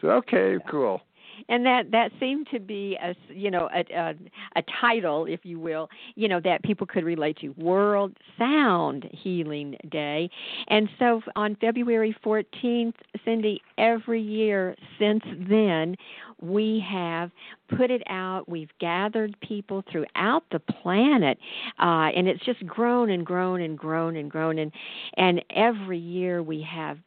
So 0.00 0.08
okay, 0.10 0.56
cool 0.70 1.02
and 1.48 1.64
that 1.66 1.90
that 1.90 2.10
seemed 2.20 2.48
to 2.52 2.60
be 2.60 2.96
a 3.02 3.14
you 3.32 3.50
know 3.50 3.68
a, 3.74 3.84
a 3.94 4.14
a 4.56 4.62
title 4.80 5.26
if 5.26 5.40
you 5.44 5.58
will 5.58 5.88
you 6.14 6.28
know 6.28 6.40
that 6.40 6.62
people 6.62 6.86
could 6.86 7.04
relate 7.04 7.38
to. 7.38 7.48
World 7.50 8.16
sound 8.38 9.08
healing 9.12 9.76
day. 9.90 10.30
And 10.68 10.88
so 10.98 11.22
on 11.36 11.56
february 11.60 12.16
14th 12.24 12.94
Cynde 13.24 13.60
every 13.76 14.20
year 14.20 14.74
since 14.98 15.22
then 15.48 15.96
we 16.40 16.84
have 16.88 17.30
put 17.76 17.90
it 17.90 18.02
out. 18.08 18.48
We've 18.48 18.70
gathered 18.80 19.36
people 19.40 19.84
throughout 19.90 20.44
the 20.50 20.60
planet 20.60 21.38
uh 21.78 22.10
and 22.14 22.28
it's 22.28 22.44
just 22.44 22.66
grown 22.66 23.10
and 23.10 23.24
grown 23.24 23.60
and 23.60 23.78
grown 23.78 24.16
and 24.16 24.30
grown. 24.30 24.58
And 24.58 24.72
and 25.16 25.42
every 25.50 25.98
year 25.98 26.42
we 26.42 26.62
have 26.62 26.98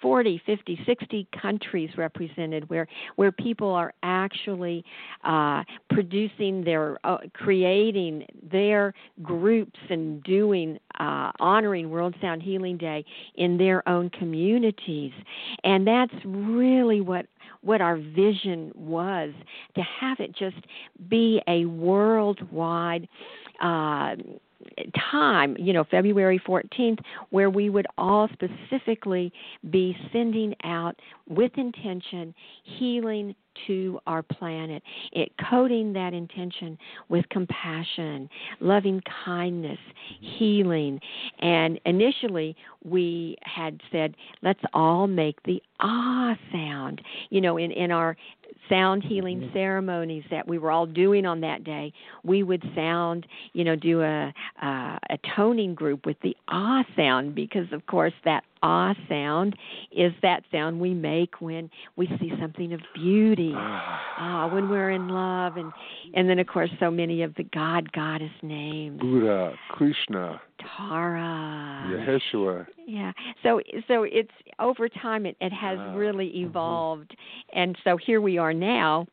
40, 0.00 0.42
50, 0.44 0.78
60 0.86 1.28
countries 1.40 1.90
represented 1.96 2.68
where 2.68 2.86
where 3.16 3.32
people 3.32 3.70
are 3.70 3.92
actually 4.02 4.84
uh, 5.24 5.62
producing 5.90 6.64
their 6.64 6.98
uh, 7.04 7.18
creating 7.34 8.26
their 8.50 8.94
groups 9.22 9.78
and 9.90 10.22
doing 10.22 10.78
uh, 10.98 11.32
honoring 11.40 11.90
World 11.90 12.14
Sound 12.20 12.42
Healing 12.42 12.76
Day 12.76 13.04
in 13.34 13.58
their 13.58 13.86
own 13.88 14.10
communities, 14.10 15.12
and 15.64 15.86
that's 15.86 16.14
really 16.24 17.00
what 17.00 17.26
what 17.62 17.80
our 17.80 17.96
vision 17.96 18.72
was 18.74 19.32
to 19.74 19.82
have 20.00 20.18
it 20.20 20.34
just 20.36 20.56
be 21.08 21.40
a 21.48 21.64
worldwide. 21.66 23.08
Time, 25.10 25.56
you 25.58 25.72
know, 25.72 25.84
February 25.90 26.40
14th, 26.46 27.00
where 27.30 27.50
we 27.50 27.70
would 27.70 27.86
all 27.98 28.28
specifically 28.32 29.32
be 29.70 29.96
sending 30.12 30.54
out 30.64 30.96
with 31.28 31.52
intention 31.56 32.34
healing 32.64 33.34
to 33.66 34.00
our 34.06 34.22
planet, 34.22 34.82
it 35.12 35.30
coding 35.50 35.92
that 35.92 36.14
intention 36.14 36.78
with 37.08 37.28
compassion, 37.28 38.28
loving 38.60 39.02
kindness, 39.24 39.78
healing. 40.20 41.00
And 41.40 41.78
initially 41.84 42.56
we 42.84 43.36
had 43.42 43.80
said, 43.90 44.16
let's 44.42 44.62
all 44.72 45.06
make 45.06 45.42
the 45.44 45.62
ah 45.80 46.34
sound. 46.50 47.02
You 47.30 47.40
know, 47.40 47.58
in, 47.58 47.70
in 47.72 47.90
our 47.90 48.16
sound 48.68 49.02
healing 49.02 49.40
mm-hmm. 49.40 49.52
ceremonies 49.52 50.24
that 50.30 50.46
we 50.48 50.58
were 50.58 50.70
all 50.70 50.86
doing 50.86 51.26
on 51.26 51.40
that 51.40 51.64
day, 51.64 51.92
we 52.24 52.42
would 52.42 52.62
sound, 52.74 53.26
you 53.52 53.64
know, 53.64 53.76
do 53.76 54.00
a 54.02 54.32
uh, 54.62 54.98
a 55.10 55.18
toning 55.36 55.74
group 55.74 56.06
with 56.06 56.16
the 56.22 56.36
ah 56.48 56.82
sound 56.96 57.34
because, 57.34 57.66
of 57.72 57.84
course, 57.86 58.14
that 58.24 58.44
ah 58.62 58.94
sound 59.08 59.56
is 59.90 60.12
that 60.22 60.42
sound 60.50 60.80
we 60.80 60.94
make 60.94 61.40
when 61.40 61.70
we 61.96 62.06
see 62.20 62.32
something 62.40 62.72
of 62.72 62.80
beauty, 62.94 63.52
ah, 63.54 64.48
when 64.52 64.68
we're 64.68 64.90
in 64.90 65.08
love, 65.08 65.56
and 65.56 65.72
and 66.14 66.28
then 66.28 66.38
of 66.38 66.46
course 66.46 66.70
so 66.80 66.90
many 66.90 67.22
of 67.22 67.34
the 67.34 67.44
God 67.44 67.92
Goddess 67.92 68.30
names, 68.42 69.00
Buddha, 69.00 69.54
Krishna, 69.70 70.40
Tara, 70.58 72.18
Yeshua. 72.34 72.66
Yeah, 72.86 73.12
so 73.42 73.60
so 73.88 74.04
it's 74.04 74.30
over 74.58 74.88
time 74.88 75.26
it 75.26 75.36
it 75.40 75.52
has 75.52 75.78
ah. 75.80 75.94
really 75.94 76.28
mm-hmm. 76.28 76.48
evolved, 76.48 77.16
and 77.54 77.76
so 77.84 77.96
here 77.96 78.20
we 78.20 78.38
are 78.38 78.54
now 78.54 79.06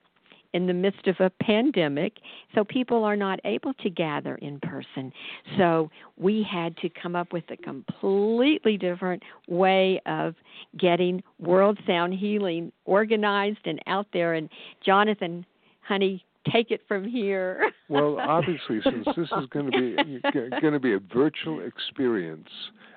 in 0.54 0.68
the 0.68 0.74
midst 0.74 1.08
of 1.08 1.16
a 1.20 1.30
pandemic, 1.44 2.14
so 2.56 2.64
people 2.64 3.04
are 3.04 3.16
not 3.16 3.40
able 3.46 3.74
to 3.76 3.90
gather 3.90 4.36
in 4.36 4.60
person. 4.60 5.12
So 5.58 5.90
we 6.18 6.46
had 6.50 6.76
to 6.78 6.90
come 6.90 7.16
up 7.16 7.34
with 7.34 7.44
a 7.50 7.58
completely 7.58 8.78
different 8.78 9.22
way 9.48 10.02
of 10.06 10.36
getting 10.78 11.22
World 11.40 11.78
Sound 11.86 12.14
Healing 12.14 12.72
organized 12.86 13.66
and 13.66 13.80
out 13.88 14.08
there. 14.12 14.34
And 14.34 14.50
Jonathan, 14.84 15.46
honey, 15.82 16.26
take 16.52 16.72
it 16.72 16.82
from 16.88 17.08
here. 17.08 17.72
well, 17.90 18.18
obviously, 18.20 18.80
since 18.84 19.06
this 19.16 19.30
is 19.38 19.46
going 19.52 19.72
to 19.72 19.72
be 19.72 20.20
going 20.62 20.74
to 20.74 20.80
be 20.80 20.94
a 20.94 21.00
virtual 21.14 21.62
experience, 21.62 22.50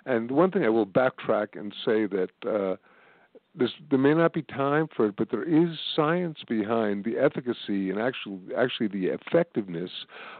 and 0.06 0.30
one 0.30 0.50
thing 0.50 0.64
I 0.64 0.68
will 0.68 0.86
backtrack 0.86 1.48
and 1.58 1.72
say 1.84 2.06
that. 2.06 2.30
Uh, 2.46 2.76
there 3.54 3.98
may 3.98 4.14
not 4.14 4.32
be 4.32 4.42
time 4.42 4.88
for 4.94 5.06
it, 5.06 5.16
but 5.16 5.30
there 5.30 5.42
is 5.42 5.78
science 5.94 6.38
behind 6.48 7.04
the 7.04 7.18
efficacy 7.18 7.90
and 7.90 8.00
actually, 8.00 8.40
actually 8.56 8.88
the 8.88 9.06
effectiveness 9.06 9.90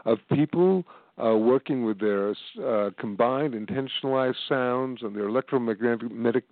of 0.05 0.17
people 0.31 0.85
uh, 1.23 1.35
working 1.37 1.85
with 1.85 1.99
their 1.99 2.31
uh, 2.65 2.89
combined 2.97 3.53
intentionalized 3.53 4.35
sounds 4.49 5.03
and 5.03 5.15
their 5.15 5.27
electromagnetic 5.27 6.43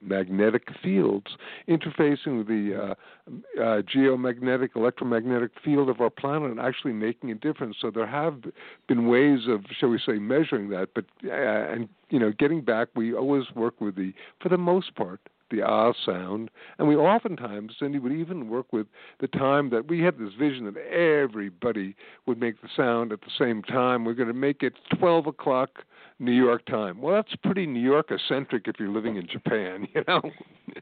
magnetic 0.00 0.68
fields 0.80 1.36
interfacing 1.68 2.38
with 2.38 2.46
the 2.46 2.76
uh, 2.80 3.60
uh, 3.60 3.82
geomagnetic 3.82 4.76
electromagnetic 4.76 5.50
field 5.64 5.88
of 5.88 6.00
our 6.00 6.10
planet 6.10 6.48
and 6.48 6.60
actually 6.60 6.92
making 6.92 7.32
a 7.32 7.34
difference. 7.34 7.76
So 7.80 7.90
there 7.90 8.06
have 8.06 8.44
been 8.86 9.08
ways 9.08 9.48
of, 9.48 9.64
shall 9.76 9.88
we 9.88 9.98
say, 9.98 10.14
measuring 10.14 10.68
that. 10.70 10.90
But 10.94 11.06
uh, 11.24 11.32
and 11.32 11.88
you 12.08 12.20
know, 12.20 12.32
getting 12.38 12.60
back, 12.60 12.88
we 12.94 13.12
always 13.14 13.44
work 13.56 13.80
with 13.80 13.96
the, 13.96 14.12
for 14.40 14.48
the 14.48 14.58
most 14.58 14.94
part, 14.94 15.20
the 15.54 15.62
ah 15.62 15.92
sound. 16.04 16.50
And 16.78 16.88
we 16.88 16.96
oftentimes, 16.96 17.72
Cynde, 17.78 18.02
would 18.02 18.12
even 18.12 18.48
work 18.48 18.72
with 18.72 18.86
the 19.20 19.28
time 19.28 19.70
that 19.70 19.88
we 19.88 20.00
had 20.00 20.18
this 20.18 20.32
vision 20.38 20.64
that 20.64 20.76
everybody 20.88 21.94
would 22.26 22.40
make 22.40 22.60
the 22.60 22.68
sound 22.76 23.12
at 23.12 23.20
the 23.20 23.30
same 23.38 23.62
time. 23.62 24.04
We're 24.04 24.14
going 24.14 24.28
to 24.28 24.34
make 24.34 24.62
it 24.62 24.74
12 24.98 25.26
o'clock 25.26 25.84
New 26.18 26.32
York 26.32 26.64
time. 26.66 27.00
Well, 27.00 27.14
that's 27.14 27.34
pretty 27.42 27.66
New 27.66 27.80
York 27.80 28.10
eccentric 28.10 28.68
if 28.68 28.76
you're 28.78 28.88
living 28.88 29.16
in 29.16 29.26
Japan, 29.26 29.86
you 29.94 30.02
know. 30.06 30.20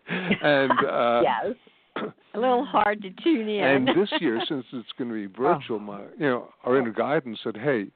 and 0.08 0.72
uh, 0.86 1.22
yes. 1.22 1.56
A 2.34 2.38
little 2.38 2.64
hard 2.64 3.02
to 3.02 3.10
tune 3.22 3.50
in. 3.50 3.62
and 3.62 3.88
this 3.88 4.10
year, 4.20 4.40
since 4.48 4.64
it's 4.72 4.88
going 4.96 5.10
to 5.10 5.14
be 5.14 5.26
virtual, 5.26 5.76
oh. 5.76 5.78
my 5.78 6.00
you 6.18 6.26
know 6.26 6.48
our 6.64 6.78
inner 6.78 6.90
guidance 6.90 7.38
said, 7.44 7.54
"Hey, 7.54 7.88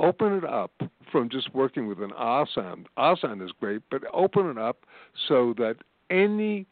open 0.00 0.32
it 0.32 0.44
up 0.44 0.72
from 1.10 1.28
just 1.28 1.54
working 1.54 1.86
with 1.86 2.00
an 2.00 2.10
ah 2.16 2.44
sound. 2.54 2.88
Ah 2.96 3.14
sound 3.14 3.42
is 3.42 3.52
great, 3.58 3.82
but 3.90 4.02
open 4.12 4.50
it 4.50 4.58
up 4.58 4.78
so 5.28 5.54
that 5.58 5.76
any 6.10 6.66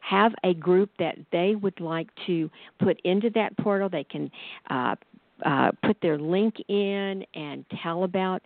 have 0.00 0.34
a 0.44 0.54
group 0.54 0.90
that 0.98 1.16
they 1.30 1.54
would 1.54 1.78
like 1.80 2.08
to 2.26 2.50
put 2.78 3.00
into 3.04 3.30
that 3.30 3.56
portal. 3.58 3.88
They 3.88 4.04
can 4.04 4.30
uh, 4.70 4.96
uh, 5.44 5.72
put 5.84 6.00
their 6.00 6.18
link 6.18 6.56
in 6.68 7.24
and 7.34 7.64
tell 7.82 8.04
about 8.04 8.42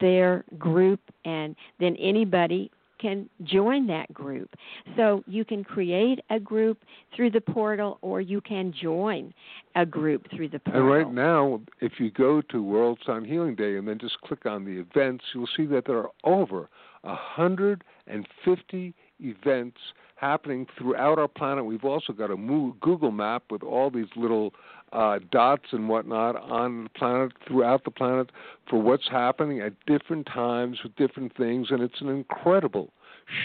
their 0.00 0.44
group, 0.58 1.00
and 1.24 1.56
then 1.80 1.96
anybody 1.96 2.70
can 2.98 3.28
join 3.44 3.86
that 3.88 4.12
group. 4.12 4.54
So 4.96 5.22
you 5.26 5.44
can 5.44 5.64
create 5.64 6.20
a 6.30 6.38
group 6.40 6.78
through 7.14 7.30
the 7.30 7.40
portal 7.40 7.98
or 8.02 8.20
you 8.20 8.40
can 8.40 8.72
join 8.72 9.32
a 9.76 9.86
group 9.86 10.26
through 10.34 10.48
the 10.48 10.58
portal. 10.58 10.82
And 10.82 10.90
right 10.90 11.12
now, 11.12 11.60
if 11.80 11.92
you 11.98 12.10
go 12.10 12.42
to 12.42 12.62
World 12.62 12.98
Sound 13.06 13.26
Healing 13.26 13.54
Day 13.54 13.76
and 13.76 13.86
then 13.86 13.98
just 13.98 14.20
click 14.22 14.46
on 14.46 14.64
the 14.64 14.78
events, 14.80 15.24
you'll 15.34 15.48
see 15.56 15.66
that 15.66 15.84
there 15.86 15.98
are 15.98 16.10
over 16.24 16.68
150 17.02 18.94
events 19.20 19.78
happening 20.16 20.66
throughout 20.76 21.18
our 21.18 21.28
planet. 21.28 21.64
We've 21.64 21.84
also 21.84 22.12
got 22.12 22.30
a 22.30 22.36
Google 22.80 23.12
map 23.12 23.44
with 23.50 23.62
all 23.62 23.90
these 23.90 24.08
little 24.16 24.52
uh, 24.92 25.18
dots 25.30 25.66
and 25.72 25.88
whatnot 25.88 26.36
on 26.36 26.84
the 26.84 26.90
planet, 26.90 27.32
throughout 27.46 27.84
the 27.84 27.90
planet, 27.90 28.30
for 28.68 28.80
what's 28.80 29.08
happening 29.10 29.60
at 29.60 29.72
different 29.86 30.26
times 30.26 30.78
with 30.82 30.94
different 30.96 31.36
things, 31.36 31.68
and 31.70 31.82
it's 31.82 32.00
an 32.00 32.08
incredible 32.08 32.92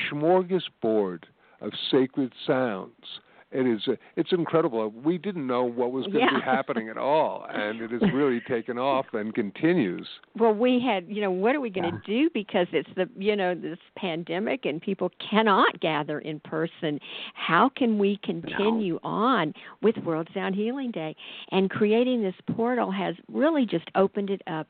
smorgasbord 0.10 1.24
of 1.62 1.72
sacred 1.92 2.34
sounds 2.46 3.20
it 3.54 3.68
is 3.68 3.82
uh, 3.88 3.96
it's 4.16 4.32
incredible. 4.32 4.90
We 4.90 5.18
didn't 5.18 5.46
know 5.46 5.64
what 5.64 5.92
was 5.92 6.06
going 6.08 6.20
yeah. 6.20 6.30
to 6.30 6.36
be 6.40 6.42
happening 6.42 6.90
at 6.90 6.98
all, 6.98 7.46
and 7.50 7.82
it 7.82 7.92
has 7.92 8.02
really 8.14 8.42
taken 8.48 8.78
off 8.78 9.06
and 9.14 9.34
continues. 9.34 10.08
Well, 10.38 10.54
we 10.54 10.82
had 10.86 11.06
you 11.08 11.22
know 11.22 11.32
what 11.32 11.56
are 11.56 11.62
we 11.62 11.70
going 11.70 11.92
to 11.92 12.02
do 12.06 12.30
because 12.34 12.68
it's 12.72 12.90
the 12.96 13.10
you 13.18 13.36
know 13.36 13.56
this 13.56 13.80
pandemic 13.98 14.66
and 14.66 14.82
people 14.82 15.12
cannot 15.30 15.80
gather 15.80 16.20
in 16.20 16.40
person. 16.40 17.00
How 17.36 17.70
can 17.76 17.98
we 17.98 18.20
continue 18.24 19.00
no. 19.04 19.10
on 19.10 19.54
with 19.82 19.98
World 19.98 20.28
Sound 20.34 20.56
Healing 20.56 20.92
Day? 20.92 21.16
And 21.52 21.70
creating 21.70 22.24
this 22.24 22.36
portal 22.56 22.92
has 22.92 23.16
really 23.32 23.66
just 23.66 23.90
opened 23.96 24.30
it 24.30 24.42
up 24.48 24.68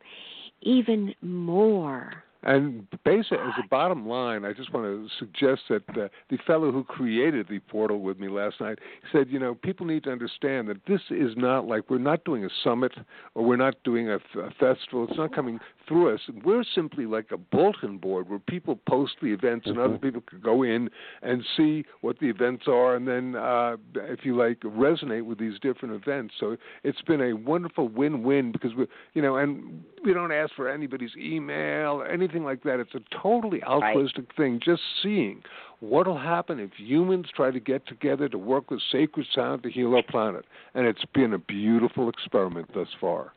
even 0.61 1.13
more. 1.21 2.23
And 2.43 2.87
basically, 3.05 3.37
as 3.37 3.53
a 3.63 3.67
bottom 3.69 4.07
line, 4.07 4.43
I 4.43 4.53
just 4.53 4.73
want 4.73 4.85
to 4.85 5.07
suggest 5.17 5.61
that 5.69 5.83
uh, 5.89 6.09
the 6.29 6.37
fellow 6.45 6.71
who 6.71 6.83
created 6.83 7.47
the 7.49 7.59
portal 7.59 7.99
with 8.01 8.19
me 8.19 8.27
last 8.27 8.59
night 8.59 8.79
said, 9.11 9.27
you 9.29 9.39
know, 9.39 9.55
people 9.55 9.85
need 9.85 10.03
to 10.03 10.11
understand 10.11 10.67
that 10.67 10.85
this 10.87 11.01
is 11.09 11.31
not 11.37 11.67
like 11.67 11.89
we're 11.89 11.99
not 11.99 12.23
doing 12.25 12.43
a 12.43 12.49
summit 12.63 12.91
or 13.33 13.45
we're 13.45 13.55
not 13.55 13.75
doing 13.83 14.09
a, 14.09 14.15
a 14.15 14.51
festival. 14.59 15.07
It's 15.07 15.17
not 15.17 15.33
coming 15.33 15.59
through 15.87 16.13
us. 16.13 16.21
We're 16.43 16.63
simply 16.75 17.05
like 17.05 17.31
a 17.31 17.37
bulletin 17.37 17.97
board 17.97 18.29
where 18.29 18.39
people 18.39 18.79
post 18.87 19.13
the 19.21 19.33
events 19.33 19.67
and 19.67 19.79
other 19.79 19.97
people 19.97 20.21
can 20.21 20.41
go 20.41 20.63
in 20.63 20.89
and 21.21 21.43
see 21.55 21.85
what 22.01 22.19
the 22.19 22.29
events 22.29 22.65
are 22.67 22.95
and 22.95 23.07
then, 23.07 23.35
uh, 23.35 23.77
if 23.95 24.25
you 24.25 24.35
like, 24.37 24.59
resonate 24.61 25.25
with 25.25 25.39
these 25.39 25.59
different 25.61 25.93
events. 25.95 26.33
So 26.39 26.57
it's 26.83 27.01
been 27.01 27.21
a 27.21 27.33
wonderful 27.33 27.87
win-win 27.87 28.51
because 28.51 28.73
we, 28.75 28.87
you 29.13 29.21
know, 29.21 29.37
and 29.37 29.83
we 30.03 30.13
don't 30.13 30.31
ask 30.31 30.53
for 30.55 30.69
anybody's 30.69 31.15
email 31.17 32.01
or 32.01 32.07
anything 32.07 32.32
like 32.41 32.63
that. 32.63 32.79
It's 32.79 32.95
a 32.95 33.01
totally 33.21 33.61
altruistic 33.63 34.25
right. 34.29 34.37
thing. 34.37 34.61
Just 34.63 34.81
seeing 35.03 35.43
what'll 35.81 36.17
happen 36.17 36.59
if 36.59 36.71
humans 36.77 37.27
try 37.35 37.51
to 37.51 37.59
get 37.59 37.85
together 37.87 38.29
to 38.29 38.37
work 38.37 38.71
with 38.71 38.81
sacred 38.91 39.27
sound 39.35 39.61
to 39.63 39.69
heal 39.69 39.93
our 39.93 40.03
planet. 40.03 40.45
And 40.73 40.87
it's 40.87 41.05
been 41.13 41.33
a 41.33 41.37
beautiful 41.37 42.09
experiment 42.09 42.73
thus 42.73 42.87
far. 42.99 43.33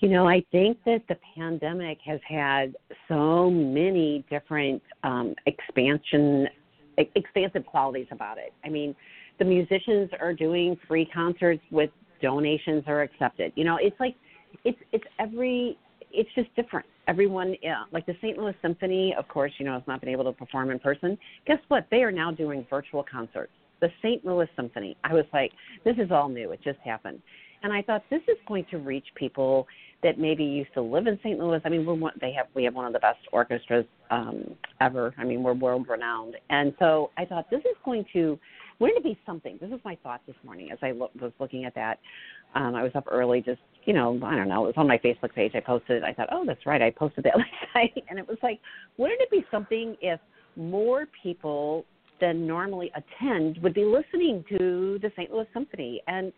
You 0.00 0.08
know, 0.08 0.28
I 0.28 0.44
think 0.50 0.78
that 0.84 1.02
the 1.08 1.16
pandemic 1.36 1.98
has 2.04 2.20
had 2.28 2.76
so 3.08 3.48
many 3.50 4.24
different 4.28 4.82
um, 5.04 5.34
expansion, 5.46 6.48
expansive 6.98 7.64
qualities 7.64 8.08
about 8.10 8.36
it. 8.36 8.52
I 8.64 8.68
mean, 8.68 8.94
the 9.38 9.44
musicians 9.44 10.10
are 10.20 10.34
doing 10.34 10.76
free 10.86 11.06
concerts 11.06 11.62
with 11.70 11.90
donations 12.20 12.84
are 12.86 13.02
accepted. 13.02 13.52
You 13.54 13.64
know, 13.64 13.78
it's 13.80 13.98
like 13.98 14.16
it's 14.64 14.78
it's 14.92 15.04
every 15.18 15.78
it's 16.10 16.30
just 16.34 16.54
different. 16.56 16.86
Everyone, 17.06 17.54
yeah, 17.62 17.84
like 17.92 18.06
the 18.06 18.14
St. 18.22 18.38
Louis 18.38 18.54
Symphony, 18.62 19.14
of 19.18 19.28
course, 19.28 19.52
you 19.58 19.64
know, 19.64 19.74
has 19.74 19.82
not 19.86 20.00
been 20.00 20.08
able 20.08 20.24
to 20.24 20.32
perform 20.32 20.70
in 20.70 20.78
person. 20.78 21.18
Guess 21.46 21.58
what? 21.68 21.86
They 21.90 22.02
are 22.02 22.12
now 22.12 22.30
doing 22.30 22.66
virtual 22.70 23.04
concerts. 23.10 23.52
The 23.80 23.88
St. 24.00 24.24
Louis 24.24 24.48
Symphony. 24.56 24.96
I 25.04 25.12
was 25.12 25.26
like, 25.32 25.52
this 25.84 25.96
is 25.98 26.10
all 26.10 26.28
new. 26.28 26.52
It 26.52 26.60
just 26.62 26.78
happened. 26.80 27.20
And 27.62 27.72
I 27.72 27.82
thought 27.82 28.04
this 28.10 28.22
is 28.28 28.36
going 28.46 28.66
to 28.70 28.78
reach 28.78 29.06
people 29.14 29.66
that 30.02 30.18
maybe 30.18 30.44
used 30.44 30.72
to 30.74 30.82
live 30.82 31.06
in 31.06 31.18
St. 31.22 31.38
Louis. 31.38 31.60
I 31.64 31.68
mean, 31.70 31.84
we're 31.84 31.94
one, 31.94 32.12
they 32.20 32.32
have 32.32 32.46
we 32.54 32.64
have 32.64 32.74
one 32.74 32.86
of 32.86 32.92
the 32.92 32.98
best 32.98 33.20
orchestras 33.32 33.86
um, 34.10 34.54
ever. 34.80 35.14
I 35.16 35.24
mean, 35.24 35.42
we're 35.42 35.54
world 35.54 35.86
renowned. 35.88 36.36
And 36.50 36.74
so 36.78 37.10
I 37.16 37.24
thought 37.24 37.48
this 37.50 37.60
is 37.60 37.76
going 37.84 38.04
to 38.12 38.38
wouldn't 38.80 38.98
it 38.98 39.04
be 39.04 39.18
something? 39.24 39.58
This 39.60 39.70
is 39.70 39.80
my 39.84 39.96
thought 40.02 40.20
this 40.26 40.36
morning 40.44 40.70
as 40.72 40.78
I 40.82 40.90
lo- 40.90 41.10
was 41.20 41.32
looking 41.38 41.64
at 41.64 41.74
that. 41.74 42.00
Um, 42.54 42.74
I 42.74 42.82
was 42.82 42.92
up 42.94 43.04
early, 43.10 43.40
just 43.40 43.60
you 43.84 43.92
know, 43.92 44.18
I 44.24 44.36
don't 44.36 44.48
know. 44.48 44.64
It 44.64 44.68
was 44.68 44.74
on 44.76 44.88
my 44.88 44.98
Facebook 44.98 45.34
page. 45.34 45.52
I 45.54 45.60
posted 45.60 45.98
it. 45.98 46.04
I 46.04 46.12
thought, 46.12 46.28
oh, 46.32 46.44
that's 46.46 46.64
right. 46.66 46.80
I 46.80 46.90
posted 46.90 47.24
that 47.24 47.36
last 47.36 47.50
night, 47.74 48.04
and 48.08 48.18
it 48.18 48.26
was 48.26 48.38
like, 48.42 48.60
wouldn't 48.96 49.20
it 49.20 49.30
be 49.30 49.44
something 49.50 49.96
if 50.00 50.20
more 50.56 51.06
people 51.22 51.84
than 52.20 52.46
normally 52.46 52.92
attend 52.94 53.58
would 53.62 53.74
be 53.74 53.84
listening 53.84 54.44
to 54.48 54.98
the 55.02 55.10
St. 55.16 55.32
Louis 55.32 55.46
Symphony 55.52 56.00
and 56.06 56.32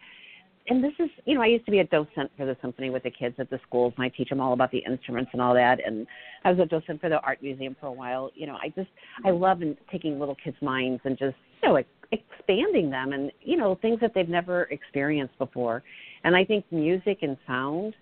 and 0.69 0.83
this 0.83 0.93
is 0.99 1.09
you 1.25 1.35
know 1.35 1.43
i 1.43 1.47
used 1.47 1.65
to 1.65 1.71
be 1.71 1.79
a 1.79 1.85
docent 1.85 2.31
for 2.37 2.45
the 2.45 2.57
symphony 2.61 2.91
with 2.91 3.03
the 3.03 3.11
kids 3.11 3.35
at 3.39 3.49
the 3.51 3.59
schools 3.67 3.93
and 3.97 4.05
i 4.05 4.09
teach 4.09 4.29
them 4.29 4.41
all 4.41 4.53
about 4.53 4.71
the 4.71 4.79
instruments 4.79 5.31
and 5.33 5.41
all 5.41 5.55
that 5.55 5.79
and 5.87 6.07
i 6.45 6.51
was 6.51 6.59
a 6.59 6.67
docent 6.67 7.01
for 7.01 7.09
the 7.09 7.21
art 7.21 7.41
museum 7.43 7.77
for 7.79 7.87
a 7.87 7.93
while 7.93 8.31
you 8.35 8.47
know 8.47 8.57
i 8.63 8.69
just 8.71 8.89
i 9.25 9.31
love 9.31 9.61
taking 9.91 10.19
little 10.19 10.37
kids 10.43 10.57
minds 10.61 11.01
and 11.05 11.19
just 11.19 11.37
you 11.63 11.69
know 11.69 11.83
expanding 12.13 12.91
them 12.91 13.13
and 13.13 13.31
you 13.41 13.57
know 13.57 13.79
things 13.83 13.99
that 14.01 14.13
they've 14.15 14.29
never 14.29 14.65
experienced 14.65 15.37
before 15.39 15.83
and 16.27 16.37
i 16.37 16.45
think 16.45 16.65
music 16.71 17.19
and 17.23 17.39
sound 17.47 17.95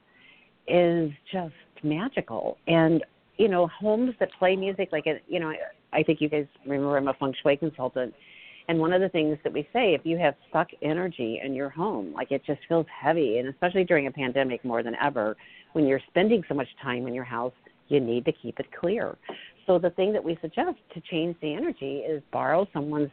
is 0.66 1.11
just 1.31 1.55
magical 1.85 2.59
and 2.66 3.05
you 3.37 3.47
know 3.49 3.68
homes 3.68 4.14
that 4.18 4.29
play 4.39 4.57
music 4.57 4.89
like 4.91 5.07
uh, 5.07 5.14
you 5.29 5.39
know 5.39 5.53
i 5.93 6.03
think 6.03 6.20
you 6.20 6.29
guys 6.29 6.47
remember 6.66 6.97
i'm 6.97 7.07
a 7.07 7.14
feng 7.14 7.33
shui 7.43 7.57
consultant 7.57 8.12
and 8.68 8.79
one 8.79 8.93
of 8.93 9.01
the 9.01 9.11
things 9.11 9.37
that 9.45 9.53
we 9.53 9.68
say, 9.72 9.95
if 9.95 10.01
you 10.05 10.16
have 10.18 10.35
stuck 10.49 10.68
energy 10.81 11.41
in 11.45 11.55
your 11.55 11.68
home, 11.68 12.12
like 12.14 12.31
it 12.31 12.43
just 12.47 12.61
feels 12.66 12.87
heavy, 12.89 13.39
and 13.39 13.49
especially 13.49 13.85
during 13.85 14.07
a 14.07 14.11
pandemic 14.11 14.64
more 14.64 14.83
than 14.83 14.95
ever, 15.03 15.37
when 15.75 15.87
you're 15.87 16.01
spending 16.09 16.43
so 16.49 16.55
much 16.55 16.68
time 16.83 17.07
in 17.07 17.14
your 17.14 17.25
house, 17.25 17.53
you 17.89 18.01
need 18.01 18.25
to 18.25 18.33
keep 18.33 18.59
it 18.59 18.66
clear. 18.79 19.16
So 19.66 19.79
the 19.79 19.91
thing 19.91 20.12
that 20.14 20.25
we 20.25 20.39
suggest 20.41 20.79
to 20.95 21.01
change 21.11 21.37
the 21.43 21.55
energy 21.55 21.99
is 21.99 22.22
borrow 22.33 22.66
someone's 22.72 23.11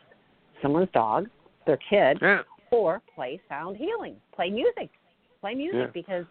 someone's 0.61 0.89
dog, 0.93 1.27
their 1.65 1.77
kid, 1.77 2.19
yeah. 2.21 2.41
or 2.71 3.01
play 3.13 3.41
sound 3.49 3.75
healing. 3.75 4.15
Play 4.33 4.51
music. 4.51 4.89
Play 5.41 5.55
music 5.55 5.79
yeah. 5.79 5.87
because 5.93 6.25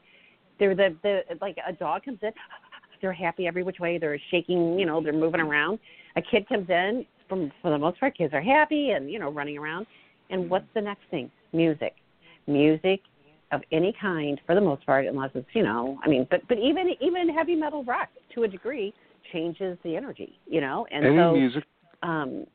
they're 0.59 0.75
the 0.75 0.97
the 1.03 1.21
like 1.41 1.57
a 1.67 1.73
dog 1.73 2.05
comes 2.05 2.19
in, 2.23 2.31
they're 3.03 3.13
happy 3.13 3.47
every 3.47 3.63
which 3.63 3.81
way, 3.81 3.99
they're 3.99 4.21
shaking, 4.31 4.79
you 4.79 4.87
know, 4.87 5.03
they're 5.03 5.13
moving 5.13 5.41
around. 5.41 5.79
A 6.17 6.23
kid 6.23 6.49
comes 6.49 6.69
in, 6.69 7.05
from 7.29 7.51
for 7.63 7.71
the 7.71 7.79
most 7.79 7.99
part, 7.99 8.17
kids 8.17 8.33
are 8.35 8.41
happy 8.41 8.91
and 8.91 9.11
you 9.11 9.19
know 9.19 9.31
running 9.31 9.59
around. 9.59 9.87
And 10.31 10.49
what's 10.49 10.67
the 10.75 10.81
next 10.81 11.03
thing? 11.11 11.31
Music, 11.53 11.95
music 12.47 13.01
of 13.53 13.63
any 13.73 13.93
kind 14.01 14.41
for 14.47 14.55
the 14.55 14.61
most 14.61 14.87
part, 14.87 15.07
unless 15.07 15.31
it's 15.35 15.49
you 15.55 15.63
know, 15.63 15.99
I 16.05 16.09
mean, 16.09 16.27
but 16.31 16.41
but 16.49 16.59
even 16.59 16.91
even 17.01 17.29
heavy 17.29 17.57
metal 17.57 17.83
rock 17.85 18.09
to 18.35 18.45
a 18.45 18.49
degree 18.49 18.95
changes 19.33 19.77
the 19.85 19.97
energy, 19.97 20.39
you 20.47 20.61
know, 20.61 20.87
and 20.91 21.05
any 21.05 21.17
so 21.17 21.33
music, 21.33 21.65
um, 22.03 22.47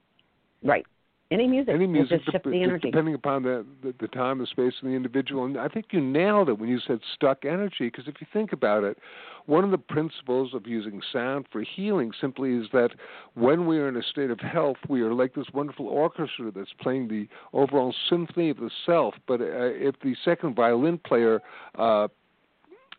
right. 0.63 0.85
Any 1.31 1.47
music, 1.47 1.73
any 1.73 1.87
music, 1.87 2.21
just 2.23 2.45
energy. 2.45 2.91
depending 2.91 3.15
upon 3.15 3.41
the, 3.41 3.65
the 3.81 3.95
the 3.99 4.07
time, 4.07 4.37
the 4.37 4.45
space, 4.45 4.73
and 4.81 4.91
the 4.91 4.95
individual. 4.95 5.45
And 5.45 5.57
I 5.57 5.67
think 5.67 5.87
you 5.89 5.99
nailed 5.99 6.49
it 6.49 6.59
when 6.59 6.69
you 6.69 6.79
said 6.85 6.99
stuck 7.15 7.45
energy. 7.45 7.89
Because 7.89 8.07
if 8.07 8.21
you 8.21 8.27
think 8.31 8.53
about 8.53 8.83
it, 8.83 8.99
one 9.47 9.63
of 9.63 9.71
the 9.71 9.77
principles 9.79 10.53
of 10.53 10.67
using 10.67 11.01
sound 11.11 11.47
for 11.51 11.63
healing 11.63 12.11
simply 12.21 12.53
is 12.53 12.67
that 12.73 12.91
when 13.33 13.65
we 13.65 13.79
are 13.79 13.89
in 13.89 13.97
a 13.97 14.03
state 14.03 14.29
of 14.29 14.39
health, 14.39 14.77
we 14.87 15.01
are 15.01 15.15
like 15.15 15.33
this 15.33 15.47
wonderful 15.51 15.87
orchestra 15.87 16.51
that's 16.51 16.73
playing 16.79 17.07
the 17.07 17.27
overall 17.53 17.95
symphony 18.07 18.51
of 18.51 18.57
the 18.57 18.69
self. 18.85 19.15
But 19.27 19.41
uh, 19.41 19.45
if 19.73 19.95
the 20.03 20.15
second 20.23 20.55
violin 20.55 20.99
player 20.99 21.41
uh, 21.73 22.07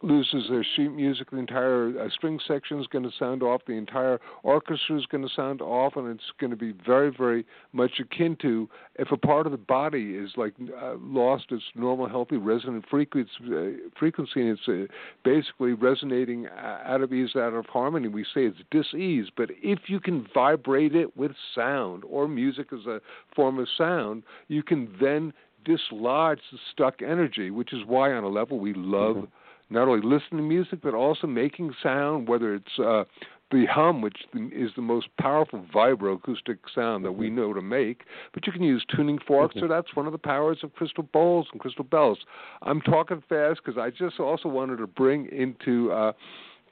loses 0.02 0.48
their 0.50 0.64
sheet 0.76 0.88
music, 0.88 1.30
the 1.30 1.38
entire 1.38 1.92
uh, 1.98 2.08
string 2.10 2.38
section 2.46 2.80
is 2.80 2.86
going 2.86 3.04
to 3.04 3.10
sound 3.18 3.42
off, 3.42 3.62
the 3.66 3.72
entire 3.72 4.20
orchestra 4.42 4.98
is 4.98 5.06
going 5.06 5.26
to 5.26 5.34
sound 5.34 5.62
off, 5.62 5.96
and 5.96 6.08
it's 6.08 6.32
going 6.38 6.50
to 6.50 6.56
be 6.56 6.72
very, 6.84 7.10
very 7.10 7.46
much 7.72 7.92
akin 7.98 8.36
to 8.42 8.68
if 8.96 9.10
a 9.10 9.16
part 9.16 9.46
of 9.46 9.52
the 9.52 9.58
body 9.58 10.14
is 10.16 10.32
like 10.36 10.54
uh, 10.82 10.94
lost 11.00 11.46
its 11.50 11.64
normal, 11.74 12.08
healthy 12.08 12.36
resonant 12.36 12.84
frequency, 12.90 13.30
uh, 13.48 13.88
frequency 13.98 14.40
and 14.40 14.58
it's 14.58 14.68
uh, 14.68 14.92
basically 15.24 15.72
resonating 15.72 16.46
uh, 16.46 16.82
out 16.84 17.00
of 17.00 17.12
ease, 17.12 17.34
out 17.36 17.54
of 17.54 17.66
harmony. 17.66 18.08
We 18.08 18.24
say 18.24 18.44
it's 18.46 18.58
dis-ease, 18.70 19.28
but 19.36 19.50
if 19.62 19.80
you 19.86 20.00
can 20.00 20.26
vibrate 20.34 20.94
it 20.94 21.16
with 21.16 21.32
sound 21.54 22.04
or 22.06 22.28
music 22.28 22.68
as 22.72 22.86
a 22.86 23.00
form 23.34 23.58
of 23.58 23.68
sound, 23.76 24.24
you 24.48 24.62
can 24.62 24.94
then 25.00 25.32
dislodge 25.64 26.38
the 26.52 26.58
stuck 26.72 27.02
energy, 27.02 27.50
which 27.50 27.72
is 27.72 27.80
why 27.86 28.12
on 28.12 28.24
a 28.24 28.28
level 28.28 28.58
we 28.58 28.74
love. 28.74 29.16
Mm-hmm 29.16 29.24
not 29.70 29.88
only 29.88 30.06
listening 30.06 30.38
to 30.38 30.42
music 30.42 30.80
but 30.82 30.94
also 30.94 31.26
making 31.26 31.74
sound, 31.82 32.28
whether 32.28 32.54
it's 32.54 32.78
uh, 32.78 33.04
the 33.50 33.64
hum, 33.66 34.00
which 34.00 34.16
is 34.52 34.70
the 34.74 34.82
most 34.82 35.08
powerful 35.20 35.64
vibroacoustic 35.72 36.58
sound 36.74 37.04
that 37.04 37.12
we 37.12 37.26
mm-hmm. 37.26 37.36
know 37.36 37.52
to 37.52 37.62
make. 37.62 38.02
But 38.34 38.46
you 38.46 38.52
can 38.52 38.62
use 38.62 38.84
tuning 38.94 39.18
forks, 39.26 39.54
mm-hmm. 39.54 39.66
so 39.66 39.68
that's 39.68 39.94
one 39.94 40.06
of 40.06 40.12
the 40.12 40.18
powers 40.18 40.58
of 40.62 40.74
crystal 40.74 41.04
bowls 41.04 41.46
and 41.52 41.60
crystal 41.60 41.84
bells. 41.84 42.18
I'm 42.62 42.80
talking 42.80 43.22
fast 43.28 43.60
because 43.64 43.78
I 43.78 43.90
just 43.90 44.18
also 44.18 44.48
wanted 44.48 44.78
to 44.78 44.86
bring 44.86 45.28
into 45.30 45.92
uh, 45.92 46.12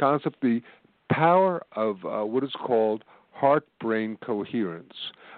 concept 0.00 0.40
the 0.42 0.62
power 1.10 1.62
of 1.76 2.04
uh, 2.04 2.24
what 2.24 2.42
is 2.42 2.52
called 2.52 3.04
heart 3.34 3.66
brain 3.80 4.16
coherence 4.24 4.94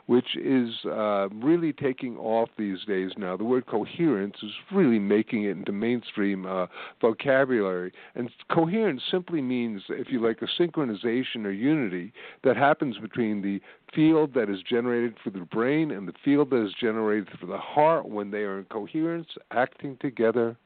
which 0.06 0.36
is 0.36 0.70
uh, 0.84 1.28
really 1.30 1.72
taking 1.72 2.16
off 2.16 2.48
these 2.56 2.84
days 2.86 3.10
now. 3.16 3.36
The 3.36 3.44
word 3.44 3.66
coherence 3.66 4.36
is 4.42 4.52
really 4.72 4.98
making 4.98 5.44
it 5.44 5.50
into 5.50 5.72
mainstream 5.72 6.46
uh, 6.46 6.66
vocabulary. 7.00 7.92
And 8.14 8.30
coherence 8.50 9.02
simply 9.10 9.42
means, 9.42 9.82
if 9.88 10.10
you 10.10 10.24
like, 10.24 10.40
a 10.42 10.62
synchronization 10.62 11.44
or 11.44 11.50
unity 11.50 12.12
that 12.44 12.56
happens 12.56 12.98
between 12.98 13.42
the 13.42 13.60
field 13.94 14.34
that 14.34 14.48
is 14.48 14.58
generated 14.68 15.16
for 15.22 15.30
the 15.30 15.40
brain 15.40 15.90
and 15.90 16.06
the 16.06 16.14
field 16.24 16.50
that 16.50 16.64
is 16.64 16.72
generated 16.80 17.28
for 17.40 17.46
the 17.46 17.58
heart 17.58 18.08
when 18.08 18.30
they 18.30 18.42
are 18.42 18.60
in 18.60 18.64
coherence, 18.66 19.28
acting 19.50 19.98
together. 20.00 20.56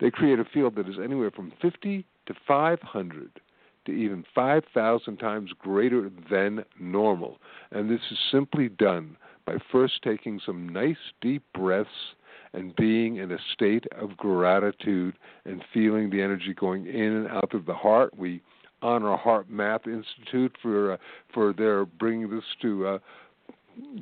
They 0.00 0.10
create 0.10 0.38
a 0.38 0.44
field 0.44 0.76
that 0.76 0.88
is 0.88 0.96
anywhere 1.02 1.30
from 1.30 1.52
50 1.60 2.06
to 2.26 2.34
500 2.48 3.40
to 3.86 3.92
even 3.92 4.24
5,000 4.34 5.16
times 5.18 5.50
greater 5.58 6.10
than 6.30 6.64
normal. 6.78 7.38
And 7.70 7.90
this 7.90 8.00
is 8.10 8.18
simply 8.30 8.68
done 8.68 9.16
by 9.46 9.56
first 9.70 10.02
taking 10.02 10.40
some 10.44 10.68
nice 10.68 10.96
deep 11.20 11.42
breaths 11.54 12.14
and 12.52 12.74
being 12.76 13.16
in 13.16 13.32
a 13.32 13.38
state 13.52 13.84
of 13.98 14.16
gratitude 14.16 15.16
and 15.44 15.62
feeling 15.72 16.10
the 16.10 16.22
energy 16.22 16.54
going 16.54 16.86
in 16.86 17.12
and 17.12 17.28
out 17.28 17.52
of 17.52 17.66
the 17.66 17.74
heart. 17.74 18.16
We 18.16 18.42
honor 18.80 19.16
HeartMath 19.16 19.86
Institute 19.86 20.56
for 20.62 20.92
uh, 20.92 20.96
for 21.32 21.52
their 21.52 21.84
bringing 21.84 22.30
this 22.30 22.44
to 22.62 22.86
uh, 22.86 22.98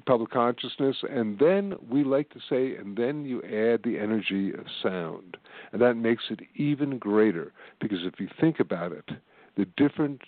public 0.07 0.31
consciousness, 0.31 0.97
and 1.09 1.39
then 1.39 1.75
we 1.91 2.05
like 2.05 2.29
to 2.31 2.41
say, 2.51 2.77
and 2.77 2.97
then 2.97 3.25
you 3.25 3.39
add 3.43 3.81
the 3.83 3.99
energy 3.99 4.53
of 4.53 4.67
sound, 4.83 5.39
and 5.73 5.81
that 5.81 5.95
makes 5.95 6.25
it 6.31 6.41
even 6.57 6.99
greater 6.99 7.53
because 7.81 8.01
if 8.03 8.21
you 8.21 8.29
think 8.41 8.61
about 8.61 8.93
it, 8.93 9.09
the 9.57 9.67
different 9.77 10.23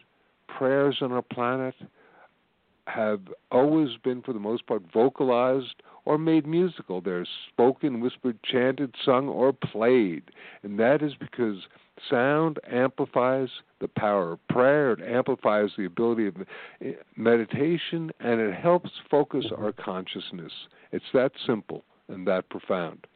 prayers 0.48 0.98
on 1.00 1.12
our 1.12 1.22
planet 1.22 1.74
have 2.86 3.20
always 3.50 3.96
been, 4.02 4.22
for 4.22 4.32
the 4.32 4.38
most 4.38 4.66
part, 4.66 4.82
vocalized 4.92 5.82
or 6.04 6.18
made 6.18 6.46
musical. 6.46 7.00
They're 7.00 7.26
spoken, 7.48 8.00
whispered, 8.00 8.38
chanted, 8.42 8.94
sung, 9.04 9.28
or 9.28 9.52
played. 9.52 10.24
And 10.62 10.78
that 10.78 11.02
is 11.02 11.12
because 11.18 11.62
sound 12.10 12.58
amplifies 12.70 13.48
the 13.80 13.88
power 13.88 14.32
of 14.32 14.48
prayer, 14.48 14.92
it 14.92 15.00
amplifies 15.00 15.70
the 15.76 15.86
ability 15.86 16.26
of 16.26 16.34
meditation, 17.16 18.10
and 18.20 18.40
it 18.40 18.54
helps 18.54 18.90
focus 19.10 19.46
our 19.56 19.72
consciousness. 19.72 20.52
It's 20.92 21.04
that 21.14 21.32
simple 21.46 21.84
and 22.08 22.26
that 22.26 22.48
profound. 22.50 23.06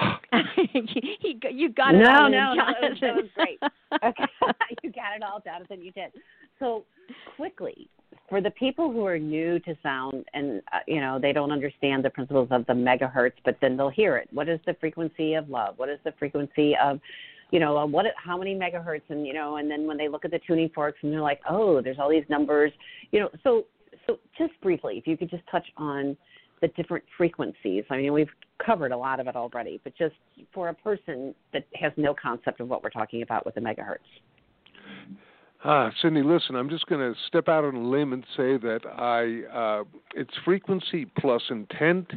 you, 0.72 1.38
you 1.50 1.68
got 1.70 1.94
it 1.94 1.98
no, 1.98 2.10
all 2.10 2.30
no, 2.30 2.54
Jonathan. 2.56 2.98
that 3.00 3.14
was 3.14 3.24
great. 3.34 3.58
Okay, 4.02 4.24
you 4.82 4.92
got 4.92 5.16
it 5.16 5.22
all, 5.22 5.40
Jonathan. 5.40 5.82
You 5.82 5.92
did. 5.92 6.12
So 6.58 6.84
quickly, 7.36 7.88
for 8.28 8.40
the 8.40 8.50
people 8.50 8.92
who 8.92 9.06
are 9.06 9.18
new 9.18 9.58
to 9.60 9.76
sound 9.82 10.24
and 10.34 10.62
uh, 10.72 10.78
you 10.86 11.00
know 11.00 11.18
they 11.20 11.32
don't 11.32 11.52
understand 11.52 12.04
the 12.04 12.10
principles 12.10 12.48
of 12.50 12.66
the 12.66 12.72
megahertz, 12.72 13.34
but 13.44 13.56
then 13.60 13.76
they'll 13.76 13.90
hear 13.90 14.16
it. 14.16 14.28
What 14.32 14.48
is 14.48 14.60
the 14.66 14.74
frequency 14.80 15.34
of 15.34 15.48
love? 15.48 15.74
What 15.76 15.88
is 15.88 15.98
the 16.04 16.12
frequency 16.18 16.74
of 16.82 17.00
you 17.50 17.60
know 17.60 17.76
uh, 17.76 17.86
what 17.86 18.06
how 18.16 18.36
many 18.36 18.54
megahertz 18.54 19.02
and 19.08 19.26
you 19.26 19.32
know 19.34 19.56
and 19.56 19.70
then 19.70 19.86
when 19.86 19.96
they 19.96 20.08
look 20.08 20.24
at 20.24 20.30
the 20.30 20.40
tuning 20.46 20.70
forks 20.74 20.98
and 21.02 21.12
they're 21.12 21.20
like 21.20 21.40
oh 21.48 21.80
there's 21.80 21.98
all 22.00 22.10
these 22.10 22.24
numbers 22.28 22.72
you 23.12 23.20
know 23.20 23.28
so 23.42 23.64
so 24.06 24.18
just 24.36 24.52
briefly 24.60 24.98
if 24.98 25.06
you 25.06 25.16
could 25.16 25.30
just 25.30 25.44
touch 25.50 25.66
on 25.76 26.16
the 26.60 26.68
different 26.68 27.04
frequencies. 27.16 27.84
I 27.90 27.96
mean 27.96 28.12
we've 28.12 28.30
covered 28.64 28.92
a 28.92 28.96
lot 28.96 29.20
of 29.20 29.26
it 29.26 29.36
already 29.36 29.80
but 29.84 29.96
just 29.96 30.14
for 30.52 30.68
a 30.68 30.74
person 30.74 31.34
that 31.52 31.66
has 31.74 31.92
no 31.96 32.14
concept 32.14 32.60
of 32.60 32.68
what 32.68 32.82
we're 32.82 32.90
talking 32.90 33.22
about 33.22 33.44
with 33.44 33.54
the 33.54 33.60
megahertz. 33.60 33.98
Ah, 35.66 35.90
Cynde, 36.02 36.26
listen, 36.26 36.56
I'm 36.56 36.68
just 36.68 36.84
going 36.86 37.00
to 37.00 37.18
step 37.26 37.48
out 37.48 37.64
on 37.64 37.74
a 37.74 37.88
limb 37.88 38.12
and 38.12 38.22
say 38.36 38.58
that 38.58 38.80
I 38.86 39.80
uh, 39.80 39.84
it's 40.14 40.34
frequency 40.44 41.06
plus 41.18 41.42
intent, 41.48 42.10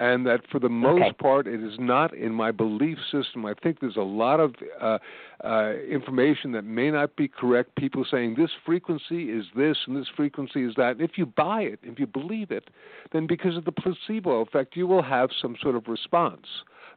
and 0.00 0.26
that 0.26 0.40
for 0.50 0.58
the 0.58 0.68
most 0.70 1.02
Okay. 1.02 1.12
part, 1.12 1.46
it 1.46 1.62
is 1.62 1.78
not 1.78 2.14
in 2.14 2.32
my 2.32 2.50
belief 2.50 2.98
system. 3.12 3.44
I 3.44 3.52
think 3.52 3.80
there's 3.80 3.96
a 3.96 4.00
lot 4.00 4.40
of 4.40 4.54
uh, 4.80 4.98
uh, 5.44 5.74
information 5.88 6.52
that 6.52 6.64
may 6.64 6.90
not 6.90 7.16
be 7.16 7.28
correct. 7.28 7.76
People 7.76 8.06
saying 8.10 8.34
this 8.36 8.50
frequency 8.64 9.30
is 9.30 9.44
this 9.54 9.76
and 9.86 9.94
this 9.94 10.08
frequency 10.08 10.64
is 10.64 10.74
that. 10.76 10.92
And 10.92 11.02
if 11.02 11.18
you 11.18 11.26
buy 11.26 11.62
it, 11.62 11.80
if 11.82 11.98
you 11.98 12.06
believe 12.06 12.50
it, 12.50 12.70
then 13.12 13.26
because 13.26 13.58
of 13.58 13.66
the 13.66 13.72
placebo 13.72 14.40
effect, 14.40 14.74
you 14.74 14.86
will 14.86 15.02
have 15.02 15.30
some 15.40 15.56
sort 15.60 15.76
of 15.76 15.86
response. 15.86 16.46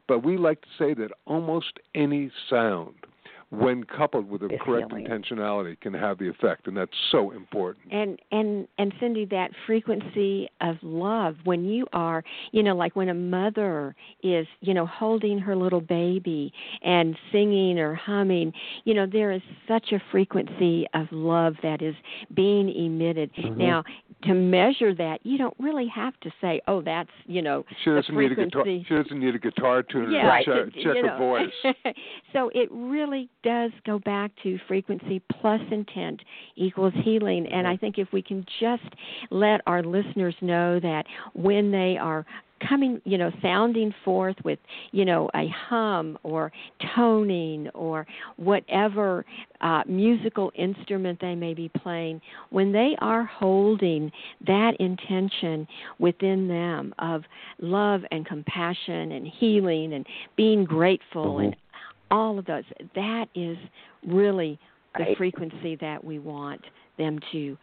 But 0.08 0.24
we 0.24 0.38
like 0.38 0.62
to 0.62 0.68
say 0.78 0.94
that 0.94 1.10
almost 1.26 1.78
any 1.94 2.30
sound 2.48 2.94
when 3.58 3.84
coupled 3.84 4.28
with 4.28 4.40
the 4.42 4.48
Is 4.48 4.60
correct 4.62 4.92
healing. 4.92 5.06
intentionality, 5.06 5.78
can 5.80 5.94
have 5.94 6.18
the 6.18 6.28
effect, 6.28 6.66
and 6.66 6.76
that's 6.76 6.92
so 7.10 7.30
important. 7.30 7.92
and 7.92 8.18
and 8.30 8.68
and 8.78 8.92
Cynde, 9.00 9.28
that 9.30 9.50
frequency 9.66 10.48
of 10.60 10.76
love 10.82 11.36
when 11.44 11.64
you 11.64 11.86
are, 11.92 12.22
you 12.52 12.62
know, 12.62 12.74
like 12.74 12.96
when 12.96 13.08
a 13.08 13.14
mother 13.14 13.94
is, 14.22 14.46
you 14.60 14.74
know, 14.74 14.86
holding 14.86 15.38
her 15.38 15.56
little 15.56 15.80
baby 15.80 16.52
and 16.82 17.16
singing 17.32 17.78
or 17.78 17.94
humming, 17.94 18.52
you 18.84 18.94
know, 18.94 19.06
there 19.06 19.32
is 19.32 19.42
such 19.68 19.92
a 19.92 20.02
frequency 20.10 20.86
of 20.94 21.06
love 21.10 21.54
that 21.62 21.82
is 21.82 21.94
being 22.34 22.68
emitted. 22.68 23.30
Mm-hmm. 23.34 23.58
Now, 23.58 23.84
to 24.24 24.34
measure 24.34 24.94
that, 24.94 25.18
you 25.22 25.38
don't 25.38 25.54
really 25.58 25.86
have 25.88 26.18
to 26.20 26.30
say, 26.40 26.60
"Oh, 26.66 26.80
that's 26.82 27.10
you 27.26 27.42
know 27.42 27.64
She 27.82 27.90
doesn't 27.90 28.16
need 28.16 28.32
a 28.32 28.34
guitar. 28.34 28.64
She 28.64 28.94
doesn't 28.94 29.18
need 29.18 29.34
a 29.34 29.38
guitar 29.38 29.82
tuner 29.82 30.10
yeah, 30.10 30.38
to 30.38 30.44
check, 30.44 30.74
check 30.74 30.84
you 30.96 31.02
her 31.02 31.02
know. 31.02 31.18
voice. 31.18 31.74
so 32.32 32.50
it 32.54 32.68
really 32.70 33.28
does 33.42 33.70
go 33.86 33.98
back 33.98 34.30
to 34.42 34.58
frequency 34.66 35.22
plus 35.40 35.60
intent 35.70 36.20
equals 36.56 36.94
healing. 37.02 37.46
And 37.46 37.66
mm-hmm. 37.66 37.72
I 37.72 37.76
think 37.76 37.98
if 37.98 38.08
we 38.12 38.22
can 38.22 38.44
just 38.60 38.82
let 39.30 39.60
our 39.66 39.82
listeners 39.82 40.34
know 40.40 40.80
that 40.80 41.04
when 41.34 41.70
they 41.70 41.96
are 42.00 42.26
coming, 42.68 43.00
you 43.04 43.18
know, 43.18 43.30
sounding 43.42 43.94
forth 44.04 44.36
with, 44.44 44.58
you 44.92 45.04
know, 45.04 45.30
a 45.34 45.46
hum 45.48 46.18
or 46.22 46.52
toning 46.94 47.68
or 47.74 48.06
whatever 48.36 49.24
uh, 49.60 49.82
musical 49.86 50.52
instrument 50.56 51.18
they 51.20 51.34
may 51.34 51.54
be 51.54 51.70
playing, 51.82 52.20
when 52.50 52.72
they 52.72 52.96
are 53.00 53.24
holding 53.24 54.10
that 54.46 54.72
intention 54.80 55.66
within 55.98 56.48
them 56.48 56.94
of 56.98 57.22
love 57.60 58.02
and 58.10 58.26
compassion 58.26 59.12
and 59.12 59.26
healing 59.26 59.94
and 59.94 60.06
being 60.36 60.64
grateful 60.64 61.38
and 61.38 61.56
all 62.10 62.38
of 62.38 62.44
those, 62.46 62.64
that 62.94 63.26
is 63.34 63.56
really 64.06 64.58
the 64.96 65.14
frequency 65.16 65.76
that 65.80 66.02
we 66.02 66.18
want 66.18 66.60
them 66.98 67.18
to 67.32 67.56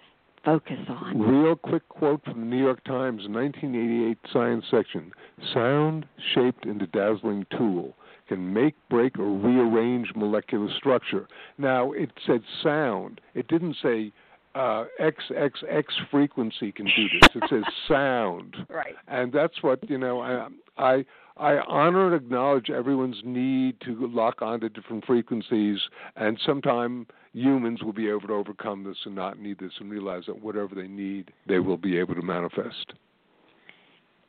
focus 0.44 0.80
on. 0.88 1.20
Real 1.20 1.56
quick 1.56 1.88
quote 1.89 2.24
from 2.24 2.42
the 2.42 2.46
New 2.46 2.64
York 2.64 2.84
Times, 2.84 3.28
1988 3.28 4.18
science 4.32 4.66
section: 4.70 5.12
"Sound, 5.54 6.06
shaped 6.34 6.66
into 6.66 6.88
dazzling 6.88 7.46
tool." 7.58 7.96
Can 8.28 8.54
make, 8.54 8.76
break, 8.89 9.20
or 9.20 9.30
rearrange 9.30 10.14
molecular 10.16 10.70
structure. 10.78 11.28
Now, 11.58 11.92
it 11.92 12.12
said 12.26 12.42
sound. 12.64 13.20
It 13.34 13.50
didn't 13.50 13.76
say 13.84 14.14
uh, 14.56 14.86
XXX 15.02 15.84
frequency 16.10 16.72
can 16.72 16.86
do 16.86 17.08
this. 17.20 17.30
It 17.36 17.44
says 17.50 17.64
sound. 17.88 18.56
Right. 18.70 18.96
and 19.08 19.32
that's 19.34 19.62
what 19.62 19.89
you 19.89 19.98
know 19.98 20.22
I, 20.22 20.48
I 20.78 21.06
I 21.42 21.58
honor 21.68 22.06
and 22.06 22.16
acknowledge 22.16 22.70
everyone's 22.70 23.20
need 23.26 23.82
to 23.82 24.08
lock 24.14 24.44
onto 24.44 24.70
different 24.70 25.04
frequencies, 25.06 25.80
and 26.16 26.39
sometime 26.46 27.08
humans 27.34 27.82
will 27.82 27.94
be 27.94 28.08
able 28.08 28.28
to 28.28 28.34
overcome 28.34 28.84
this 28.84 28.98
and 29.06 29.16
not 29.16 29.39
need 29.39 29.58
this, 29.58 29.72
and 29.80 29.89
realize 29.89 30.24
that 30.28 30.39
whatever 30.39 30.76
they 30.76 30.88
need, 30.88 31.32
they 31.48 31.58
will 31.58 31.78
be 31.78 31.98
able 31.98 32.14
to 32.14 32.22
manifest. 32.22 32.94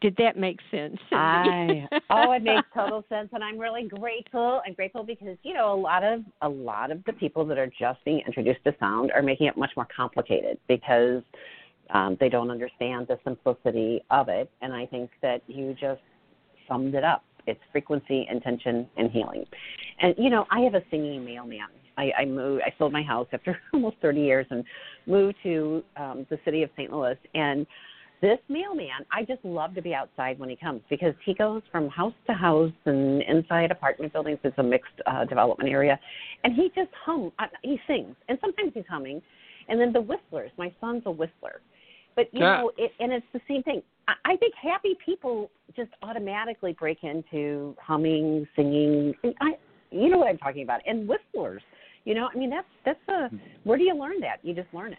Did 0.00 0.16
that 0.16 0.38
make 0.38 0.58
sense? 0.70 0.96
I 1.12 1.86
oh, 2.10 2.32
it 2.32 2.42
makes 2.42 2.66
total 2.74 3.04
sense, 3.10 3.28
and 3.34 3.44
I'm 3.44 3.58
really 3.58 3.88
grateful. 3.88 4.62
I'm 4.66 4.72
grateful 4.72 5.04
because 5.04 5.36
you 5.42 5.52
know 5.52 5.70
a 5.70 5.78
lot 5.78 6.02
of 6.02 6.22
a 6.40 6.48
lot 6.48 6.90
of 6.90 7.04
the 7.04 7.12
people 7.12 7.44
that 7.44 7.58
are 7.58 7.70
just 7.78 8.02
being 8.06 8.22
introduced 8.26 8.64
to 8.64 8.74
sound 8.80 9.12
are 9.12 9.22
making 9.22 9.48
it 9.48 9.56
much 9.58 9.72
more 9.76 9.86
complicated 9.94 10.58
because 10.66 11.22
um, 11.90 12.16
they 12.20 12.30
don't 12.30 12.50
understand 12.50 13.06
the 13.06 13.18
simplicity 13.22 14.02
of 14.10 14.30
it. 14.30 14.50
And 14.62 14.72
I 14.72 14.86
think 14.86 15.10
that 15.20 15.42
you 15.46 15.76
just 15.78 16.00
summed 16.72 16.94
it 16.94 17.04
up. 17.04 17.24
It's 17.46 17.60
frequency, 17.72 18.26
intention, 18.30 18.88
and 18.96 19.10
healing. 19.10 19.44
And 20.00 20.14
you 20.16 20.30
know, 20.30 20.46
I 20.50 20.60
have 20.60 20.74
a 20.74 20.82
singing 20.90 21.24
mailman. 21.24 21.68
I, 21.98 22.10
I 22.20 22.24
moved. 22.24 22.62
I 22.64 22.72
sold 22.78 22.92
my 22.92 23.02
house 23.02 23.26
after 23.32 23.58
almost 23.74 23.96
30 24.00 24.20
years 24.20 24.46
and 24.50 24.64
moved 25.06 25.36
to 25.42 25.82
um, 25.96 26.26
the 26.30 26.38
city 26.44 26.62
of 26.62 26.70
St. 26.76 26.90
Louis. 26.92 27.16
And 27.34 27.66
this 28.22 28.38
mailman, 28.48 29.04
I 29.10 29.24
just 29.24 29.44
love 29.44 29.74
to 29.74 29.82
be 29.82 29.94
outside 29.94 30.38
when 30.38 30.48
he 30.48 30.54
comes 30.54 30.80
because 30.88 31.14
he 31.24 31.34
goes 31.34 31.60
from 31.72 31.88
house 31.88 32.14
to 32.28 32.32
house 32.32 32.72
and 32.84 33.20
inside 33.22 33.72
apartment 33.72 34.12
buildings. 34.12 34.38
It's 34.44 34.56
a 34.58 34.62
mixed 34.62 34.92
uh, 35.06 35.24
development 35.24 35.68
area, 35.68 35.98
and 36.44 36.54
he 36.54 36.70
just 36.74 36.90
hum. 37.04 37.32
Uh, 37.38 37.46
he 37.62 37.78
sings, 37.86 38.14
and 38.28 38.38
sometimes 38.40 38.72
he's 38.74 38.84
humming. 38.88 39.20
And 39.68 39.80
then 39.80 39.92
the 39.92 40.00
whistlers. 40.00 40.50
My 40.58 40.72
son's 40.80 41.02
a 41.06 41.10
whistler, 41.10 41.60
but 42.16 42.32
you 42.32 42.40
Yeah. 42.40 42.62
know, 42.62 42.72
it, 42.76 42.92
and 43.00 43.12
it's 43.12 43.26
the 43.32 43.40
same 43.48 43.62
thing. 43.62 43.82
I, 44.08 44.14
I 44.24 44.36
think 44.36 44.54
happy 44.54 44.96
people 45.04 45.50
just 45.76 45.90
automatically 46.02 46.72
break 46.72 47.04
into 47.04 47.76
humming, 47.80 48.46
singing. 48.56 49.14
And 49.22 49.34
I, 49.40 49.52
you 49.90 50.08
know 50.08 50.18
what 50.18 50.28
I'm 50.28 50.38
talking 50.38 50.62
about, 50.62 50.80
and 50.86 51.08
whistlers. 51.08 51.62
You 52.04 52.14
know, 52.14 52.28
I 52.32 52.36
mean 52.36 52.50
that's 52.50 52.66
that's 52.84 53.08
a. 53.08 53.28
Hmm. 53.28 53.36
Where 53.64 53.78
do 53.78 53.84
you 53.84 53.94
learn 53.94 54.20
that? 54.20 54.38
You 54.42 54.54
just 54.54 54.72
learn 54.72 54.92
it. 54.92 54.98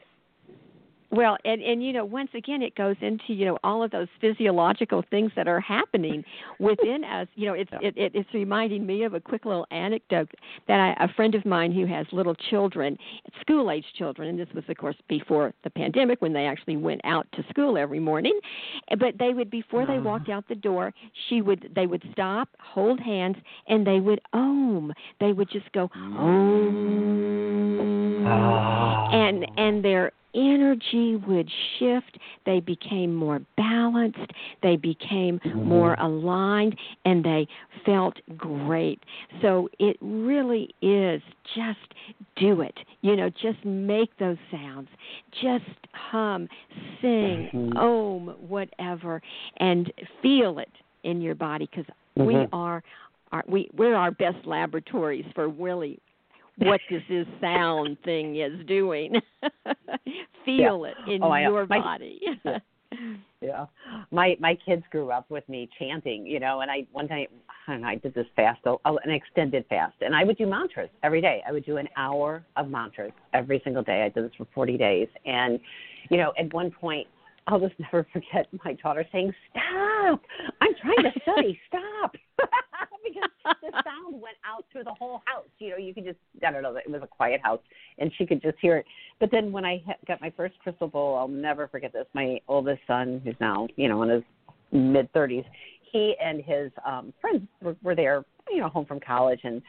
Well, 1.12 1.38
and 1.46 1.62
and 1.62 1.84
you 1.84 1.94
know, 1.94 2.06
once 2.06 2.30
again, 2.34 2.62
it 2.62 2.76
goes 2.76 2.96
into 3.02 3.34
you 3.34 3.46
know 3.46 3.58
all 3.64 3.84
of 3.84 3.92
those 3.92 4.08
physiological 4.20 5.04
things 5.10 5.32
that 5.36 5.48
are 5.48 5.60
happening 5.60 6.24
within 6.60 7.04
us. 7.04 7.28
You 7.36 7.48
know, 7.48 7.54
it's 7.54 7.72
it, 7.82 7.98
it 7.98 8.12
it's 8.16 8.30
reminding 8.34 8.86
me 8.86 9.04
of 9.04 9.14
a 9.14 9.20
quick 9.20 9.46
little 9.46 9.68
anecdote 9.72 10.32
that 10.68 10.80
I, 10.80 11.04
a 11.04 11.14
friend 11.14 11.36
of 11.36 11.46
mine 11.46 11.72
who 11.72 11.86
has 11.86 12.06
little 12.12 12.36
children, 12.50 12.98
school 13.42 13.72
age 13.72 13.86
children, 13.98 14.30
and 14.30 14.40
this 14.40 14.48
was 14.54 14.64
of 14.68 14.78
course 14.78 14.96
before 15.08 15.54
the 15.64 15.70
pandemic 15.70 16.22
when 16.22 16.34
they 16.34 16.46
actually 16.46 16.78
went 16.78 17.02
out 17.04 17.28
to 17.34 17.44
school 17.50 17.78
every 17.78 18.00
morning. 18.00 18.40
But 19.00 19.18
they 19.20 19.34
would 19.34 19.50
before 19.50 19.86
they 19.86 19.98
uh-huh. 19.98 20.10
walked 20.10 20.30
out 20.30 20.48
the 20.48 20.56
door, 20.56 20.94
she 21.30 21.42
would 21.42 21.72
they 21.76 21.88
would 21.88 22.04
stop, 22.12 22.50
hold 22.60 23.00
hands, 23.00 23.38
and 23.68 23.86
they 23.86 24.00
would 24.00 24.22
om. 24.34 24.94
They 25.20 25.34
would 25.34 25.50
just 25.50 25.72
go 25.74 25.90
mm. 25.96 26.18
om, 26.18 28.28
and 29.14 29.46
and 29.58 29.84
their 29.84 30.12
energy 30.36 31.16
would 31.28 31.50
shift. 31.78 32.18
They 32.46 32.60
became 32.60 33.14
more 33.14 33.42
balanced. 33.58 34.32
They 34.62 34.76
became 34.76 35.40
mm-hmm. 35.40 35.68
more 35.68 35.96
aligned 35.96 36.76
and 37.06 37.24
they 37.24 37.48
felt 37.86 38.18
great. 38.38 39.02
So 39.42 39.70
it 39.80 39.98
really 40.02 40.74
is 40.82 41.22
just 41.56 41.80
do 42.36 42.62
it. 42.62 42.78
You 43.02 43.16
know, 43.16 43.30
just 43.30 43.64
make 43.64 44.18
those 44.18 44.38
sounds. 44.52 44.90
Just 45.42 45.66
hum, 45.94 46.48
sing, 47.02 47.50
mm-hmm. 47.54 47.78
om, 47.78 48.36
whatever, 48.48 49.22
and 49.58 49.92
feel 50.22 50.60
it 50.60 50.72
in 51.04 51.22
your 51.22 51.36
body 51.36 51.70
because 51.70 51.86
we 52.16 52.34
mm-hmm. 52.34 52.56
are. 52.56 52.84
Our, 53.32 53.44
we 53.48 53.68
we're 53.76 53.96
our 53.96 54.12
best 54.12 54.46
laboratories 54.46 55.26
for 55.34 55.50
really 55.50 56.00
what 56.58 56.80
this 56.90 57.04
is 57.10 57.26
sound 57.42 57.98
thing 58.04 58.36
is 58.38 58.66
doing. 58.68 59.14
Feel 60.46 60.86
it 60.86 60.96
in 61.08 61.24
Oh, 61.24 61.34
your 61.36 61.66
My- 61.68 61.80
body. 61.80 62.22
yeah. 63.42 63.66
My 64.12 64.36
my 64.40 64.56
kids 64.66 64.84
grew 64.92 65.12
up 65.12 65.30
with 65.32 65.48
me 65.50 65.70
chanting, 65.80 66.26
you 66.26 66.40
know, 66.40 66.62
and 66.62 66.70
I 66.70 66.86
one 66.92 67.08
time 67.08 67.26
I 67.68 67.74
I 67.84 67.96
did 67.96 68.14
this 68.14 68.28
fast, 68.36 68.60
oh, 68.66 68.80
oh, 68.86 69.00
an 69.04 69.12
extended 69.12 69.66
fast, 69.70 69.96
and 70.02 70.16
I 70.16 70.24
would 70.24 70.38
do 70.38 70.46
mantras 70.46 70.90
every 71.02 71.22
day. 71.22 71.42
I 71.48 71.52
would 71.52 71.66
do 71.66 71.78
an 71.78 71.88
hour 71.98 72.44
of 72.58 72.70
mantras 72.70 73.14
every 73.34 73.62
single 73.64 73.84
day. 73.84 74.04
I 74.04 74.10
did 74.10 74.26
this 74.26 74.36
for 74.38 74.46
40 74.54 74.78
days, 74.78 75.08
and 75.26 75.60
you 76.10 76.18
know, 76.18 76.34
at 76.38 76.54
one 76.54 76.70
point, 76.72 77.08
I'll 77.48 77.60
just 77.60 77.76
never 77.80 78.06
forget 78.14 78.48
my 78.64 78.74
daughter 78.74 79.06
saying, 79.12 79.34
"Stop! 79.52 80.22
I'm 80.62 80.72
trying 80.82 81.12
to 81.12 81.20
study. 81.22 81.60
Stop!" 81.68 82.16
because 83.04 83.30
the 83.62 83.72
sound 83.84 84.22
went 84.22 84.38
out 84.46 84.66
through 84.72 84.84
the 84.86 84.94
whole 84.94 85.22
house. 85.26 85.48
You 85.60 85.72
know, 85.72 85.78
you 85.78 85.94
could 85.94 86.06
just 86.06 86.18
I 86.46 86.52
don't 86.52 86.64
know. 86.64 86.76
It 86.76 86.90
was 86.90 87.02
a 87.04 87.08
quiet 87.08 87.42
house, 87.42 87.60
and 87.98 88.12
she 88.18 88.26
could 88.26 88.42
just 88.42 88.58
hear 88.62 88.78
it. 88.78 88.86
But 89.20 89.30
then 89.32 89.52
when 89.52 89.66
I 89.66 89.84
got 90.08 90.22
my 90.22 90.32
first 90.36 90.58
crystal 90.60 90.88
bowl, 90.88 91.16
I'll 91.16 91.28
never 91.28 91.68
forget 91.68 91.94
this. 91.94 92.06
My 92.14 92.40
oldest 92.48 92.82
son, 92.88 93.22
who's 93.24 93.36
now 93.40 93.68
you 93.76 93.90
know 93.90 94.04
in 94.04 94.10
his 94.10 94.24
mid 94.72 95.12
30s, 95.14 95.46
he 95.92 96.16
and 96.24 96.42
his 96.44 96.72
um 96.86 97.14
friends 97.22 97.48
were, 97.62 97.76
were 97.84 97.96
there, 97.96 98.24
you 98.50 98.60
know, 98.60 98.70
home 98.70 98.86
from 98.86 99.00
college, 99.00 99.42
and 99.44 99.62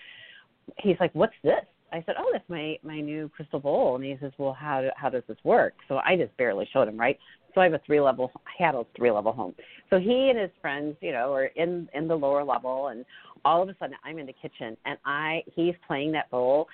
he's 0.78 0.96
like, 1.00 1.14
"What's 1.14 1.34
this?" 1.42 1.64
I 1.92 2.02
said, 2.06 2.16
"Oh, 2.18 2.28
that's 2.32 2.48
my 2.48 2.76
my 2.82 3.00
new 3.00 3.28
crystal 3.28 3.60
bowl." 3.60 3.94
And 3.96 4.04
he 4.04 4.16
says, 4.20 4.32
"Well, 4.38 4.52
how 4.52 4.88
how 4.96 5.08
does 5.08 5.22
this 5.28 5.36
work?" 5.44 5.74
So 5.88 5.98
I 6.04 6.16
just 6.16 6.36
barely 6.36 6.68
showed 6.72 6.88
him, 6.88 6.98
right? 6.98 7.18
So 7.54 7.60
I 7.60 7.64
have 7.64 7.74
a 7.74 7.80
three 7.86 8.00
level 8.00 8.30
I 8.36 8.62
had 8.62 8.74
a 8.74 8.84
three 8.96 9.10
level 9.10 9.32
home. 9.32 9.54
So 9.90 9.98
he 9.98 10.30
and 10.30 10.38
his 10.38 10.50
friends, 10.60 10.96
you 11.00 11.12
know, 11.12 11.32
are 11.32 11.46
in 11.46 11.88
in 11.94 12.08
the 12.08 12.14
lower 12.14 12.44
level, 12.44 12.88
and 12.88 13.04
all 13.44 13.62
of 13.62 13.68
a 13.68 13.76
sudden 13.78 13.96
I'm 14.04 14.18
in 14.18 14.26
the 14.26 14.34
kitchen, 14.34 14.76
and 14.84 14.98
I 15.04 15.42
he's 15.54 15.74
playing 15.86 16.12
that 16.12 16.30
bowl. 16.30 16.68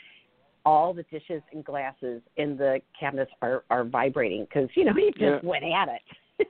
All 0.66 0.92
the 0.92 1.04
dishes 1.04 1.42
and 1.52 1.64
glasses 1.64 2.20
in 2.36 2.56
the 2.56 2.80
cabinets 2.98 3.30
are 3.42 3.64
are 3.70 3.84
vibrating 3.84 4.44
because 4.44 4.68
you 4.74 4.84
know 4.84 4.92
he 4.96 5.10
just 5.12 5.20
yeah. 5.20 5.38
went 5.42 5.64
at 5.64 5.88
it. 5.88 6.46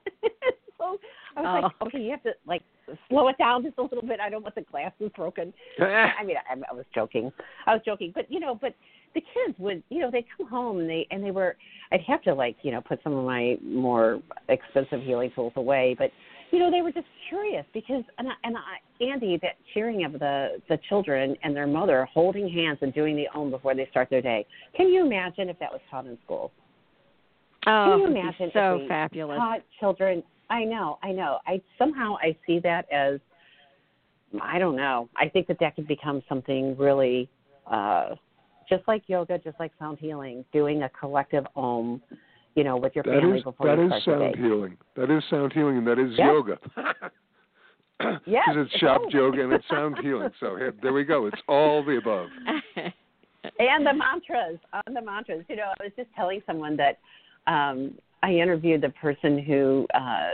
so 0.79 0.99
I 1.37 1.41
was 1.41 1.63
oh. 1.63 1.67
like, 1.67 1.89
okay, 1.89 2.03
you 2.03 2.11
have 2.11 2.23
to 2.25 2.33
like 2.47 2.63
slow 3.09 3.29
it 3.29 3.39
down 3.39 3.63
just 3.63 3.79
a 3.79 3.83
little 3.83 4.03
bit. 4.07 4.21
I 4.21 4.31
don't 4.31 4.43
want 4.43 4.55
the 4.55 4.63
glasses 4.63 5.11
broken. 5.17 5.53
I 5.81 6.25
mean, 6.25 6.37
I, 6.49 6.55
I 6.71 6.75
was 6.75 6.85
joking. 6.95 7.33
I 7.67 7.75
was 7.75 7.83
joking, 7.85 8.13
but 8.15 8.31
you 8.31 8.41
know, 8.41 8.59
but 8.61 8.75
the 9.15 9.21
kids 9.21 9.59
would, 9.59 9.83
you 9.89 10.01
know, 10.01 10.11
they 10.11 10.25
come 10.37 10.47
home 10.49 10.79
and 10.79 10.89
they 10.89 11.07
and 11.11 11.23
they 11.25 11.31
were. 11.31 11.57
I'd 11.93 12.01
have 12.07 12.23
to 12.23 12.35
like, 12.35 12.57
you 12.63 12.71
know, 12.71 12.81
put 12.81 13.01
some 13.03 13.13
of 13.15 13.25
my 13.25 13.57
more 13.63 14.23
expensive 14.49 15.03
healing 15.03 15.33
tools 15.35 15.53
away, 15.57 15.97
but 15.99 16.11
you 16.53 16.59
know, 16.59 16.71
they 16.71 16.83
were 16.83 16.93
just 16.93 17.07
curious 17.29 17.65
because 17.73 18.03
and 18.19 18.29
I, 18.29 18.33
and 18.45 18.57
I, 18.57 19.05
Andi, 19.05 19.41
that 19.41 19.57
cheering 19.75 20.05
of 20.05 20.13
the 20.13 20.61
the 20.69 20.79
children 20.89 21.37
and 21.43 21.55
their 21.55 21.67
mother 21.67 22.07
holding 22.13 22.49
hands 22.49 22.79
and 22.83 22.93
doing 22.95 23.17
the 23.17 23.27
om 23.35 23.51
before 23.51 23.75
they 23.75 23.87
start 23.91 24.11
their 24.11 24.23
day. 24.23 24.47
Can 24.77 24.89
you 24.89 25.05
imagine 25.05 25.49
if 25.49 25.59
that 25.59 25.71
was 25.71 25.81
taught 25.91 26.07
in 26.07 26.19
school? 26.25 26.53
Oh, 27.67 27.91
Can 27.91 27.99
you 28.01 28.07
imagine 28.07 28.51
so 28.53 28.77
if 28.77 28.83
we 28.83 28.89
fabulous. 28.89 29.39
Taught 29.39 29.61
children. 29.79 30.23
I 30.49 30.65
know, 30.65 30.99
I 31.03 31.13
know. 31.13 31.39
I 31.47 31.61
somehow 31.79 32.17
I 32.17 32.37
see 32.47 32.59
that 32.61 32.91
as 32.93 33.21
I 34.41 34.59
don't 34.59 34.77
know. 34.77 35.09
I 35.17 35.29
think 35.29 35.47
that 35.49 35.59
that 35.61 35.77
could 35.77 35.87
become 35.87 36.23
something 36.29 36.77
really 36.77 37.29
uh 37.67 38.15
just 38.71 38.87
like 38.89 39.03
yoga, 39.09 39.37
just 39.39 39.61
like 39.61 39.73
sound 39.79 39.99
healing, 39.99 40.45
doing 40.53 40.83
a 40.85 40.89
collective 40.89 41.45
om, 41.57 42.01
you 42.55 42.65
know, 42.65 42.77
with 42.79 42.95
your 42.95 43.05
that 43.05 43.21
family 43.21 43.39
is, 43.39 43.45
before 43.45 43.67
that 43.67 43.79
you 43.79 43.85
is 43.95 44.03
start 44.03 44.19
sound 44.21 44.33
the 44.33 44.37
day. 44.37 44.43
healing. 44.43 44.77
That 44.97 45.11
is 45.11 45.23
sound 45.29 45.53
healing, 45.53 45.77
and 45.79 45.87
that 45.87 45.99
is 45.99 46.11
Yes. 46.17 46.27
yoga. 46.27 46.59
Yes, 48.25 48.45
Because 48.49 48.65
it's 48.65 48.73
it's 48.73 48.81
shop 48.81 49.03
all- 49.05 49.11
yoga 49.11 49.43
and 49.45 49.53
it's 49.53 49.69
sound 49.69 49.99
healing. 49.99 50.31
So 50.41 50.57
here, 50.57 50.73
there 50.83 50.95
we 50.95 51.05
go. 51.05 51.27
It's 51.27 51.41
all 51.49 51.85
the 51.85 51.99
above. 51.99 52.29
and 53.59 53.87
the 53.87 53.93
mantras 53.93 54.59
on 54.73 54.95
the 54.95 55.01
mantras 55.01 55.45
you 55.49 55.57
know 55.57 55.73
i 55.81 55.85
was 55.85 55.93
just 55.97 56.09
telling 56.15 56.43
someone 56.47 56.77
that 56.77 56.99
um 57.47 57.95
i 58.23 58.31
interviewed 58.33 58.83
the 58.83 58.91
person 58.91 59.39
who 59.39 59.87
uh 59.95 60.33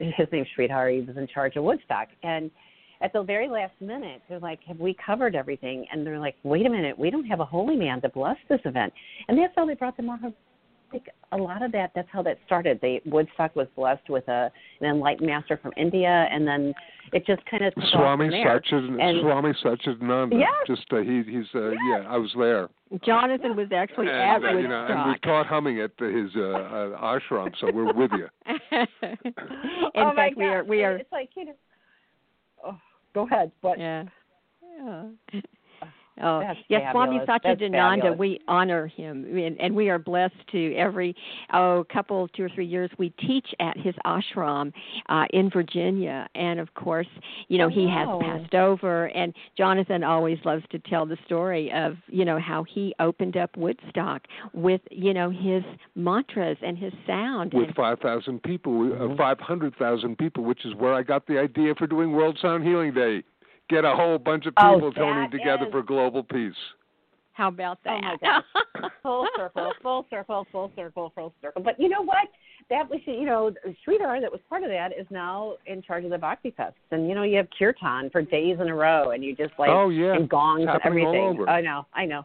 his 0.00 0.26
name's 0.32 0.48
Sridhar 0.58 0.92
he 0.92 1.00
was 1.06 1.16
in 1.16 1.28
charge 1.28 1.54
of 1.54 1.62
woodstock 1.62 2.08
and 2.24 2.50
at 3.00 3.12
the 3.12 3.22
very 3.22 3.48
last 3.48 3.72
minute 3.80 4.20
they're 4.28 4.38
like 4.38 4.60
have 4.64 4.78
we 4.78 4.94
covered 5.04 5.34
everything 5.34 5.86
and 5.92 6.06
they're 6.06 6.18
like 6.18 6.36
wait 6.42 6.66
a 6.66 6.70
minute 6.70 6.98
we 6.98 7.10
don't 7.10 7.24
have 7.24 7.40
a 7.40 7.44
holy 7.44 7.76
man 7.76 8.00
to 8.00 8.08
bless 8.08 8.36
this 8.48 8.60
event 8.64 8.92
and 9.28 9.38
that's 9.38 9.52
how 9.56 9.66
they 9.66 9.74
brought 9.74 9.96
the 9.96 10.02
Maha 10.02 10.32
I 10.88 10.90
think 10.90 11.08
a 11.32 11.36
lot 11.36 11.62
of 11.62 11.70
that 11.72 11.90
that's 11.94 12.08
how 12.10 12.22
that 12.22 12.38
started. 12.46 12.78
They 12.80 13.02
Woodstock 13.04 13.54
was 13.54 13.66
blessed 13.76 14.08
with 14.08 14.26
a 14.28 14.50
an 14.80 14.86
enlightened 14.86 15.26
master 15.26 15.58
from 15.60 15.72
India 15.76 16.26
and 16.30 16.46
then 16.48 16.74
it 17.12 17.26
just 17.26 17.44
kind 17.46 17.64
of 17.64 17.74
took 17.74 17.84
off 17.84 17.90
Swami 17.90 18.26
from 18.26 18.30
there. 18.30 18.60
Satchidananda. 18.60 19.02
And- 19.02 19.20
Swami 19.20 19.52
Satchidananda. 19.62 20.38
Yes. 20.38 20.52
Just 20.66 20.86
uh, 20.92 20.98
he 20.98 21.22
he's 21.24 21.46
uh, 21.54 21.70
yeah. 21.70 22.06
I 22.08 22.16
was 22.16 22.30
there. 22.38 22.68
Jonathan 23.04 23.54
was 23.54 23.68
actually 23.74 24.08
at 24.08 24.36
and, 24.36 24.44
uh, 24.44 24.50
you 24.58 24.68
know, 24.68 24.86
and 24.88 25.10
we 25.10 25.18
taught 25.18 25.46
humming 25.46 25.78
at 25.80 25.90
his 25.98 26.30
uh, 26.36 26.40
uh, 26.40 27.18
ashram, 27.20 27.52
so 27.60 27.70
we're 27.70 27.92
with 27.92 28.10
you. 28.12 28.28
In 28.72 28.86
oh 29.94 30.04
my 30.06 30.14
fact, 30.14 30.36
we 30.38 30.44
are 30.44 30.64
we 30.64 30.84
are 30.84 30.96
It's 30.96 31.12
like 31.12 31.30
you 31.36 31.46
know. 31.46 31.54
Oh, 32.64 32.78
go 33.18 33.26
ahead. 33.26 33.50
But 33.62 33.78
yeah. 33.78 34.04
yeah. 34.62 35.04
Oh, 36.22 36.40
That's 36.40 36.58
yes, 36.68 36.82
Swami 36.92 37.18
fabulous. 37.18 37.28
That's 37.44 37.60
Satchidananda, 37.60 37.96
fabulous. 37.96 38.18
we 38.18 38.40
honor 38.48 38.86
him, 38.88 39.24
and, 39.36 39.60
and 39.60 39.74
we 39.74 39.88
are 39.88 39.98
blessed 39.98 40.34
to 40.52 40.74
every 40.74 41.14
oh 41.52 41.84
couple, 41.92 42.28
two 42.28 42.44
or 42.44 42.48
three 42.48 42.66
years 42.66 42.90
we 42.98 43.10
teach 43.10 43.46
at 43.60 43.76
his 43.76 43.94
ashram 44.06 44.72
uh, 45.08 45.24
in 45.30 45.50
Virginia, 45.50 46.28
and 46.34 46.58
of 46.60 46.72
course, 46.74 47.06
you 47.48 47.58
know 47.58 47.66
Oh, 47.66 47.70
he 47.70 47.86
wow. 47.86 48.20
has 48.20 48.40
passed 48.42 48.54
over, 48.54 49.06
and 49.06 49.34
Jonathan 49.56 50.02
always 50.04 50.38
loves 50.44 50.64
to 50.70 50.78
tell 50.80 51.04
the 51.06 51.18
story 51.26 51.70
of 51.72 51.96
you 52.08 52.24
know 52.24 52.38
how 52.40 52.64
he 52.64 52.94
opened 53.00 53.36
up 53.36 53.56
Woodstock 53.56 54.22
with 54.52 54.80
you 54.90 55.12
know 55.14 55.30
his 55.30 55.62
mantras 55.94 56.56
and 56.62 56.76
his 56.78 56.92
sound, 57.06 57.52
with 57.54 57.74
5,000 57.74 58.42
people, 58.42 58.72
Mm-hmm. 58.72 59.12
uh, 59.12 59.16
500,000 59.16 60.16
people, 60.18 60.44
which 60.44 60.64
is 60.64 60.74
where 60.74 60.94
I 60.94 61.02
got 61.02 61.26
the 61.26 61.38
idea 61.38 61.74
for 61.74 61.86
doing 61.86 62.12
World 62.12 62.38
Sound 62.40 62.64
Healing 62.64 62.92
Day. 62.94 63.22
Get 63.68 63.84
a 63.84 63.94
whole 63.94 64.18
bunch 64.18 64.46
of 64.46 64.54
Oh, 64.56 64.74
people 64.74 64.92
joining 64.92 65.30
that 65.30 65.36
together 65.36 65.66
is- 65.66 65.72
for 65.72 65.82
global 65.82 66.22
peace. 66.22 66.54
how 67.32 67.48
about 67.48 67.78
that? 67.84 68.00
Oh 68.02 68.02
my 68.02 68.16
gosh. 68.20 68.92
full 69.02 69.26
circle, 69.36 69.72
full 69.82 70.06
circle, 70.10 70.46
full 70.50 70.72
circle, 70.74 71.12
full 71.14 71.32
circle. 71.42 71.62
But 71.62 71.78
you 71.78 71.88
know 71.88 72.02
what? 72.02 72.28
That 72.70 72.88
was 72.90 73.00
you 73.06 73.24
know, 73.24 73.52
Sridhar 73.86 74.20
that 74.20 74.30
was 74.32 74.40
part 74.48 74.62
of 74.62 74.70
that 74.70 74.92
is 74.98 75.06
now 75.10 75.54
in 75.66 75.80
charge 75.82 76.04
of 76.04 76.10
the 76.10 76.18
Bhakti 76.18 76.50
Fests. 76.58 76.72
And 76.90 77.08
you 77.08 77.14
know, 77.14 77.22
you 77.22 77.36
have 77.36 77.48
kirtan 77.58 78.10
for 78.10 78.22
days 78.22 78.58
in 78.60 78.68
a 78.68 78.74
row 78.74 79.10
and 79.12 79.22
you 79.24 79.34
just 79.36 79.52
like 79.58 79.70
Oh, 79.70 79.88
yeah. 79.90 80.14
and 80.14 80.28
gongs 80.28 80.62
and 80.62 80.70
happening 80.70 81.06
all 81.06 81.14
everything. 81.14 81.40
over. 81.40 81.48
I 81.48 81.60
know, 81.60 81.86
I 81.94 82.04
know. 82.06 82.24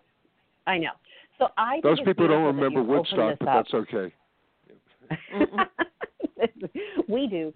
I 0.66 0.78
know. 0.78 0.92
So 1.40 1.48
I 1.58 1.80
Those 1.84 2.00
it's 2.00 2.08
people 2.08 2.28
don't 2.28 2.44
remember 2.46 2.82
Woodstock, 2.84 3.38
but 3.40 3.46
that's 3.46 3.74
okay. 3.74 4.14
we 7.08 7.28
do. 7.28 7.54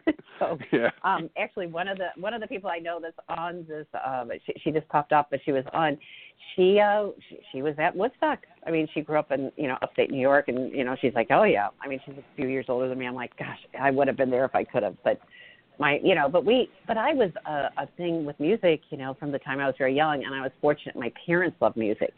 so 0.38 0.58
Yeah. 0.72 0.90
um 1.04 1.30
actually 1.38 1.66
one 1.66 1.88
of 1.88 1.98
the 1.98 2.08
one 2.16 2.34
of 2.34 2.40
the 2.40 2.46
people 2.46 2.70
I 2.70 2.78
know 2.78 2.98
that's 3.00 3.16
on 3.28 3.64
this 3.68 3.86
um 4.06 4.30
she, 4.46 4.54
she 4.62 4.70
just 4.70 4.88
popped 4.88 5.12
up 5.12 5.28
but 5.30 5.40
she 5.44 5.52
was 5.52 5.64
on 5.72 5.98
she 6.56 6.80
uh 6.80 7.08
she, 7.28 7.38
she 7.52 7.62
was 7.62 7.74
at 7.78 7.94
Woodstock. 7.94 8.40
I 8.66 8.70
mean 8.70 8.88
she 8.94 9.00
grew 9.00 9.18
up 9.18 9.30
in, 9.32 9.50
you 9.56 9.68
know, 9.68 9.76
upstate 9.82 10.10
New 10.10 10.20
York 10.20 10.48
and 10.48 10.72
you 10.72 10.84
know, 10.84 10.96
she's 11.00 11.14
like, 11.14 11.28
"Oh 11.30 11.44
yeah." 11.44 11.68
I 11.82 11.88
mean, 11.88 12.00
she's 12.04 12.14
a 12.16 12.36
few 12.36 12.48
years 12.48 12.66
older 12.68 12.88
than 12.88 12.98
me. 12.98 13.06
I'm 13.06 13.14
like, 13.14 13.36
"Gosh, 13.36 13.58
I 13.78 13.90
would 13.90 14.08
have 14.08 14.16
been 14.16 14.30
there 14.30 14.44
if 14.44 14.54
I 14.54 14.64
could 14.64 14.82
have." 14.82 14.96
But 15.04 15.20
my, 15.78 15.98
you 16.02 16.14
know, 16.14 16.28
but 16.28 16.44
we 16.44 16.68
but 16.86 16.96
I 16.96 17.14
was 17.14 17.30
a 17.46 17.70
a 17.82 17.86
thing 17.96 18.24
with 18.24 18.38
music, 18.40 18.80
you 18.90 18.98
know, 18.98 19.14
from 19.14 19.32
the 19.32 19.38
time 19.38 19.60
I 19.60 19.66
was 19.66 19.74
very 19.78 19.94
young 19.94 20.24
and 20.24 20.34
I 20.34 20.42
was 20.42 20.50
fortunate 20.60 20.96
my 20.96 21.12
parents 21.26 21.56
loved 21.60 21.76
music. 21.76 22.12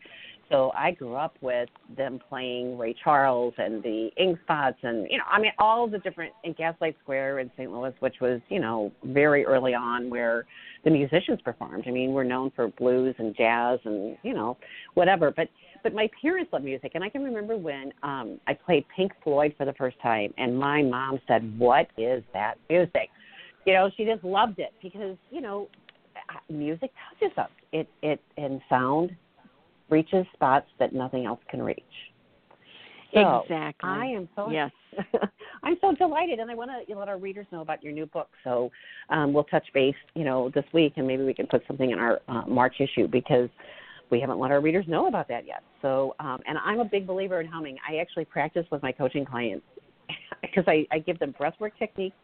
So 0.51 0.73
I 0.77 0.91
grew 0.91 1.15
up 1.15 1.37
with 1.41 1.69
them 1.97 2.21
playing 2.29 2.77
Ray 2.77 2.95
Charles 3.03 3.55
and 3.57 3.83
the 3.83 4.11
Ink 4.19 4.39
Spots 4.43 4.77
and 4.83 5.07
you 5.11 5.19
know 5.19 5.25
I 5.31 5.41
mean 5.41 5.53
all 5.59 5.89
the 5.89 5.99
different 5.99 6.33
in 6.45 6.53
Gaslight 6.53 6.97
Square 7.03 7.39
in 7.41 7.51
St. 7.57 7.71
Louis, 7.71 7.95
which 8.01 8.17
was 8.21 8.41
you 8.49 8.61
know 8.61 8.93
very 9.05 9.45
early 9.47 9.75
on 9.75 10.11
where 10.11 10.45
the 10.85 10.91
musicians 10.91 11.41
performed. 11.43 11.85
I 11.87 11.91
mean 11.91 12.13
we're 12.13 12.25
known 12.25 12.53
for 12.55 12.69
blues 12.69 13.15
and 13.19 13.35
jazz 13.35 13.79
and 13.85 14.17
you 14.23 14.35
know 14.35 14.57
whatever. 14.95 15.31
But 15.31 15.49
but 15.83 15.95
my 15.95 16.09
parents 16.21 16.53
loved 16.53 16.65
music 16.65 16.93
and 16.95 17.03
I 17.03 17.09
can 17.09 17.23
remember 17.25 17.57
when 17.57 17.93
um 18.03 18.39
I 18.47 18.55
played 18.55 18.85
Pink 18.95 19.13
Floyd 19.23 19.55
for 19.57 19.65
the 19.65 19.75
first 19.75 19.97
time 20.03 20.35
and 20.37 20.57
my 20.59 20.83
mom 20.83 21.21
said, 21.27 21.59
"What 21.59 21.89
is 21.97 22.23
that 22.35 22.57
music?" 22.69 23.09
You 23.65 23.73
know 23.73 23.91
she 23.97 24.05
just 24.05 24.25
loved 24.25 24.59
it 24.59 24.75
because 24.83 25.17
you 25.31 25.41
know 25.41 25.69
music 26.51 26.91
touches 27.09 27.37
us. 27.39 27.51
It 27.73 27.89
it 28.03 28.21
and 28.37 28.61
sound 28.69 29.17
reaches 29.91 30.27
spots 30.33 30.67
that 30.79 30.93
nothing 30.93 31.27
else 31.27 31.41
can 31.49 31.63
reach. 31.63 31.83
So, 33.13 33.43
exactly. 33.43 33.91
I 33.91 34.07
am 34.07 34.29
so 34.35 34.51
Yes. 34.51 34.71
I'm 35.63 35.77
so 35.81 35.93
delighted, 35.93 36.41
and 36.41 36.51
I 36.51 36.55
want 36.55 36.71
to 36.89 36.99
let 36.99 37.09
our 37.09 37.19
readers 37.19 37.47
know 37.53 37.61
about 37.61 37.83
your 37.83 37.93
new 37.93 38.07
book. 38.07 38.29
So 38.43 38.71
um, 39.11 39.33
we'll 39.33 39.45
touch 39.45 39.67
base, 39.73 39.95
you 40.15 40.25
know, 40.25 40.51
this 40.55 40.65
week, 40.73 40.95
and 40.97 41.07
maybe 41.07 41.25
we 41.25 41.35
can 41.35 41.47
put 41.47 41.63
something 41.67 41.91
in 41.91 41.99
our 41.99 42.21
uh, 42.29 42.43
March 42.47 42.77
issue 42.81 43.09
because 43.09 43.49
we 44.11 44.21
haven't 44.21 44.39
let 44.39 44.51
our 44.51 44.61
readers 44.61 44.85
know 44.89 45.07
about 45.07 45.29
that 45.29 45.47
yet. 45.47 45.63
So, 45.83 46.15
um, 46.21 46.39
and 46.47 46.59
I'm 46.59 46.81
a 46.81 46.85
big 46.85 47.07
believer 47.07 47.41
in 47.41 47.47
humming. 47.47 47.77
I 47.89 47.97
actually 47.97 48.25
practice 48.25 48.67
with 48.71 48.83
my 48.83 48.93
coaching 48.93 49.25
clients 49.25 49.65
because 50.43 50.65
I, 50.67 50.87
I 50.93 50.99
give 50.99 51.19
them 51.19 51.35
breathwork 51.41 51.73
techniques, 51.79 52.17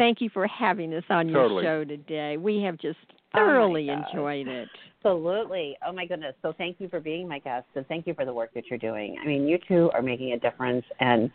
Thank 0.00 0.22
you 0.22 0.30
for 0.30 0.46
having 0.46 0.94
us 0.94 1.04
on 1.10 1.28
your 1.28 1.62
show 1.62 1.84
today. 1.84 2.38
We 2.38 2.62
have 2.62 2.78
just 2.78 2.98
Oh, 3.32 3.38
thoroughly 3.38 3.86
gosh. 3.86 4.08
enjoyed 4.10 4.48
it. 4.48 4.68
Absolutely. 5.04 5.76
Oh 5.86 5.92
my 5.92 6.04
goodness. 6.04 6.34
So 6.42 6.52
thank 6.58 6.80
you 6.80 6.88
for 6.88 6.98
being 6.98 7.28
my 7.28 7.38
guest 7.38 7.66
and 7.76 7.86
thank 7.86 8.06
you 8.06 8.14
for 8.14 8.24
the 8.24 8.32
work 8.32 8.52
that 8.54 8.64
you're 8.68 8.78
doing. 8.78 9.18
I 9.22 9.26
mean, 9.26 9.46
you 9.46 9.56
two 9.68 9.88
are 9.94 10.02
making 10.02 10.32
a 10.32 10.38
difference 10.38 10.84
and 10.98 11.30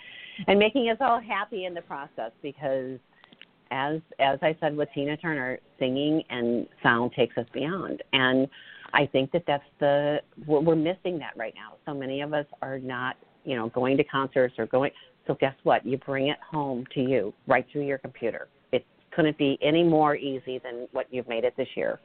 and 0.47 0.59
making 0.59 0.89
us 0.89 0.97
all 0.99 1.22
happy 1.22 1.66
in 1.66 1.74
the 1.74 1.82
process 1.84 2.32
because 2.41 2.99
as 3.72 4.01
as 4.20 4.39
I 4.41 4.57
said 4.59 4.76
with 4.76 4.89
Tina 4.93 5.16
Turner, 5.16 5.57
singing 5.80 6.22
and 6.30 6.68
sound 6.84 7.13
takes 7.16 7.38
us 7.38 7.45
beyond. 7.53 8.03
And 8.11 8.49
I 8.93 9.05
think 9.05 9.32
that 9.32 9.43
that's 9.47 9.63
the 9.80 10.22
we're, 10.45 10.59
we're 10.59 10.76
missing 10.76 11.18
that 11.20 11.32
right 11.38 11.53
now. 11.55 11.78
So 11.86 11.93
many 11.93 12.20
of 12.20 12.34
us 12.34 12.45
are 12.61 12.78
not, 12.78 13.16
you 13.45 13.55
know, 13.55 13.70
going 13.70 13.95
to 13.97 14.03
concerts 14.03 14.55
or 14.57 14.66
going. 14.66 14.91
So 15.28 15.36
guess 15.39 15.55
what? 15.63 15.86
You 15.86 15.97
bring 15.97 16.28
it 16.28 16.38
home 16.51 16.86
to 16.93 16.99
you 16.99 17.34
right 17.47 17.66
through 17.72 17.86
your 17.86 17.99
computer. 17.99 18.49
Couldn't 19.16 19.38
be 19.38 19.57
any 19.61 19.84
more 19.84 20.16
easy 20.16 20.59
than 20.59 20.88
what 20.91 21.07
you've 21.11 21.28
made 21.28 21.43
it 21.43 21.53
this 21.57 21.68
year. 21.76 21.99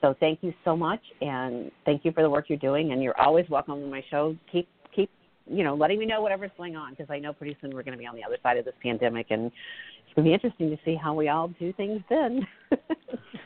So 0.00 0.14
thank 0.20 0.40
you 0.42 0.52
so 0.64 0.76
much, 0.76 1.00
and 1.22 1.70
thank 1.86 2.04
you 2.04 2.12
for 2.12 2.22
the 2.22 2.28
work 2.28 2.46
you're 2.48 2.58
doing. 2.58 2.92
And 2.92 3.02
you're 3.02 3.18
always 3.18 3.48
welcome 3.48 3.74
on 3.74 3.90
my 3.90 4.04
show. 4.10 4.36
Keep 4.52 4.68
keep 4.94 5.10
you 5.46 5.64
know 5.64 5.74
letting 5.74 5.98
me 5.98 6.04
know 6.04 6.20
whatever's 6.20 6.50
going 6.56 6.76
on 6.76 6.90
because 6.90 7.06
I 7.08 7.18
know 7.18 7.32
pretty 7.32 7.56
soon 7.60 7.74
we're 7.74 7.82
going 7.82 7.96
to 7.96 7.98
be 7.98 8.06
on 8.06 8.14
the 8.14 8.22
other 8.22 8.36
side 8.42 8.58
of 8.58 8.66
this 8.66 8.74
pandemic, 8.82 9.28
and 9.30 9.46
it's 9.46 10.14
going 10.14 10.24
to 10.26 10.28
be 10.28 10.34
interesting 10.34 10.68
to 10.70 10.76
see 10.84 10.94
how 10.94 11.14
we 11.14 11.28
all 11.28 11.48
do 11.58 11.72
things 11.72 12.02
then. 12.10 12.46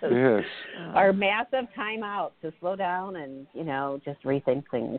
yes. 0.02 0.42
Our 0.94 1.12
massive 1.12 1.72
time 1.76 2.02
out 2.02 2.32
to 2.42 2.52
slow 2.58 2.74
down 2.74 3.16
and 3.16 3.46
you 3.54 3.62
know 3.62 4.00
just 4.04 4.20
rethink 4.24 4.64
things. 4.70 4.98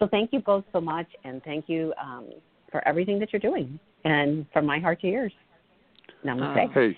So 0.00 0.08
thank 0.10 0.32
you 0.32 0.40
both 0.40 0.64
so 0.72 0.80
much, 0.80 1.06
and 1.22 1.42
thank 1.44 1.68
you 1.68 1.94
um, 2.02 2.26
for 2.72 2.86
everything 2.88 3.18
that 3.20 3.32
you're 3.32 3.40
doing. 3.40 3.78
And 4.04 4.46
from 4.52 4.66
my 4.66 4.80
heart 4.80 5.00
to 5.02 5.06
yours, 5.06 5.32
namaste. 6.24 6.72
Hey, 6.72 6.96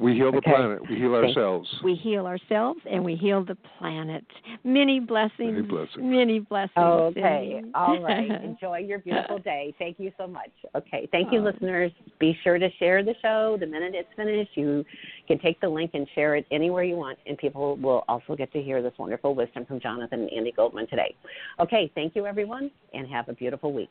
we 0.00 0.14
heal 0.14 0.30
the 0.30 0.38
Okay. 0.38 0.50
planet. 0.52 0.80
We 0.88 0.96
heal 0.96 1.14
ourselves. 1.14 1.68
We 1.82 1.94
heal 1.94 2.26
ourselves 2.26 2.80
and 2.88 3.04
we 3.04 3.16
heal 3.16 3.44
the 3.44 3.56
planet. 3.78 4.24
Many 4.62 5.00
blessings. 5.00 5.52
Many 5.54 5.62
blessings. 5.62 5.96
Many 5.98 6.38
blessings. 6.38 6.72
Okay, 6.76 7.62
all 7.74 7.98
right. 8.02 8.30
Enjoy 8.44 8.78
your 8.78 9.00
beautiful 9.00 9.38
day. 9.38 9.74
Thank 9.78 9.98
you 9.98 10.12
so 10.16 10.26
much. 10.26 10.50
Okay, 10.76 11.08
thank 11.10 11.32
you, 11.32 11.40
Oh. 11.40 11.44
listeners. 11.44 11.90
Be 12.20 12.38
sure 12.44 12.58
to 12.58 12.68
share 12.78 13.02
the 13.02 13.14
show. 13.22 13.56
The 13.58 13.66
minute 13.66 13.94
it's 13.94 14.08
finished, 14.14 14.56
you 14.56 14.84
can 15.26 15.38
take 15.40 15.60
the 15.60 15.68
link 15.68 15.90
and 15.94 16.06
share 16.14 16.36
it 16.36 16.46
anywhere 16.52 16.84
you 16.84 16.96
want, 16.96 17.18
and 17.26 17.36
people 17.36 17.76
will 17.76 18.04
also 18.08 18.36
get 18.36 18.52
to 18.52 18.62
hear 18.62 18.80
this 18.82 18.92
wonderful 18.98 19.34
wisdom 19.34 19.64
from 19.66 19.80
Jonathan 19.80 20.28
and 20.32 20.46
Andi 20.46 20.54
Goldman 20.54 20.86
today. 20.86 21.14
Okay, 21.58 21.90
thank 21.94 22.14
you, 22.14 22.24
everyone, 22.26 22.70
and 22.94 23.08
have 23.08 23.28
a 23.28 23.32
beautiful 23.32 23.72
week. 23.72 23.90